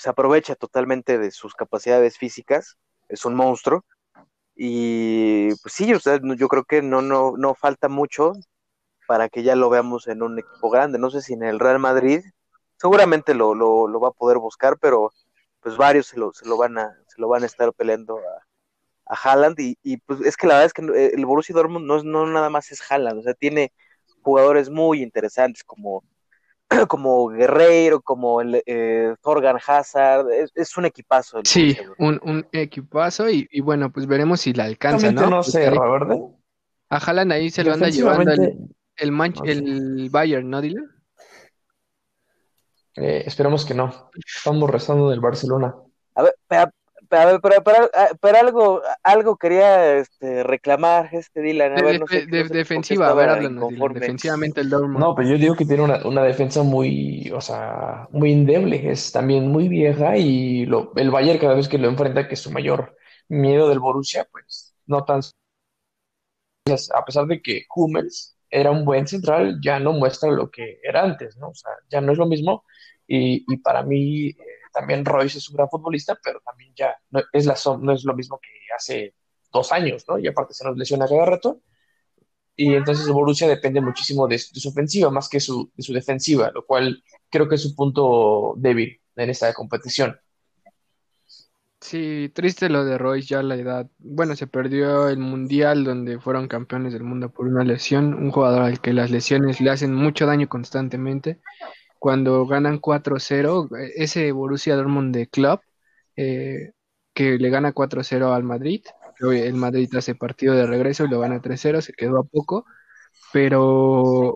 se 0.03 0.11
aprovecha 0.11 0.57
totalmente 0.57 1.17
de 1.17 1.31
sus 1.31 1.55
capacidades 1.55 2.19
físicas, 2.19 2.77
es 3.09 3.25
un 3.25 3.37
monstruo. 3.37 3.85
Y 4.57 5.55
pues 5.63 5.75
sí, 5.75 5.87
yo 5.87 6.49
creo 6.49 6.65
que 6.65 6.83
no, 6.83 7.03
no, 7.03 7.37
no 7.37 7.55
falta 7.55 7.89
mucho 7.89 8.33
para 9.07 9.29
que 9.29 9.45
ya 9.45 9.55
lo 9.55 9.71
veamos 9.71 10.09
en 10.09 10.25
un 10.25 10.41
equipo 10.41 10.71
grande. 10.71 10.99
No 10.99 11.09
sé 11.09 11.23
si 11.23 11.35
en 11.35 11.45
el 11.45 11.61
Real 11.61 11.79
Madrid, 11.79 12.25
seguramente 12.79 13.33
lo, 13.33 13.55
lo, 13.55 14.01
va 14.01 14.09
a 14.09 14.13
poder 14.13 14.39
buscar, 14.39 14.77
pero 14.81 15.13
pues 15.61 15.77
varios 15.77 16.09
se 16.09 16.19
lo, 16.19 16.33
se 16.33 16.47
lo, 16.49 16.57
van, 16.57 16.79
a, 16.79 16.99
se 17.07 17.21
lo 17.21 17.29
van 17.29 17.45
a 17.45 17.47
estar 17.47 17.73
peleando 17.73 18.19
a, 18.19 19.15
a 19.15 19.15
Haaland. 19.15 19.61
Y, 19.61 19.79
y, 19.85 19.99
pues 19.99 20.21
es 20.23 20.37
que 20.37 20.49
la 20.49 20.55
verdad 20.55 20.67
es 20.67 20.73
que 20.73 20.83
eh, 20.83 21.13
el 21.15 21.27
Borussia 21.27 21.55
Dortmund 21.55 21.87
no, 21.87 22.03
no 22.03 22.27
nada 22.27 22.51
más 22.51 22.73
es 22.73 22.83
Haaland, 22.91 23.21
o 23.21 23.23
sea, 23.23 23.35
tiene 23.35 23.73
jugadores 24.23 24.69
muy 24.69 25.01
interesantes 25.01 25.63
como, 25.63 26.03
como 26.89 27.29
Guerreiro, 27.29 28.01
como 28.01 28.41
el 28.41 28.63
eh, 28.67 29.15
Thorgan 29.23 29.59
Hazard, 29.65 30.27
es, 30.55 30.77
un 30.77 30.87
equipazo. 30.87 31.41
Sí, 31.45 31.77
un, 31.99 32.21
un, 32.25 32.47
equipazo 32.53 33.29
y, 33.29 33.49
y, 33.51 33.61
bueno, 33.61 33.93
pues 33.93 34.07
veremos 34.07 34.41
si 34.41 34.53
la 34.53 34.65
alcanza, 34.65 35.13
¿no? 35.13 35.29
no 35.29 35.43
sé, 35.43 35.71
Robert. 35.71 36.11
A 36.89 36.97
Haaland 36.97 37.33
ahí 37.33 37.51
se 37.51 37.65
lo 37.65 37.73
anda 37.73 37.89
llevando 37.89 38.33
el, 38.33 38.69
el, 38.97 39.11
el 39.45 40.11
Bayern, 40.11 40.51
¿no, 40.51 40.61
Dylan? 40.61 40.87
Eh, 42.97 43.23
esperemos 43.27 43.65
que 43.65 43.75
no. 43.75 44.11
Estamos 44.15 44.69
rezando 44.69 45.09
del 45.09 45.21
Barcelona. 45.21 45.75
A 46.15 46.23
ver, 46.23 46.35
pero, 47.13 47.63
pero, 47.63 47.91
ah, 47.93 48.09
pero, 48.21 48.39
algo, 48.39 48.83
algo 49.03 49.37
quería 49.37 49.99
este, 49.99 50.43
reclamar 50.43 51.11
este 51.13 51.43
Dylan. 51.43 51.79
A 51.79 51.83
ver, 51.83 52.01
no 52.01 52.07
sé, 52.07 52.27
defensiva, 52.27 53.09
a 53.09 53.15
ver, 53.15 53.29
háblanos, 53.29 53.69
defensivamente 53.93 54.63
el 54.63 54.71
Dortmund. 54.71 54.99
No, 54.99 55.15
pero 55.15 55.29
yo 55.29 55.37
digo 55.37 55.55
que 55.55 55.67
tiene 55.67 55.83
una, 55.83 56.07
una, 56.07 56.23
defensa 56.23 56.63
muy, 56.63 57.31
o 57.31 57.41
sea, 57.41 58.09
muy 58.13 58.33
endeble, 58.33 58.91
es 58.91 59.13
también 59.13 59.49
muy 59.49 59.69
vieja 59.69 60.17
y 60.17 60.65
lo, 60.65 60.93
el 60.97 61.11
Bayern 61.11 61.39
cada 61.39 61.55
vez 61.55 61.69
que 61.69 61.77
lo 61.77 61.89
enfrenta, 61.89 62.27
que 62.27 62.35
es 62.35 62.41
su 62.41 62.51
mayor 62.51 62.97
miedo 63.29 63.69
del 63.69 63.81
Borussia, 63.81 64.27
pues 64.33 64.75
no 64.87 65.05
tan... 65.05 65.21
A 66.95 67.05
pesar 67.05 67.27
de 67.27 67.43
que 67.43 67.65
Hummels 67.75 68.39
era 68.49 68.71
un 68.71 68.85
buen 68.85 69.07
central, 69.07 69.59
ya 69.63 69.79
no 69.79 69.93
muestra 69.93 70.31
lo 70.31 70.51
que 70.51 70.79
era 70.83 71.03
antes, 71.03 71.37
¿no? 71.37 71.49
O 71.49 71.55
sea, 71.55 71.73
ya 71.91 72.01
no 72.01 72.13
es 72.13 72.19
lo 72.19 72.27
mismo 72.27 72.65
y, 73.07 73.45
y 73.53 73.57
para 73.59 73.83
mí 73.83 74.35
también 74.73 75.05
Royce 75.05 75.39
es 75.39 75.49
un 75.49 75.57
gran 75.57 75.69
futbolista, 75.69 76.19
pero 76.23 76.41
también 76.41 76.73
ya 76.75 76.97
no 77.11 77.21
es, 77.33 77.47
la, 77.47 77.57
no 77.81 77.93
es 77.93 78.05
lo 78.05 78.15
mismo 78.15 78.39
que 78.41 78.49
hace 78.75 79.15
dos 79.53 79.73
años, 79.73 80.05
¿no? 80.09 80.19
Y 80.19 80.27
aparte 80.27 80.55
se 80.55 80.65
nos 80.65 80.77
lesiona 80.77 81.07
cada 81.07 81.27
rato. 81.27 81.61
Y 82.57 82.75
entonces 82.75 83.09
Borussia 83.09 83.49
depende 83.49 83.81
muchísimo 83.81 84.29
de, 84.29 84.39
su 84.39 84.69
ofensiva 84.69 85.11
más 85.11 85.29
que 85.29 85.41
su, 85.41 85.71
de 85.75 85.83
su 85.83 85.93
defensiva, 85.93 86.51
lo 86.53 86.67
cual 86.67 87.03
creo 87.31 87.49
que 87.49 87.55
es 87.55 87.63
su 87.63 87.75
punto 87.75 88.55
débil 88.57 89.01
en 89.17 89.31
esta 89.31 89.53
competición. 89.55 90.19
Sí, 91.81 92.31
triste 92.33 92.69
lo 92.69 92.85
de 92.85 92.97
Royce 92.97 93.29
ya 93.29 93.41
a 93.41 93.43
la 93.43 93.57
edad. 93.57 93.91
Bueno, 93.99 94.37
se 94.37 94.47
perdió 94.47 95.09
el 95.09 95.19
mundial 95.19 95.83
donde 95.83 96.21
fueron 96.21 96.47
campeones 96.47 96.93
del 96.93 97.03
mundo 97.03 97.31
por 97.33 97.49
una 97.49 97.65
lesión. 97.65 98.15
Un 98.15 98.31
jugador 98.31 98.63
al 98.63 98.81
que 98.81 98.93
las 98.93 99.11
lesiones 99.11 99.61
le 99.61 99.71
hacen 99.71 99.93
mucho 99.93 100.25
daño 100.27 100.49
constantemente. 100.49 101.41
Cuando 102.03 102.47
ganan 102.49 102.81
4-0, 102.81 103.69
ese 103.95 104.33
Borussia 104.33 104.75
Dortmund 104.75 105.15
de 105.15 105.29
Club, 105.29 105.61
eh, 106.17 106.73
que 107.15 107.39
le 107.39 107.49
gana 107.49 107.73
4-0 107.73 108.35
al 108.35 108.43
Madrid. 108.43 108.83
El 109.21 109.55
Madrid 109.55 109.89
hace 109.95 110.17
partido 110.17 110.57
de 110.57 110.67
regreso 110.67 111.05
y 111.05 111.09
lo 111.09 111.21
gana 111.21 111.41
3-0, 111.41 111.81
se 111.81 111.93
quedó 111.93 112.19
a 112.19 112.25
poco. 112.25 112.67
Pero 113.33 114.35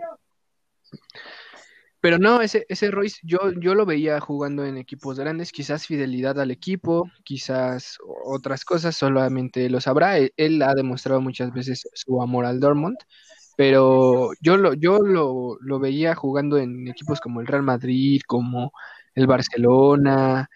pero 2.01 2.19
no, 2.19 2.41
ese, 2.41 2.67
ese 2.69 2.93
Royce 2.93 3.19
yo, 3.25 3.51
yo 3.59 3.75
lo 3.75 3.85
veía 3.85 4.21
jugando 4.21 4.65
en 4.65 4.77
equipos 4.77 5.19
grandes, 5.19 5.51
quizás 5.51 5.89
fidelidad 5.89 6.39
al 6.39 6.53
equipo, 6.53 7.11
quizás 7.25 7.99
otras 8.27 8.65
cosas, 8.65 8.95
solamente 8.95 9.69
lo 9.71 9.81
sabrá. 9.81 10.19
Él, 10.19 10.33
él 10.37 10.63
ha 10.63 10.73
demostrado 10.77 11.21
muchas 11.21 11.53
veces 11.53 11.89
su 11.95 12.23
amor 12.23 12.47
al 12.47 12.61
Dortmund, 12.61 12.99
pero 13.57 14.31
yo 14.41 14.57
lo, 14.57 14.75
yo 14.75 14.99
lo, 14.99 15.57
lo 15.61 15.79
veía 15.79 16.15
jugando 16.15 16.59
en 16.59 16.89
equipos 16.89 17.21
como 17.21 17.41
el 17.41 17.47
Real 17.47 17.63
Madrid, 17.63 18.21
como 18.27 18.73
el 19.15 19.27
Barcelona, 19.27 20.51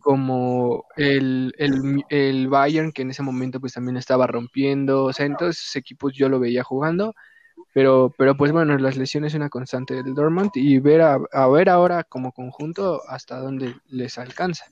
como 0.00 0.84
el, 0.96 1.52
el, 1.58 2.04
el, 2.08 2.48
Bayern, 2.48 2.92
que 2.92 3.02
en 3.02 3.10
ese 3.10 3.22
momento 3.22 3.60
pues 3.60 3.72
también 3.72 3.96
estaba 3.96 4.26
rompiendo, 4.26 5.04
o 5.04 5.12
sea, 5.12 5.26
en 5.26 5.36
todos 5.36 5.58
esos 5.58 5.76
equipos 5.76 6.14
yo 6.14 6.28
lo 6.28 6.38
veía 6.38 6.62
jugando, 6.62 7.14
pero, 7.74 8.14
pero 8.16 8.36
pues 8.36 8.52
bueno, 8.52 8.78
las 8.78 8.96
lesiones 8.96 9.32
es 9.32 9.36
una 9.36 9.50
constante 9.50 9.94
del 9.94 10.14
Dortmund 10.14 10.50
y 10.54 10.78
ver 10.78 11.02
a, 11.02 11.18
a, 11.32 11.48
ver 11.48 11.68
ahora 11.68 12.04
como 12.04 12.32
conjunto 12.32 13.02
hasta 13.08 13.38
dónde 13.38 13.74
les 13.88 14.18
alcanza. 14.18 14.66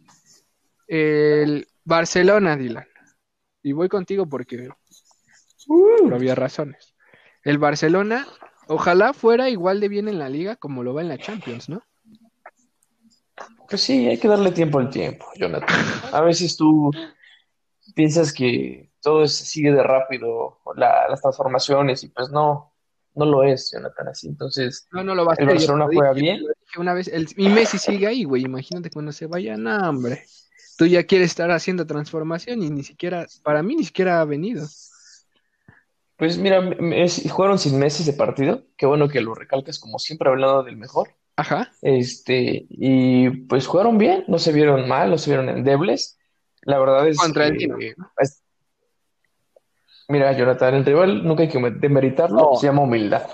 El 0.87 1.67
Barcelona, 1.85 2.57
Dylan. 2.57 2.87
Y 3.63 3.73
voy 3.73 3.89
contigo 3.89 4.27
porque 4.27 4.69
uh, 5.69 5.99
por 6.03 6.15
había 6.15 6.35
razones. 6.35 6.94
El 7.45 7.59
Barcelona, 7.59 8.27
ojalá 8.69 9.13
fuera 9.13 9.51
igual 9.51 9.81
de 9.81 9.89
bien 9.89 10.09
en 10.09 10.19
la 10.19 10.29
liga 10.29 10.57
como 10.57 10.83
lo 10.83 10.95
va 10.95 11.03
en 11.03 11.09
la 11.09 11.19
Champions, 11.19 11.69
¿no? 11.69 11.83
Pues 13.69 13.83
sí, 13.83 14.07
hay 14.07 14.19
que 14.19 14.29
darle 14.29 14.51
tiempo 14.51 14.79
al 14.79 14.91
tiempo, 14.91 15.27
Jonathan. 15.37 15.69
A 16.13 16.21
veces 16.21 16.57
tú 16.57 16.91
piensas 17.95 18.33
que 18.33 18.91
todo 19.03 19.27
sigue 19.27 19.73
de 19.73 19.83
rápido, 19.83 20.61
la, 20.77 21.09
las 21.09 21.21
transformaciones, 21.21 22.03
y 22.05 22.09
pues 22.09 22.31
no, 22.31 22.73
no 23.15 23.27
lo 23.27 23.45
es, 23.45 23.71
Jonathan, 23.73 24.09
así. 24.09 24.29
Entonces, 24.29 24.89
no, 24.93 25.05
no 25.05 25.15
lo 25.15 25.25
va 25.25 25.33
a 25.33 25.37
el 25.39 25.47
Barcelona 25.47 25.87
juega 25.87 26.13
bien. 26.13 26.41
Una 26.77 26.95
vez, 26.95 27.09
el, 27.09 27.29
y 27.37 27.49
Messi 27.49 27.79
sigue 27.79 28.07
ahí, 28.07 28.25
güey. 28.25 28.45
Imagínate 28.45 28.91
cuando 28.91 29.13
se 29.13 29.27
vaya, 29.27 29.57
no, 29.57 29.89
hombre. 29.89 30.25
Tú 30.77 30.87
ya 30.87 31.05
quieres 31.05 31.31
estar 31.31 31.51
haciendo 31.51 31.87
transformación 31.87 32.63
y 32.63 32.71
ni 32.71 32.83
siquiera, 32.83 33.27
para 33.43 33.63
mí 33.63 33.77
ni 33.77 33.85
siquiera 33.85 34.21
ha 34.21 34.25
venido. 34.25 34.67
Pues 36.25 36.39
mira, 36.39 36.71
es, 36.95 37.31
jugaron 37.31 37.59
sin 37.59 37.79
Messi 37.79 38.03
ese 38.03 38.15
partido. 38.15 38.63
Qué 38.79 38.87
bueno 38.87 39.11
que 39.11 39.21
lo 39.21 39.35
recalcas, 39.35 39.79
como 39.79 39.99
siempre 39.99 40.31
hablando 40.31 40.63
del 40.63 40.79
mejor. 40.79 41.11
Ajá. 41.37 41.71
Este, 41.83 42.65
y 42.71 43.29
pues 43.29 43.67
jugaron 43.67 43.99
bien, 43.99 44.25
no 44.27 44.39
se 44.39 44.51
vieron 44.51 44.89
mal, 44.89 45.11
no 45.11 45.19
se 45.19 45.29
vieron 45.29 45.51
endebles. 45.51 46.19
La 46.63 46.79
verdad 46.79 47.07
es 47.07 47.19
Contra 47.19 47.51
que, 47.53 47.65
el 47.65 47.95
es, 48.19 48.43
Mira, 50.09 50.33
Jonathan, 50.33 50.77
el 50.77 50.87
rival 50.87 51.27
nunca 51.27 51.43
hay 51.43 51.51
que 51.51 51.61
demeritarlo, 51.61 52.53
No. 52.53 52.57
se 52.59 52.69
llama 52.69 52.85
humildad, 52.85 53.27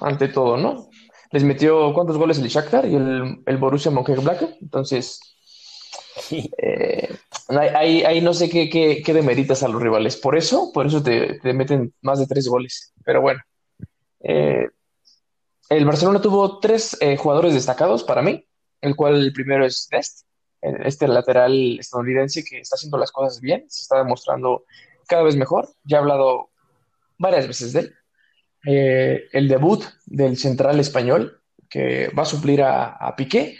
ante 0.00 0.28
todo, 0.28 0.56
¿no? 0.56 0.88
Les 1.30 1.44
metió 1.44 1.92
cuántos 1.92 2.16
goles 2.16 2.38
el 2.38 2.48
Shakhtar 2.48 2.86
y 2.86 2.94
el, 2.94 3.42
el 3.44 3.56
Borussia 3.58 3.90
Mönchengladbach, 3.90 4.56
entonces 4.62 5.20
eh, 6.58 7.08
ahí, 7.48 8.20
no 8.20 8.34
sé 8.34 8.48
qué, 8.48 8.68
qué, 8.68 9.02
qué 9.04 9.12
demeritas 9.12 9.62
a 9.62 9.68
los 9.68 9.82
rivales, 9.82 10.16
por 10.16 10.36
eso, 10.36 10.70
por 10.72 10.86
eso 10.86 11.02
te, 11.02 11.38
te 11.40 11.52
meten 11.52 11.92
más 12.02 12.18
de 12.18 12.26
tres 12.26 12.48
goles, 12.48 12.92
pero 13.04 13.20
bueno. 13.20 13.40
Eh, 14.20 14.68
el 15.68 15.84
Barcelona 15.84 16.20
tuvo 16.20 16.60
tres 16.60 16.96
eh, 17.00 17.16
jugadores 17.16 17.54
destacados 17.54 18.02
para 18.04 18.22
mí, 18.22 18.44
el 18.80 18.96
cual 18.96 19.16
el 19.22 19.32
primero 19.32 19.66
es 19.66 19.88
Dest, 19.90 20.26
eh, 20.62 20.72
este 20.84 21.08
lateral 21.08 21.78
estadounidense 21.78 22.44
que 22.44 22.60
está 22.60 22.76
haciendo 22.76 22.98
las 22.98 23.12
cosas 23.12 23.40
bien, 23.40 23.64
se 23.68 23.82
está 23.82 23.98
demostrando 23.98 24.64
cada 25.06 25.22
vez 25.22 25.36
mejor. 25.36 25.68
Ya 25.84 25.98
he 25.98 26.00
hablado 26.00 26.50
varias 27.18 27.46
veces 27.46 27.72
de 27.72 27.80
él. 27.80 27.94
El 29.32 29.48
debut 29.48 29.82
del 30.04 30.36
central 30.36 30.78
español 30.80 31.40
que 31.70 32.08
va 32.08 32.22
a 32.22 32.26
suplir 32.26 32.62
a, 32.62 32.88
a 32.88 33.14
Piqué. 33.16 33.56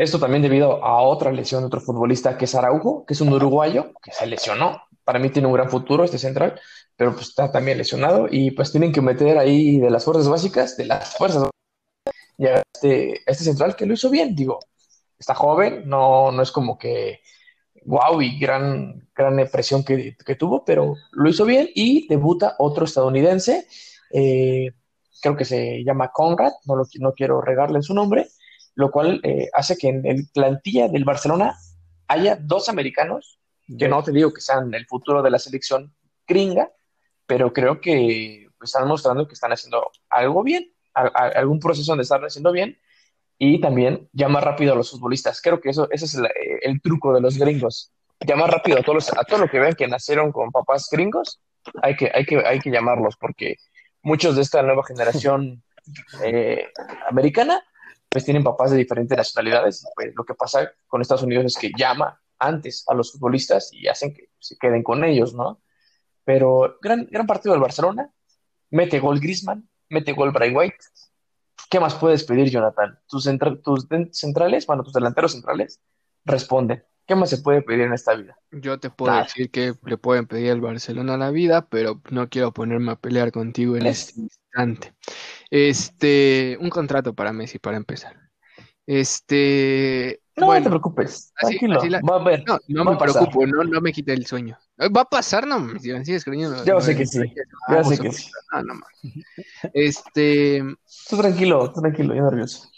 Esto 0.00 0.18
también 0.18 0.40
debido 0.40 0.82
a 0.82 1.02
otra 1.02 1.30
lesión 1.30 1.60
de 1.60 1.66
otro 1.66 1.78
futbolista 1.78 2.38
que 2.38 2.46
es 2.46 2.54
Araujo, 2.54 3.04
que 3.04 3.12
es 3.12 3.20
un 3.20 3.34
uruguayo 3.34 3.92
que 4.02 4.10
se 4.10 4.26
lesionó. 4.26 4.80
Para 5.04 5.18
mí 5.18 5.28
tiene 5.28 5.46
un 5.46 5.52
gran 5.52 5.68
futuro 5.68 6.04
este 6.04 6.16
central, 6.16 6.58
pero 6.96 7.12
pues 7.12 7.28
está 7.28 7.52
también 7.52 7.76
lesionado 7.76 8.26
y 8.30 8.52
pues 8.52 8.72
tienen 8.72 8.92
que 8.92 9.02
meter 9.02 9.36
ahí 9.36 9.78
de 9.78 9.90
las 9.90 10.06
fuerzas 10.06 10.26
básicas, 10.26 10.78
de 10.78 10.86
las 10.86 11.14
fuerzas 11.18 11.50
y 12.38 12.46
a 12.46 12.62
este, 12.72 13.20
este 13.30 13.44
central 13.44 13.76
que 13.76 13.84
lo 13.84 13.92
hizo 13.92 14.08
bien, 14.08 14.34
digo, 14.34 14.60
está 15.18 15.34
joven, 15.34 15.82
no, 15.86 16.32
no 16.32 16.40
es 16.40 16.50
como 16.50 16.78
que 16.78 17.20
wow 17.84 18.22
y 18.22 18.38
gran, 18.38 19.06
gran 19.14 19.36
presión 19.52 19.84
que, 19.84 20.16
que 20.16 20.34
tuvo, 20.34 20.64
pero 20.64 20.94
lo 21.12 21.28
hizo 21.28 21.44
bien 21.44 21.68
y 21.74 22.08
debuta 22.08 22.56
otro 22.58 22.86
estadounidense, 22.86 23.66
eh, 24.14 24.70
creo 25.20 25.36
que 25.36 25.44
se 25.44 25.84
llama 25.84 26.10
Conrad, 26.10 26.52
no, 26.64 26.76
lo, 26.76 26.86
no 27.00 27.12
quiero 27.12 27.42
regarle 27.42 27.82
su 27.82 27.92
nombre, 27.92 28.28
lo 28.74 28.90
cual 28.90 29.20
eh, 29.22 29.48
hace 29.52 29.76
que 29.76 29.88
en 29.88 30.06
el 30.06 30.28
plantilla 30.32 30.88
del 30.88 31.04
Barcelona 31.04 31.56
haya 32.08 32.36
dos 32.36 32.68
americanos, 32.68 33.38
que 33.78 33.88
no 33.88 34.02
te 34.02 34.12
digo 34.12 34.32
que 34.32 34.40
sean 34.40 34.74
el 34.74 34.86
futuro 34.86 35.22
de 35.22 35.30
la 35.30 35.38
selección 35.38 35.94
gringa, 36.26 36.70
pero 37.26 37.52
creo 37.52 37.80
que 37.80 38.48
están 38.62 38.88
mostrando 38.88 39.28
que 39.28 39.34
están 39.34 39.52
haciendo 39.52 39.90
algo 40.08 40.42
bien, 40.42 40.72
a, 40.94 41.02
a, 41.02 41.28
algún 41.38 41.60
proceso 41.60 41.92
donde 41.92 42.02
están 42.02 42.22
haciendo 42.22 42.50
bien, 42.50 42.78
y 43.38 43.60
también 43.60 44.08
llama 44.12 44.40
rápido 44.40 44.74
a 44.74 44.76
los 44.76 44.90
futbolistas. 44.90 45.40
Creo 45.40 45.60
que 45.60 45.70
eso, 45.70 45.88
ese 45.90 46.04
es 46.04 46.14
el, 46.14 46.28
el 46.62 46.82
truco 46.82 47.14
de 47.14 47.22
los 47.22 47.38
gringos. 47.38 47.90
Llamar 48.20 48.50
rápido 48.50 48.78
a 48.78 48.82
todos, 48.82 49.10
a 49.16 49.24
todos 49.24 49.40
los 49.40 49.50
que 49.50 49.58
ven 49.58 49.74
que 49.74 49.88
nacieron 49.88 50.30
con 50.30 50.50
papás 50.50 50.88
gringos, 50.92 51.40
hay 51.82 51.96
que, 51.96 52.10
hay 52.12 52.26
que, 52.26 52.36
hay 52.44 52.58
que 52.60 52.70
llamarlos, 52.70 53.16
porque 53.16 53.56
muchos 54.02 54.36
de 54.36 54.42
esta 54.42 54.62
nueva 54.62 54.84
generación 54.84 55.62
eh, 56.22 56.68
americana, 57.08 57.64
pues 58.10 58.24
tienen 58.24 58.44
papás 58.44 58.70
de 58.70 58.76
diferentes 58.76 59.16
nacionalidades. 59.16 59.84
Pues 59.94 60.12
lo 60.14 60.24
que 60.24 60.34
pasa 60.34 60.70
con 60.86 61.00
Estados 61.00 61.22
Unidos 61.22 61.46
es 61.46 61.56
que 61.56 61.70
llama 61.76 62.20
antes 62.38 62.84
a 62.88 62.94
los 62.94 63.12
futbolistas 63.12 63.72
y 63.72 63.88
hacen 63.88 64.12
que 64.12 64.30
se 64.38 64.56
queden 64.56 64.82
con 64.82 65.04
ellos, 65.04 65.34
¿no? 65.34 65.62
Pero 66.24 66.76
gran, 66.82 67.06
gran 67.10 67.26
partido 67.26 67.52
del 67.52 67.62
Barcelona, 67.62 68.12
mete 68.70 68.98
gol 68.98 69.20
Griezmann, 69.20 69.68
mete 69.88 70.12
gol 70.12 70.32
Bray 70.32 70.54
White, 70.54 70.76
¿Qué 71.70 71.78
más 71.78 71.94
puedes 71.94 72.24
pedir, 72.24 72.50
Jonathan? 72.50 72.98
Tus, 73.08 73.22
centra 73.24 73.54
tus 73.62 73.86
centrales, 74.10 74.66
bueno, 74.66 74.82
tus 74.82 74.92
delanteros 74.92 75.32
centrales, 75.32 75.80
responden. 76.24 76.84
¿Qué 77.06 77.14
más 77.14 77.30
se 77.30 77.38
puede 77.38 77.62
pedir 77.62 77.82
en 77.82 77.92
esta 77.92 78.14
vida? 78.14 78.36
Yo 78.50 78.80
te 78.80 78.90
puedo 78.90 79.12
Nada. 79.12 79.22
decir 79.24 79.50
que 79.50 79.74
le 79.84 79.96
pueden 79.96 80.26
pedir 80.26 80.50
al 80.50 80.60
Barcelona 80.60 81.16
la 81.16 81.30
vida, 81.30 81.68
pero 81.68 82.00
no 82.10 82.28
quiero 82.28 82.52
ponerme 82.52 82.90
a 82.90 82.96
pelear 82.96 83.30
contigo 83.30 83.76
en 83.76 83.86
este 83.86 84.20
instante. 84.20 84.94
Este, 85.50 86.56
un 86.60 86.70
contrato 86.70 87.12
para 87.14 87.32
Messi 87.32 87.58
para 87.58 87.76
empezar. 87.76 88.16
Este, 88.86 90.20
no 90.36 90.46
bueno, 90.46 90.64
te 90.64 90.70
preocupes, 90.70 91.32
así- 91.36 91.58
tranquilo, 91.58 91.78
así 91.80 91.88
la- 91.90 92.00
va 92.00 92.16
a 92.16 92.24
ver. 92.24 92.44
no, 92.68 92.84
me 92.84 92.96
preocupo, 92.96 93.46
no, 93.46 93.62
no 93.64 93.80
me 93.80 93.92
quite 93.92 94.12
el 94.12 94.26
sueño. 94.26 94.58
Va 94.78 95.02
a 95.02 95.04
pasar, 95.04 95.46
no, 95.46 95.60
me 95.60 95.78
sigues 95.78 96.24
creyendo. 96.24 96.64
Yo 96.64 96.74
no, 96.74 96.80
sé 96.80 96.96
que 96.96 97.06
sí, 97.06 97.20
yo 97.70 97.84
sé 97.84 97.98
que 97.98 98.12
sí. 98.12 98.30
no, 98.52 98.62
no. 98.74 98.80
Este, 99.74 100.62
Tú 101.08 101.16
tranquilo, 101.18 101.70
tú 101.72 101.80
tranquilo, 101.80 102.14
yo 102.14 102.22
nervioso. 102.24 102.68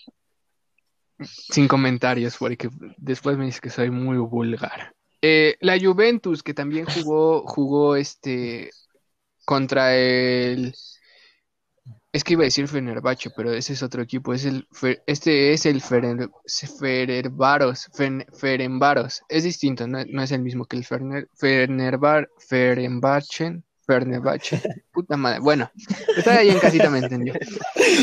sin 1.21 1.69
comentarios, 1.69 2.37
porque 2.37 2.69
después 2.97 3.37
me 3.39 3.45
dices 3.47 3.61
que 3.61 3.71
soy 3.71 3.91
muy 3.91 4.17
vulgar. 4.19 4.95
Eh, 5.23 5.57
la 5.61 5.79
Juventus, 5.79 6.43
que 6.43 6.53
también 6.53 6.85
jugó, 6.85 7.47
jugó 7.47 7.95
este 7.97 8.71
contra 9.45 9.95
el. 9.97 10.75
Es 12.13 12.25
que 12.25 12.35
iba 12.35 12.43
a 12.43 12.45
decir 12.45 12.69
Fenerbahce, 12.69 13.31
pero 13.35 13.53
ese 13.53 13.73
es 13.73 13.83
otro 13.83 14.03
equipo. 14.03 14.35
Es 14.35 14.45
el, 14.45 14.67
este 15.07 15.53
es 15.53 15.65
el 15.65 15.81
Fener, 15.81 16.29
Ferenbaros, 16.79 17.89
Fen- 17.95 18.27
Ferenbaros. 18.39 19.23
Es 19.31 19.45
distinto, 19.45 19.89
no, 19.89 20.05
no 20.07 20.23
es 20.23 20.31
el 20.31 20.43
mismo 20.43 20.67
que 20.67 20.77
el 20.77 20.85
Ferner, 20.85 21.29
Fenerbar, 21.35 22.29
Ferenbachen, 22.49 23.65
Fenerbahce. 23.87 24.61
Puta 24.93 25.17
madre. 25.17 25.41
Bueno, 25.41 25.71
está 26.15 26.39
ahí 26.39 26.51
en 26.51 26.59
casita, 26.59 26.91
me 26.91 26.99
entendió. 26.99 27.33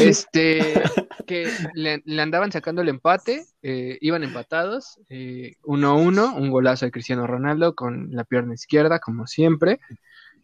Este, 0.02 0.82
que 1.28 1.48
le, 1.76 2.02
le 2.04 2.22
andaban 2.24 2.52
sacando 2.52 2.82
el 2.82 2.90
empate, 2.90 3.46
eh, 3.62 4.00
iban 4.02 4.24
empatados, 4.24 5.00
eh, 5.10 5.54
1-1, 5.62 6.36
un 6.36 6.50
golazo 6.50 6.86
de 6.86 6.92
Cristiano 6.92 7.28
Ronaldo 7.28 7.76
con 7.76 8.10
la 8.12 8.24
pierna 8.24 8.56
izquierda, 8.56 8.98
como 8.98 9.28
siempre. 9.28 9.80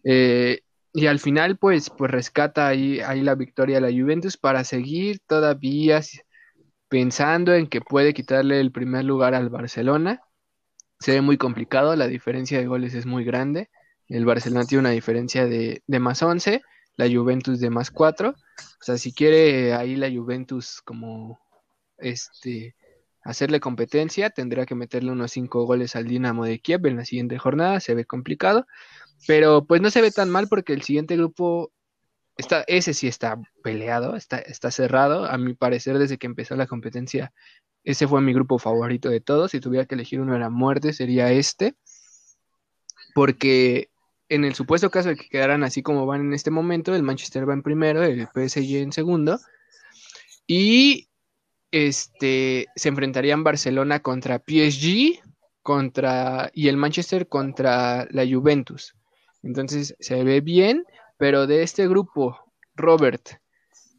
Eh, 0.03 0.61
y 0.97 1.07
al 1.07 1.19
final, 1.19 1.57
pues, 1.57 1.89
pues 1.89 2.09
rescata 2.09 2.67
ahí, 2.69 3.01
ahí 3.01 3.19
la 3.19 3.35
victoria 3.35 3.79
a 3.79 3.81
la 3.81 3.91
Juventus 3.91 4.37
para 4.37 4.63
seguir 4.63 5.19
todavía 5.27 5.99
pensando 6.87 7.53
en 7.53 7.67
que 7.67 7.81
puede 7.81 8.13
quitarle 8.13 8.61
el 8.61 8.71
primer 8.71 9.03
lugar 9.03 9.35
al 9.35 9.49
Barcelona. 9.49 10.21
se 10.99 11.11
ve 11.11 11.21
muy 11.21 11.37
complicado, 11.37 11.97
la 11.97 12.07
diferencia 12.07 12.59
de 12.59 12.67
goles 12.67 12.93
es 12.93 13.05
muy 13.05 13.25
grande. 13.25 13.69
El 14.07 14.23
Barcelona 14.23 14.65
tiene 14.65 14.79
una 14.83 14.91
diferencia 14.91 15.45
de, 15.45 15.83
de 15.85 15.99
más 15.99 16.23
11, 16.23 16.61
la 16.95 17.09
Juventus 17.09 17.59
de 17.59 17.69
más 17.69 17.91
4. 17.91 18.29
O 18.29 18.33
sea, 18.79 18.97
si 18.97 19.11
quiere 19.13 19.73
ahí 19.73 19.97
la 19.97 20.09
Juventus 20.09 20.81
como 20.81 21.41
este 21.97 22.73
hacerle 23.21 23.59
competencia, 23.59 24.29
tendrá 24.29 24.65
que 24.65 24.75
meterle 24.75 25.11
unos 25.11 25.31
5 25.33 25.65
goles 25.65 25.97
al 25.97 26.05
Dinamo 26.07 26.45
de 26.45 26.59
Kiev 26.59 26.85
en 26.85 26.95
la 26.95 27.05
siguiente 27.05 27.37
jornada, 27.37 27.81
se 27.81 27.95
ve 27.95 28.05
complicado, 28.05 28.65
pero 29.27 29.65
pues 29.65 29.81
no 29.81 29.89
se 29.89 30.01
ve 30.01 30.11
tan 30.11 30.29
mal 30.29 30.47
porque 30.47 30.73
el 30.73 30.81
siguiente 30.81 31.15
grupo 31.15 31.71
está, 32.37 32.63
ese 32.67 32.93
sí 32.93 33.07
está 33.07 33.39
peleado, 33.63 34.15
está, 34.15 34.39
está 34.39 34.71
cerrado, 34.71 35.25
a 35.25 35.37
mi 35.37 35.53
parecer 35.53 35.97
desde 35.97 36.17
que 36.17 36.27
empezó 36.27 36.55
la 36.55 36.67
competencia, 36.67 37.33
ese 37.83 38.07
fue 38.07 38.21
mi 38.21 38.33
grupo 38.33 38.59
favorito 38.59 39.09
de 39.09 39.21
todos, 39.21 39.51
si 39.51 39.59
tuviera 39.59 39.85
que 39.85 39.95
elegir 39.95 40.21
uno 40.21 40.33
de 40.33 40.39
la 40.39 40.49
muerte 40.49 40.93
sería 40.93 41.31
este, 41.31 41.75
porque 43.13 43.89
en 44.27 44.43
el 44.43 44.55
supuesto 44.55 44.89
caso 44.89 45.09
de 45.09 45.15
que 45.15 45.29
quedaran 45.29 45.63
así 45.63 45.83
como 45.83 46.05
van 46.05 46.21
en 46.21 46.33
este 46.33 46.51
momento, 46.51 46.95
el 46.95 47.03
Manchester 47.03 47.47
va 47.47 47.53
en 47.53 47.61
primero, 47.61 48.03
el 48.03 48.27
PSG 48.27 48.77
en 48.77 48.91
segundo, 48.91 49.39
y 50.47 51.09
este, 51.71 52.67
se 52.75 52.89
enfrentarían 52.89 53.43
Barcelona 53.43 53.99
contra 53.99 54.39
PSG 54.39 55.21
contra, 55.61 56.51
y 56.53 56.67
el 56.67 56.77
Manchester 56.77 57.27
contra 57.27 58.07
la 58.11 58.23
Juventus. 58.25 58.95
Entonces 59.45 59.95
se 59.99 60.23
ve 60.23 60.41
bien, 60.41 60.83
pero 61.17 61.45
de 61.45 61.61
este 61.61 61.87
grupo, 61.87 62.37
Robert, 62.73 63.29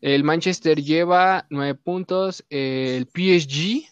el 0.01 0.25
Manchester 0.25 0.83
lleva 0.83 1.47
nueve 1.51 1.77
puntos, 1.77 2.45
el 2.51 3.07
PSG 3.07 3.89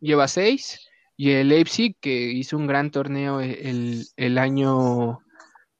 lleva 0.00 0.26
seis 0.28 0.88
y 1.16 1.32
el 1.32 1.48
Leipzig, 1.48 1.94
que 2.00 2.32
hizo 2.32 2.56
un 2.56 2.66
gran 2.66 2.90
torneo 2.90 3.40
el, 3.40 4.06
el 4.16 4.38
año, 4.38 5.20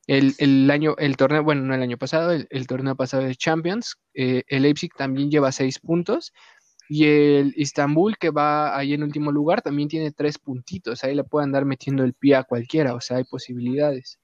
el, 0.06 0.70
año, 0.70 0.94
el 0.98 1.16
torneo, 1.16 1.42
bueno, 1.42 1.62
no 1.62 1.74
el 1.74 1.82
año 1.82 1.96
pasado, 1.96 2.30
el, 2.30 2.66
torneo 2.66 2.94
pasado 2.94 3.24
de 3.24 3.34
Champions, 3.34 3.96
eh, 4.12 4.42
el 4.46 4.62
Leipzig 4.62 4.90
también 4.94 5.30
lleva 5.30 5.52
seis 5.52 5.78
puntos 5.78 6.34
y 6.86 7.06
el 7.06 7.54
Istanbul, 7.56 8.18
que 8.18 8.28
va 8.28 8.76
ahí 8.76 8.92
en 8.92 9.02
último 9.02 9.32
lugar, 9.32 9.62
también 9.62 9.88
tiene 9.88 10.12
tres 10.12 10.38
puntitos. 10.38 11.02
Ahí 11.02 11.14
le 11.14 11.24
puede 11.24 11.44
andar 11.44 11.64
metiendo 11.64 12.04
el 12.04 12.12
pie 12.12 12.36
a 12.36 12.44
cualquiera, 12.44 12.94
o 12.94 13.00
sea, 13.00 13.16
hay 13.16 13.24
posibilidades. 13.24 14.18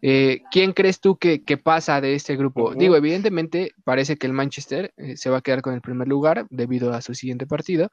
Eh, 0.00 0.42
¿Quién 0.50 0.72
crees 0.72 1.00
tú 1.00 1.16
que, 1.16 1.40
pasa 1.62 2.00
de 2.00 2.14
este 2.14 2.36
grupo? 2.36 2.74
Digo, 2.74 2.96
evidentemente 2.96 3.72
parece 3.84 4.16
que 4.16 4.26
el 4.26 4.32
Manchester 4.32 4.92
eh, 4.96 5.16
se 5.16 5.30
va 5.30 5.38
a 5.38 5.40
quedar 5.42 5.62
con 5.62 5.74
el 5.74 5.80
primer 5.80 6.06
lugar 6.06 6.46
debido 6.50 6.92
a 6.92 7.00
su 7.00 7.14
siguiente 7.14 7.46
partido, 7.46 7.90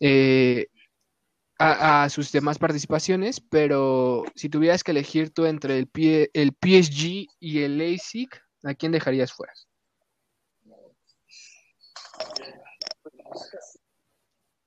eh, 0.00 0.66
a, 1.58 2.08
sus 2.10 2.32
demás 2.32 2.58
participaciones, 2.58 3.40
pero 3.40 4.24
si 4.34 4.48
tuvieras 4.48 4.82
que 4.82 4.90
elegir 4.90 5.30
tú 5.30 5.46
entre 5.46 5.78
el, 5.78 5.86
pie, 5.86 6.30
el 6.34 6.52
PSG 6.52 7.28
y 7.38 7.62
el 7.62 7.78
Leipzig, 7.78 8.28
¿a 8.64 8.74
quién 8.74 8.92
dejarías 8.92 9.32
fuera? 9.32 9.52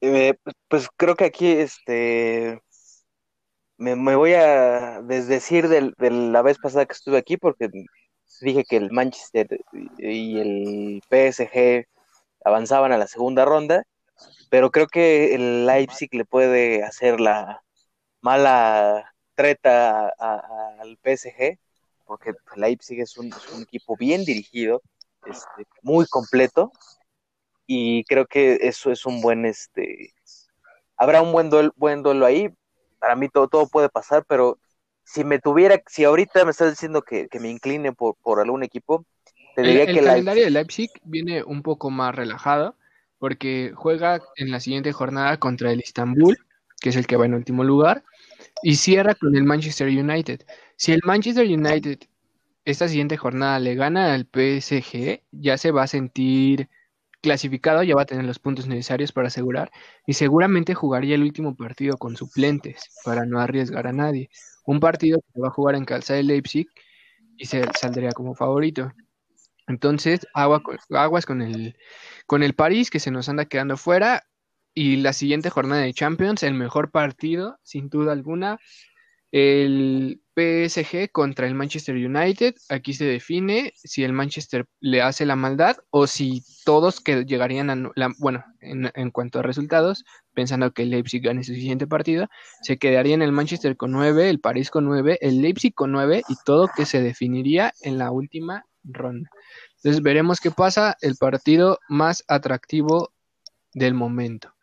Eh, 0.01 0.33
pues 0.67 0.87
creo 0.95 1.15
que 1.15 1.25
aquí 1.25 1.47
este 1.47 2.61
me, 3.77 4.15
voy 4.15 4.33
a 4.33 5.01
desdecir 5.01 5.67
de, 5.67 5.93
la 6.11 6.41
vez 6.41 6.57
pasada 6.57 6.85
que 6.85 6.93
estuve 6.93 7.17
aquí 7.17 7.37
porque 7.37 7.69
dije 8.41 8.63
que 8.63 8.77
el 8.77 8.91
Manchester 8.91 9.47
y 9.97 10.39
el 10.39 11.01
PSG 11.09 11.85
avanzaban 12.43 12.91
a 12.91 12.97
la 12.97 13.07
segunda 13.07 13.45
ronda, 13.45 13.83
pero 14.49 14.71
creo 14.71 14.87
que 14.87 15.35
el 15.35 15.65
Leipzig 15.65 16.13
le 16.13 16.25
puede 16.25 16.83
hacer 16.83 17.19
la 17.19 17.63
mala 18.21 19.13
treta 19.35 20.09
al 20.09 20.97
PSG, 21.03 21.57
porque 22.05 22.33
Leipzig 22.55 23.01
es 23.01 23.17
un, 23.17 23.27
es 23.27 23.51
un 23.51 23.63
equipo 23.63 23.95
bien 23.97 24.23
dirigido, 24.23 24.81
este, 25.25 25.67
muy 25.81 26.05
completo, 26.05 26.71
y 27.67 28.03
creo 28.05 28.27
que 28.27 28.59
eso 28.61 28.91
es 28.91 29.05
un 29.05 29.21
buen, 29.21 29.45
este, 29.45 30.13
habrá 30.95 31.21
un 31.21 31.31
buen 31.31 31.49
duelo, 31.49 31.73
buen 31.75 32.03
duelo 32.03 32.25
ahí, 32.25 32.49
para 33.05 33.15
mí 33.15 33.29
todo, 33.29 33.47
todo 33.47 33.67
puede 33.67 33.87
pasar, 33.87 34.25
pero 34.27 34.57
si 35.03 35.23
me 35.23 35.37
tuviera, 35.37 35.79
si 35.85 36.05
ahorita 36.05 36.43
me 36.43 36.49
estás 36.49 36.71
diciendo 36.71 37.03
que, 37.03 37.27
me 37.39 37.51
incline 37.51 37.93
por, 37.93 38.15
por, 38.23 38.39
algún 38.39 38.63
equipo, 38.63 39.05
te 39.55 39.61
diría 39.61 39.85
que 39.85 39.99
el 39.99 40.05
calendario 40.05 40.43
de 40.43 40.49
Leipzig 40.49 40.89
viene 41.03 41.43
un 41.43 41.61
poco 41.61 41.91
más 41.91 42.15
relajado, 42.15 42.75
porque 43.19 43.73
juega 43.75 44.23
en 44.37 44.49
la 44.49 44.59
siguiente 44.59 44.91
jornada 44.91 45.37
contra 45.37 45.71
el 45.71 45.81
Istanbul, 45.81 46.35
que 46.81 46.89
es 46.89 46.95
el 46.95 47.05
que 47.05 47.15
va 47.15 47.27
en 47.27 47.35
último 47.35 47.63
lugar, 47.63 48.03
y 48.63 48.77
cierra 48.77 49.13
con 49.13 49.35
el 49.35 49.43
Manchester 49.43 49.87
United. 49.87 50.43
Si 50.75 50.91
el 50.91 51.01
Manchester 51.03 51.45
United 51.45 51.99
esta 52.65 52.87
siguiente 52.87 53.17
jornada 53.17 53.59
le 53.59 53.75
gana 53.75 54.15
al 54.15 54.25
PSG, 54.25 55.21
ya 55.31 55.59
se 55.59 55.69
va 55.69 55.83
a 55.83 55.87
sentir 55.87 56.69
clasificado 57.25 57.81
ya 57.81 57.95
va 57.95 58.03
a 58.03 58.05
tener 58.05 58.23
los 58.23 58.37
puntos 58.37 58.67
necesarios 58.67 59.11
para 59.11 59.29
asegurar 59.29 59.71
y 60.05 60.13
seguramente 60.13 60.75
jugaría 60.75 61.15
el 61.15 61.23
último 61.23 61.55
partido 61.55 61.97
con 61.97 62.15
suplentes 62.15 62.83
para 63.03 63.25
no 63.25 63.39
arriesgar 63.39 63.87
a 63.87 63.93
nadie. 63.93 64.29
Un 64.63 64.79
partido 64.79 65.19
que 65.33 65.41
va 65.41 65.47
a 65.47 65.51
jugar 65.51 65.73
en 65.73 65.85
calza 65.85 66.13
de 66.13 66.21
Leipzig 66.21 66.67
y 67.35 67.47
se 67.47 67.65
saldría 67.73 68.11
como 68.11 68.35
favorito. 68.35 68.91
Entonces, 69.67 70.27
agua, 70.35 70.61
aguas 70.91 71.25
con 71.25 71.41
el, 71.41 71.75
con 72.27 72.43
el 72.43 72.53
París 72.53 72.91
que 72.91 72.99
se 72.99 73.09
nos 73.09 73.27
anda 73.27 73.45
quedando 73.45 73.75
fuera 73.75 74.21
y 74.75 74.97
la 74.97 75.11
siguiente 75.11 75.49
jornada 75.49 75.81
de 75.81 75.93
Champions, 75.93 76.43
el 76.43 76.53
mejor 76.53 76.91
partido, 76.91 77.57
sin 77.63 77.89
duda 77.89 78.11
alguna, 78.11 78.59
el 79.31 80.21
PSG 80.35 81.11
contra 81.11 81.47
el 81.47 81.55
Manchester 81.55 81.95
United, 81.95 82.55
aquí 82.69 82.93
se 82.93 83.05
define 83.05 83.71
si 83.75 84.03
el 84.03 84.11
Manchester 84.11 84.65
le 84.81 85.01
hace 85.01 85.25
la 85.25 85.35
maldad 85.35 85.77
o 85.91 86.07
si 86.07 86.43
todos 86.65 86.99
que 86.99 87.23
llegarían 87.23 87.69
a, 87.69 87.91
bueno, 88.19 88.43
en, 88.59 89.11
cuanto 89.11 89.39
a 89.39 89.43
resultados, 89.43 90.03
pensando 90.33 90.71
que 90.71 90.83
el 90.83 90.89
Leipzig 90.89 91.21
gane 91.21 91.43
su 91.43 91.53
siguiente 91.53 91.87
partido, 91.87 92.27
se 92.61 92.77
quedaría 92.77 93.15
en 93.15 93.21
el 93.21 93.31
Manchester 93.31 93.77
con 93.77 93.91
9, 93.91 94.29
el 94.29 94.41
París 94.41 94.69
con 94.69 94.85
9, 94.85 95.19
el 95.21 95.41
Leipzig 95.41 95.73
con 95.73 95.91
9 95.93 96.23
y 96.27 96.35
todo 96.45 96.67
que 96.75 96.85
se 96.85 97.01
definiría 97.01 97.73
en 97.81 97.97
la 97.97 98.11
última 98.11 98.65
ronda. 98.83 99.29
Entonces 99.77 100.03
veremos 100.03 100.41
qué 100.41 100.51
pasa, 100.51 100.97
el 101.01 101.15
partido 101.15 101.79
más 101.87 102.25
atractivo 102.27 103.13
del 103.73 103.93
momento. 103.93 104.53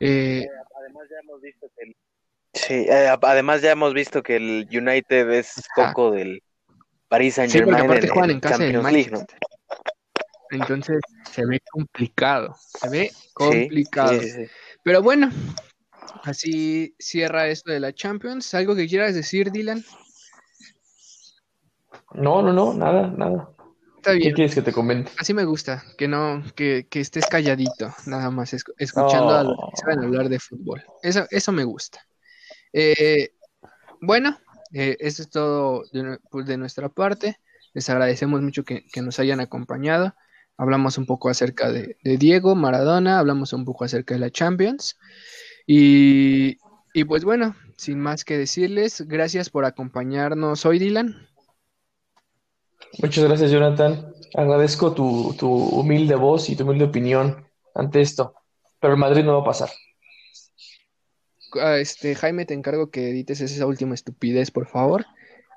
Eh, 0.00 0.44
además 0.78 1.08
ya 1.10 1.16
hemos 1.22 1.40
visto 1.40 1.66
que 1.76 1.94
Sí, 2.54 2.86
eh, 2.88 3.08
además 3.22 3.62
ya 3.62 3.72
hemos 3.72 3.94
visto 3.94 4.22
que 4.22 4.36
el 4.36 4.68
United 4.70 5.30
es 5.30 5.62
poco 5.74 6.10
del 6.10 6.42
Paris 7.08 7.34
Saint 7.34 7.52
Germain 7.52 7.90
en, 8.30 8.40
casa 8.40 8.62
Entonces 10.50 11.00
se 11.30 11.46
ve 11.46 11.60
complicado, 11.70 12.54
se 12.58 12.88
ve 12.90 13.10
complicado. 13.32 14.20
Pero 14.82 15.02
bueno, 15.02 15.30
así 16.24 16.94
cierra 16.98 17.48
esto 17.48 17.72
de 17.72 17.80
la 17.80 17.94
Champions. 17.94 18.52
¿Algo 18.52 18.76
que 18.76 18.86
quieras 18.86 19.14
decir, 19.14 19.50
Dylan? 19.50 19.82
No, 22.12 22.42
no, 22.42 22.52
no, 22.52 22.74
nada, 22.74 23.08
nada. 23.16 23.50
Está 23.96 24.12
bien. 24.12 24.30
¿Qué 24.30 24.34
quieres 24.34 24.54
que 24.54 24.62
te 24.62 24.72
comente? 24.72 25.10
Así 25.18 25.32
me 25.32 25.44
gusta, 25.44 25.84
que 25.96 26.08
no, 26.08 26.42
que, 26.54 26.86
que 26.90 27.00
estés 27.00 27.26
calladito, 27.26 27.94
nada 28.06 28.30
más, 28.30 28.52
escuchando 28.52 29.30
a 29.30 29.44
los 29.44 29.56
que 29.56 29.76
saben 29.76 30.00
hablar 30.00 30.28
de 30.28 30.38
fútbol. 30.38 30.82
Eso, 31.02 31.24
eso 31.30 31.52
me 31.52 31.64
gusta. 31.64 32.04
Eh, 32.72 33.32
bueno, 34.00 34.38
eh, 34.72 34.96
eso 35.00 35.22
es 35.22 35.30
todo 35.30 35.84
pues, 36.30 36.46
de, 36.46 36.56
nuestra 36.56 36.88
parte. 36.88 37.38
Les 37.74 37.88
agradecemos 37.90 38.42
mucho 38.42 38.64
que, 38.64 38.84
nos 39.02 39.18
hayan 39.18 39.40
acompañado. 39.40 40.14
Hablamos 40.56 40.98
un 40.98 41.06
poco 41.06 41.28
acerca 41.28 41.70
de, 41.70 41.96
Diego 42.02 42.54
Maradona, 42.54 43.18
hablamos 43.18 43.52
un 43.52 43.64
poco 43.64 43.84
acerca 43.84 44.14
de 44.14 44.20
la 44.20 44.30
Champions. 44.30 44.98
Y, 45.66 46.56
pues 47.06 47.24
bueno, 47.24 47.56
sin 47.76 48.00
más 48.00 48.24
que 48.24 48.36
decirles, 48.36 49.02
gracias 49.06 49.50
por 49.50 49.64
acompañarnos 49.64 50.66
hoy, 50.66 50.78
Dylan. 50.78 51.28
Muchas 53.00 53.24
gracias, 53.24 53.50
Jonathan. 53.50 54.12
Agradezco 54.34 54.92
tu, 54.92 55.34
tu 55.38 55.48
humilde 55.50 56.14
voz 56.14 56.50
y 56.50 56.56
tu 56.56 56.64
humilde 56.64 56.84
opinión 56.84 57.46
ante 57.74 58.02
esto. 58.02 58.34
Pero 58.80 58.94
el 58.94 59.00
Madrid 59.00 59.24
no 59.24 59.34
va 59.34 59.42
a 59.42 59.44
pasar 59.44 59.70
este, 61.78 62.14
Jaime, 62.14 62.46
te 62.46 62.54
encargo 62.54 62.90
que 62.90 63.10
edites 63.10 63.40
esa 63.40 63.66
última 63.66 63.94
estupidez, 63.94 64.50
por 64.50 64.66
favor. 64.66 65.06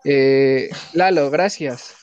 Eh, 0.04 0.70
Lalo, 0.94 1.30
gracias. 1.32 1.96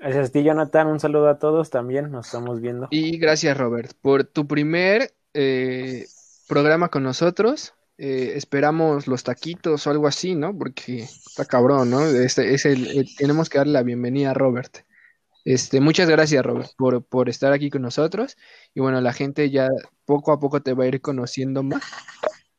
Gracias 0.00 0.28
a 0.28 0.32
ti, 0.32 0.42
Jonathan. 0.42 0.86
Un 0.86 1.00
saludo 1.00 1.28
a 1.28 1.38
todos 1.38 1.68
también. 1.68 2.10
Nos 2.10 2.26
estamos 2.26 2.60
viendo. 2.60 2.88
Y 2.90 3.18
gracias, 3.18 3.56
Robert, 3.56 3.92
por 4.00 4.24
tu 4.24 4.46
primer 4.46 5.12
eh, 5.34 6.06
programa 6.48 6.88
con 6.88 7.02
nosotros. 7.02 7.74
Eh, 7.98 8.32
esperamos 8.36 9.06
los 9.06 9.24
taquitos 9.24 9.86
o 9.86 9.90
algo 9.90 10.06
así, 10.06 10.34
¿no? 10.34 10.56
Porque 10.56 11.02
está 11.02 11.44
cabrón, 11.44 11.90
¿no? 11.90 12.06
Este, 12.06 12.54
es 12.54 12.64
el, 12.64 13.06
tenemos 13.18 13.50
que 13.50 13.58
darle 13.58 13.74
la 13.74 13.82
bienvenida 13.82 14.30
a 14.30 14.34
Robert. 14.34 14.84
Este, 15.44 15.80
muchas 15.80 16.08
gracias, 16.08 16.44
Robert, 16.44 16.70
por, 16.76 17.04
por 17.04 17.28
estar 17.28 17.52
aquí 17.52 17.70
con 17.70 17.82
nosotros. 17.82 18.36
Y 18.74 18.80
bueno, 18.80 19.00
la 19.00 19.12
gente 19.12 19.50
ya 19.50 19.68
poco 20.04 20.32
a 20.32 20.40
poco 20.40 20.62
te 20.62 20.74
va 20.74 20.84
a 20.84 20.88
ir 20.88 21.00
conociendo 21.00 21.62
más. 21.62 21.82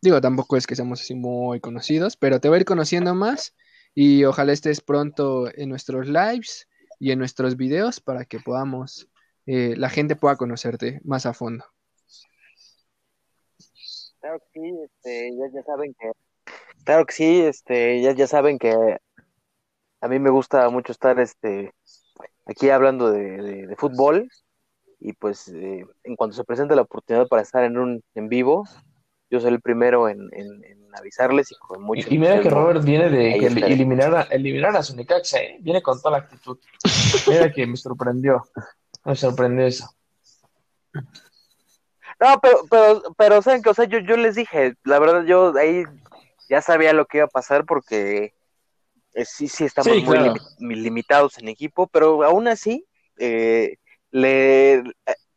Digo, 0.01 0.19
tampoco 0.19 0.57
es 0.57 0.65
que 0.65 0.75
seamos 0.75 1.01
así 1.01 1.13
muy 1.13 1.59
conocidos, 1.59 2.17
pero 2.17 2.39
te 2.39 2.47
voy 2.47 2.57
a 2.57 2.59
ir 2.61 2.65
conociendo 2.65 3.13
más 3.13 3.55
y 3.93 4.23
ojalá 4.23 4.51
estés 4.51 4.82
pronto 4.82 5.47
en 5.55 5.69
nuestros 5.69 6.07
lives 6.07 6.67
y 6.99 7.11
en 7.11 7.19
nuestros 7.19 7.55
videos 7.55 7.99
para 7.99 8.25
que 8.25 8.39
podamos, 8.39 9.09
eh, 9.45 9.75
la 9.77 9.89
gente 9.89 10.15
pueda 10.15 10.38
conocerte 10.38 11.01
más 11.03 11.25
a 11.25 11.34
fondo. 11.34 11.65
Claro 14.19 14.39
que 14.39 14.59
sí, 14.59 14.73
este, 14.84 15.36
ya, 15.36 15.45
ya 15.53 15.63
saben 15.63 15.95
que, 15.99 16.11
claro 16.84 17.05
que 17.05 17.13
sí, 17.13 17.41
este, 17.41 18.01
ya, 18.01 18.13
ya 18.13 18.27
saben 18.27 18.59
que 18.59 18.97
a 19.99 20.07
mí 20.07 20.19
me 20.19 20.29
gusta 20.29 20.67
mucho 20.69 20.91
estar, 20.91 21.19
este, 21.19 21.73
aquí 22.45 22.69
hablando 22.69 23.11
de, 23.11 23.38
de- 23.41 23.67
de 23.67 23.76
fútbol 23.76 24.30
y 24.99 25.13
pues 25.13 25.47
eh, 25.49 25.86
en 26.03 26.15
cuanto 26.15 26.36
se 26.36 26.43
presente 26.43 26.76
la 26.76 26.84
oportunidad 26.84 27.28
para 27.28 27.41
estar 27.41 27.63
en 27.63 27.78
un 27.78 28.03
en 28.15 28.30
vivo, 28.30 28.65
yo 29.30 29.39
soy 29.39 29.51
el 29.53 29.61
primero 29.61 30.09
en, 30.09 30.19
en- 30.34 30.63
en 30.63 30.95
avisarles 30.95 31.51
y 31.51 31.55
con 31.55 31.82
mucho 31.82 32.09
Y, 32.09 32.15
y 32.15 32.17
mira 32.19 32.39
que. 32.41 32.49
Robert 32.49 32.84
viene 32.84 33.09
de 33.09 33.39
que 33.39 33.45
eliminar 33.47 34.13
a, 34.15 34.22
eliminar 34.24 34.76
a 34.76 34.84
su 34.84 34.95
Necaxa, 34.95 35.39
¿eh? 35.39 35.57
Viene 35.61 35.82
con 35.82 35.97
toda 36.01 36.17
la 36.17 36.24
actitud. 36.24 36.59
Mira 37.28 37.51
que 37.51 37.65
me 37.65 37.78
sorprendió. 37.78 38.43
Me 39.05 39.15
sorprendió 39.15 39.65
eso. 39.65 39.89
No, 42.19 42.39
pero, 42.41 42.59
pero, 42.69 43.01
pero 43.17 43.41
saben 43.41 43.61
que, 43.63 43.69
o 43.69 43.74
sea, 43.74 43.86
yo, 43.86 43.99
yo 43.99 44.15
les 44.17 44.36
dije, 44.36 44.76
la 44.84 44.99
verdad, 44.99 45.24
yo 45.24 45.53
ahí 45.57 45.84
ya 46.49 46.61
sabía 46.61 46.93
lo 46.93 47.05
que 47.05 47.17
iba 47.17 47.26
a 47.26 47.30
pasar 47.30 47.65
porque 47.65 48.34
sí, 49.26 49.47
sí 49.47 49.66
estamos 49.66 49.95
Sí, 49.97 50.03
muy 50.03 50.18
claro. 50.18 50.34
limitados 50.59 51.38
en 51.38 51.47
equipo, 51.47 51.88
pero 51.88 52.24
aún 52.24 52.47
así 52.47 52.86
eh, 53.18 53.76
le, 54.12 54.74
eh, 54.76 54.84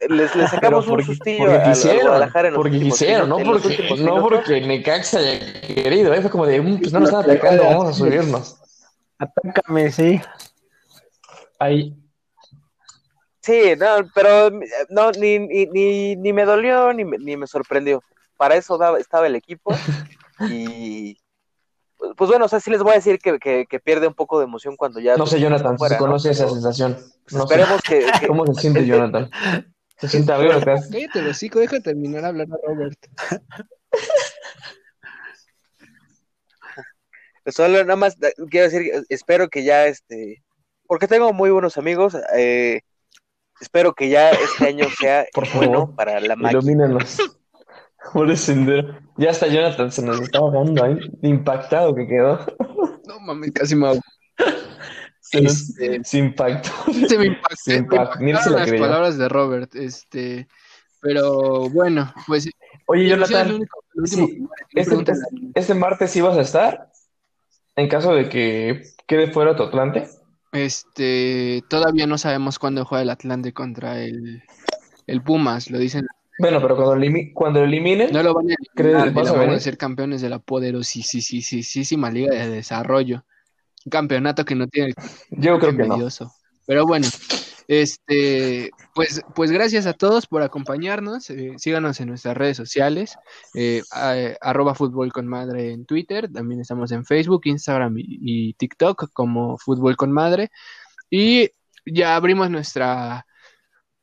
les, 0.08 0.30
sacamos 0.50 0.86
un 0.86 1.02
sustillo 1.02 1.38
porque 1.44 1.62
quisieron, 1.62 2.02
Guadalajara 2.02 2.48
en 2.48 2.54
los 2.54 2.62
porque 2.62 2.74
últimos 2.76 2.98
quisieron, 2.98 3.28
no 3.28 3.36
porque, 3.36 3.96
no 3.98 4.22
porque 4.22 4.60
Necaxa 4.60 5.18
haya 5.18 5.60
querido, 5.62 6.12
¿eh? 6.14 6.20
Fue 6.20 6.30
como 6.30 6.46
de, 6.46 6.60
"Mm, 6.60 6.78
pues 6.78 6.92
no 6.92 7.00
nos 7.00 7.10
están 7.10 7.30
atacando, 7.30 7.64
vamos 7.64 7.86
a 7.86 7.92
subirnos. 7.92 8.56
Atácame, 9.18 9.90
sí. 9.92 10.20
Ahí, 11.58 11.96
Sí, 13.42 13.74
no, 13.78 14.08
pero 14.14 14.46
eh, 14.48 14.86
no, 14.88 15.10
ni, 15.12 15.38
ni, 15.38 15.66
ni, 15.66 16.16
ni 16.16 16.32
me 16.32 16.46
dolió 16.46 16.92
ni 16.94 17.04
me, 17.04 17.18
ni 17.18 17.36
me 17.36 17.46
sorprendió. 17.46 18.02
Para 18.38 18.56
eso 18.56 18.78
daba- 18.78 18.98
estaba 18.98 19.26
el 19.26 19.36
equipo 19.36 19.70
y 20.50 21.18
pues, 21.96 22.12
pues 22.16 22.30
bueno, 22.30 22.44
o 22.44 22.48
sea, 22.48 22.60
sí 22.60 22.70
les 22.70 22.82
voy 22.82 22.92
a 22.92 22.96
decir 22.96 23.18
que, 23.18 23.38
que, 23.38 23.66
que 23.68 23.80
pierde 23.80 24.06
un 24.06 24.14
poco 24.14 24.38
de 24.38 24.44
emoción 24.44 24.76
cuando 24.76 25.00
ya 25.00 25.16
no 25.16 25.26
sé, 25.26 25.40
Jonathan, 25.40 25.72
si 25.74 25.78
fuera, 25.78 25.98
conoce 25.98 26.30
esa 26.30 26.48
sensación. 26.48 26.94
pues, 26.94 27.32
No 27.34 27.46
sé. 27.46 27.54
esperemos 27.54 27.82
que, 27.82 28.06
que- 28.20 28.26
¿Cómo 28.26 28.46
se 28.46 28.54
siente, 28.60 28.86
Jonathan? 28.86 29.30
¿Se 29.98 30.08
siente 30.08 30.32
algo 30.32 30.52
acá? 30.52 30.74
Cállate, 30.90 31.28
hocico, 31.28 31.60
deja 31.60 31.80
terminar 31.80 32.24
hablar 32.24 32.48
a 32.50 32.56
Robert. 32.68 32.98
Solo 37.46 37.84
nada 37.84 37.96
más 37.96 38.16
quiero 38.50 38.70
decir, 38.70 38.90
espero 39.10 39.48
que 39.48 39.64
ya 39.64 39.86
este, 39.86 40.42
porque 40.86 41.06
tengo 41.08 41.32
muy 41.34 41.50
buenos 41.50 41.76
amigos, 41.76 42.16
eh, 42.34 42.80
espero 43.60 43.92
que 43.94 44.08
ya 44.08 44.30
este 44.30 44.66
año 44.68 44.86
sea 44.98 45.26
Por 45.32 45.46
favor, 45.46 45.66
bueno 45.68 45.94
para 45.94 46.20
la 46.20 46.36
máquina. 46.36 46.52
Ilumínanos. 46.60 47.18
Por 48.12 48.30
el 48.30 48.36
sendero. 48.36 48.98
Ya 49.16 49.30
hasta 49.30 49.46
Jonathan 49.46 49.90
se 49.90 50.02
nos 50.02 50.20
está 50.20 50.40
bajando 50.40 50.84
ahí, 50.84 50.98
impactado 51.22 51.94
que 51.94 52.06
quedó. 52.06 52.38
No 53.06 53.20
mames, 53.20 53.52
casi 53.52 53.76
me 53.76 53.88
hago. 53.88 54.00
Se, 55.20 55.42
nos, 55.42 55.52
Este- 55.78 56.02
se 56.04 56.18
impactó. 56.18 56.70
Se 57.06 57.18
me 57.18 57.26
impactó- 57.26 57.56
Se 57.56 57.70
me 57.72 57.76
impactó, 57.78 58.22
impactaron 58.24 58.52
la 58.52 58.58
las 58.60 58.68
creyó. 58.68 58.82
palabras 58.84 59.18
de 59.18 59.28
Robert, 59.28 59.74
este, 59.74 60.48
pero 61.00 61.68
bueno, 61.68 62.12
pues 62.26 62.48
Oye, 62.86 63.02
el 63.04 63.10
Jonathan, 63.10 63.54
único- 63.56 63.84
el 63.94 64.00
último 64.00 64.26
sí, 64.26 64.34
que 64.34 64.40
me 64.74 64.80
este, 64.82 64.94
este- 64.94 65.12
este 65.54 65.74
martes 65.74 66.16
ibas 66.16 66.38
a 66.38 66.40
estar 66.40 66.90
en 67.76 67.88
caso 67.88 68.14
de 68.14 68.28
que 68.30 68.82
quede 69.06 69.30
fuera 69.30 69.54
tu 69.54 69.64
Atlante. 69.64 70.08
Este, 70.52 71.62
todavía 71.68 72.06
no 72.06 72.16
sabemos 72.16 72.58
cuándo 72.58 72.84
juega 72.86 73.02
el 73.02 73.10
Atlante 73.10 73.52
contra 73.52 74.00
el, 74.00 74.42
el 75.06 75.22
Pumas, 75.22 75.70
lo 75.70 75.78
dicen. 75.78 76.06
Bueno, 76.38 76.60
pero 76.60 76.74
cuando, 76.76 76.96
elimi- 76.96 77.32
cuando 77.32 77.60
lo 77.60 77.66
eliminen, 77.66 78.12
No 78.12 78.22
lo 78.22 78.34
van 78.34 78.50
a 78.50 78.54
¿crees 78.74 78.94
eliminar 78.94 79.14
vas 79.14 79.24
la 79.26 79.56
a 79.56 79.60
ser 79.60 79.76
campeones 79.76 80.20
de 80.20 80.28
la 80.28 80.38
poderosísima 80.40 82.10
liga 82.10 82.34
de 82.34 82.48
desarrollo. 82.48 83.24
Un 83.86 83.90
campeonato 83.90 84.44
que 84.44 84.54
no 84.54 84.66
tiene 84.66 84.94
yo 85.30 85.58
creo 85.58 85.76
que 85.76 85.84
no. 85.84 86.08
Pero 86.66 86.86
bueno, 86.86 87.06
este, 87.68 88.70
pues, 88.94 89.22
pues 89.34 89.50
gracias 89.50 89.86
a 89.86 89.92
todos 89.92 90.26
por 90.26 90.42
acompañarnos. 90.42 91.28
eh, 91.30 91.52
síganos 91.58 92.00
en 92.00 92.08
nuestras 92.08 92.36
redes 92.36 92.56
sociales, 92.56 93.16
eh, 93.54 93.82
a- 93.92 94.14
arroba 94.40 94.74
fútbol 94.74 95.12
con 95.12 95.26
madre 95.26 95.72
en 95.72 95.84
Twitter, 95.86 96.30
también 96.32 96.60
estamos 96.60 96.90
en 96.92 97.04
Facebook, 97.04 97.42
Instagram 97.44 97.96
y, 97.98 98.04
y 98.20 98.54
TikTok 98.54 99.10
como 99.12 99.56
fútbol 99.58 99.96
con 99.96 100.10
madre. 100.10 100.50
Y 101.10 101.50
ya 101.86 102.16
abrimos 102.16 102.50
nuestra 102.50 103.26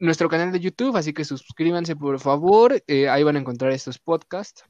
nuestro 0.02 0.28
canal 0.28 0.52
de 0.52 0.60
YouTube, 0.60 0.97
así 0.97 1.14
que 1.14 1.24
suscríbanse 1.24 1.95
por 1.95 2.20
favor. 2.20 2.84
eh, 2.88 3.08
ahí 3.08 3.24
van 3.24 3.38
a 3.38 3.39
encontrar 3.39 3.72
estos 3.72 3.97
podcasts. 3.99 4.66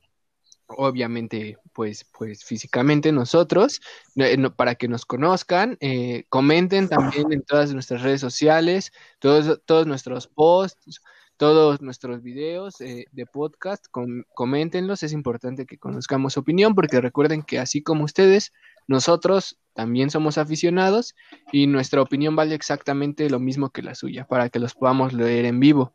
Obviamente, 0.67 1.57
pues, 1.73 2.05
pues 2.17 2.45
físicamente 2.45 3.11
nosotros, 3.11 3.81
eh, 4.15 4.37
para 4.55 4.75
que 4.75 4.87
nos 4.87 5.05
conozcan, 5.05 5.77
eh, 5.81 6.23
comenten 6.29 6.87
también 6.87 7.33
en 7.33 7.41
todas 7.41 7.73
nuestras 7.73 8.01
redes 8.03 8.21
sociales, 8.21 8.91
todos, 9.19 9.61
todos 9.65 9.85
nuestros 9.85 10.27
posts, 10.27 11.01
todos 11.35 11.81
nuestros 11.81 12.21
videos 12.21 12.79
eh, 12.79 13.05
de 13.11 13.25
podcast, 13.25 13.85
com- 13.91 14.23
coméntenlos, 14.33 15.03
es 15.03 15.11
importante 15.11 15.65
que 15.65 15.77
conozcamos 15.77 16.33
su 16.33 16.39
opinión, 16.39 16.75
porque 16.75 17.01
recuerden 17.01 17.41
que 17.41 17.59
así 17.59 17.81
como 17.81 18.05
ustedes, 18.05 18.53
nosotros 18.87 19.57
también 19.73 20.09
somos 20.09 20.37
aficionados 20.37 21.15
y 21.51 21.67
nuestra 21.67 22.01
opinión 22.01 22.35
vale 22.35 22.55
exactamente 22.55 23.29
lo 23.29 23.39
mismo 23.39 23.69
que 23.69 23.81
la 23.81 23.95
suya, 23.95 24.25
para 24.25 24.49
que 24.49 24.59
los 24.59 24.73
podamos 24.73 25.13
leer 25.13 25.45
en 25.45 25.59
vivo. 25.59 25.93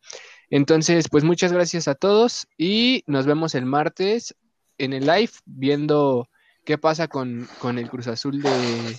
Entonces, 0.51 1.09
pues 1.11 1.25
muchas 1.25 1.53
gracias 1.53 1.89
a 1.89 1.95
todos 1.95 2.47
y 2.57 3.03
nos 3.07 3.27
vemos 3.27 3.55
el 3.55 3.67
martes 3.67 4.35
en 4.79 4.93
el 4.93 5.07
live 5.07 5.31
viendo 5.45 6.29
qué 6.65 6.79
pasa 6.79 7.09
con, 7.09 7.49
con 7.59 7.79
el 7.79 7.89
Cruz 7.89 8.07
Azul 8.07 8.43
de, 8.43 8.97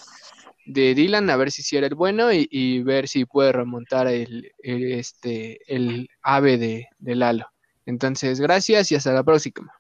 de 0.65 0.93
Dylan, 0.93 1.29
a 1.29 1.38
ver 1.38 1.51
si 1.51 1.63
sí 1.63 1.77
era 1.77 1.88
el 1.88 1.95
bueno 1.95 2.31
y, 2.31 2.83
ver 2.83 3.07
si 3.07 3.25
puede 3.25 3.51
remontar 3.51 4.07
el, 4.07 4.51
el, 4.59 4.91
este, 4.91 5.59
el 5.73 6.09
ave 6.21 6.57
de, 6.57 6.88
de 6.99 7.15
Lalo. 7.15 7.47
Entonces, 7.85 8.39
gracias 8.39 8.91
y 8.91 8.95
hasta 8.95 9.13
la 9.13 9.23
próxima. 9.23 9.71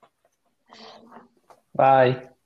Bye. 1.73 2.36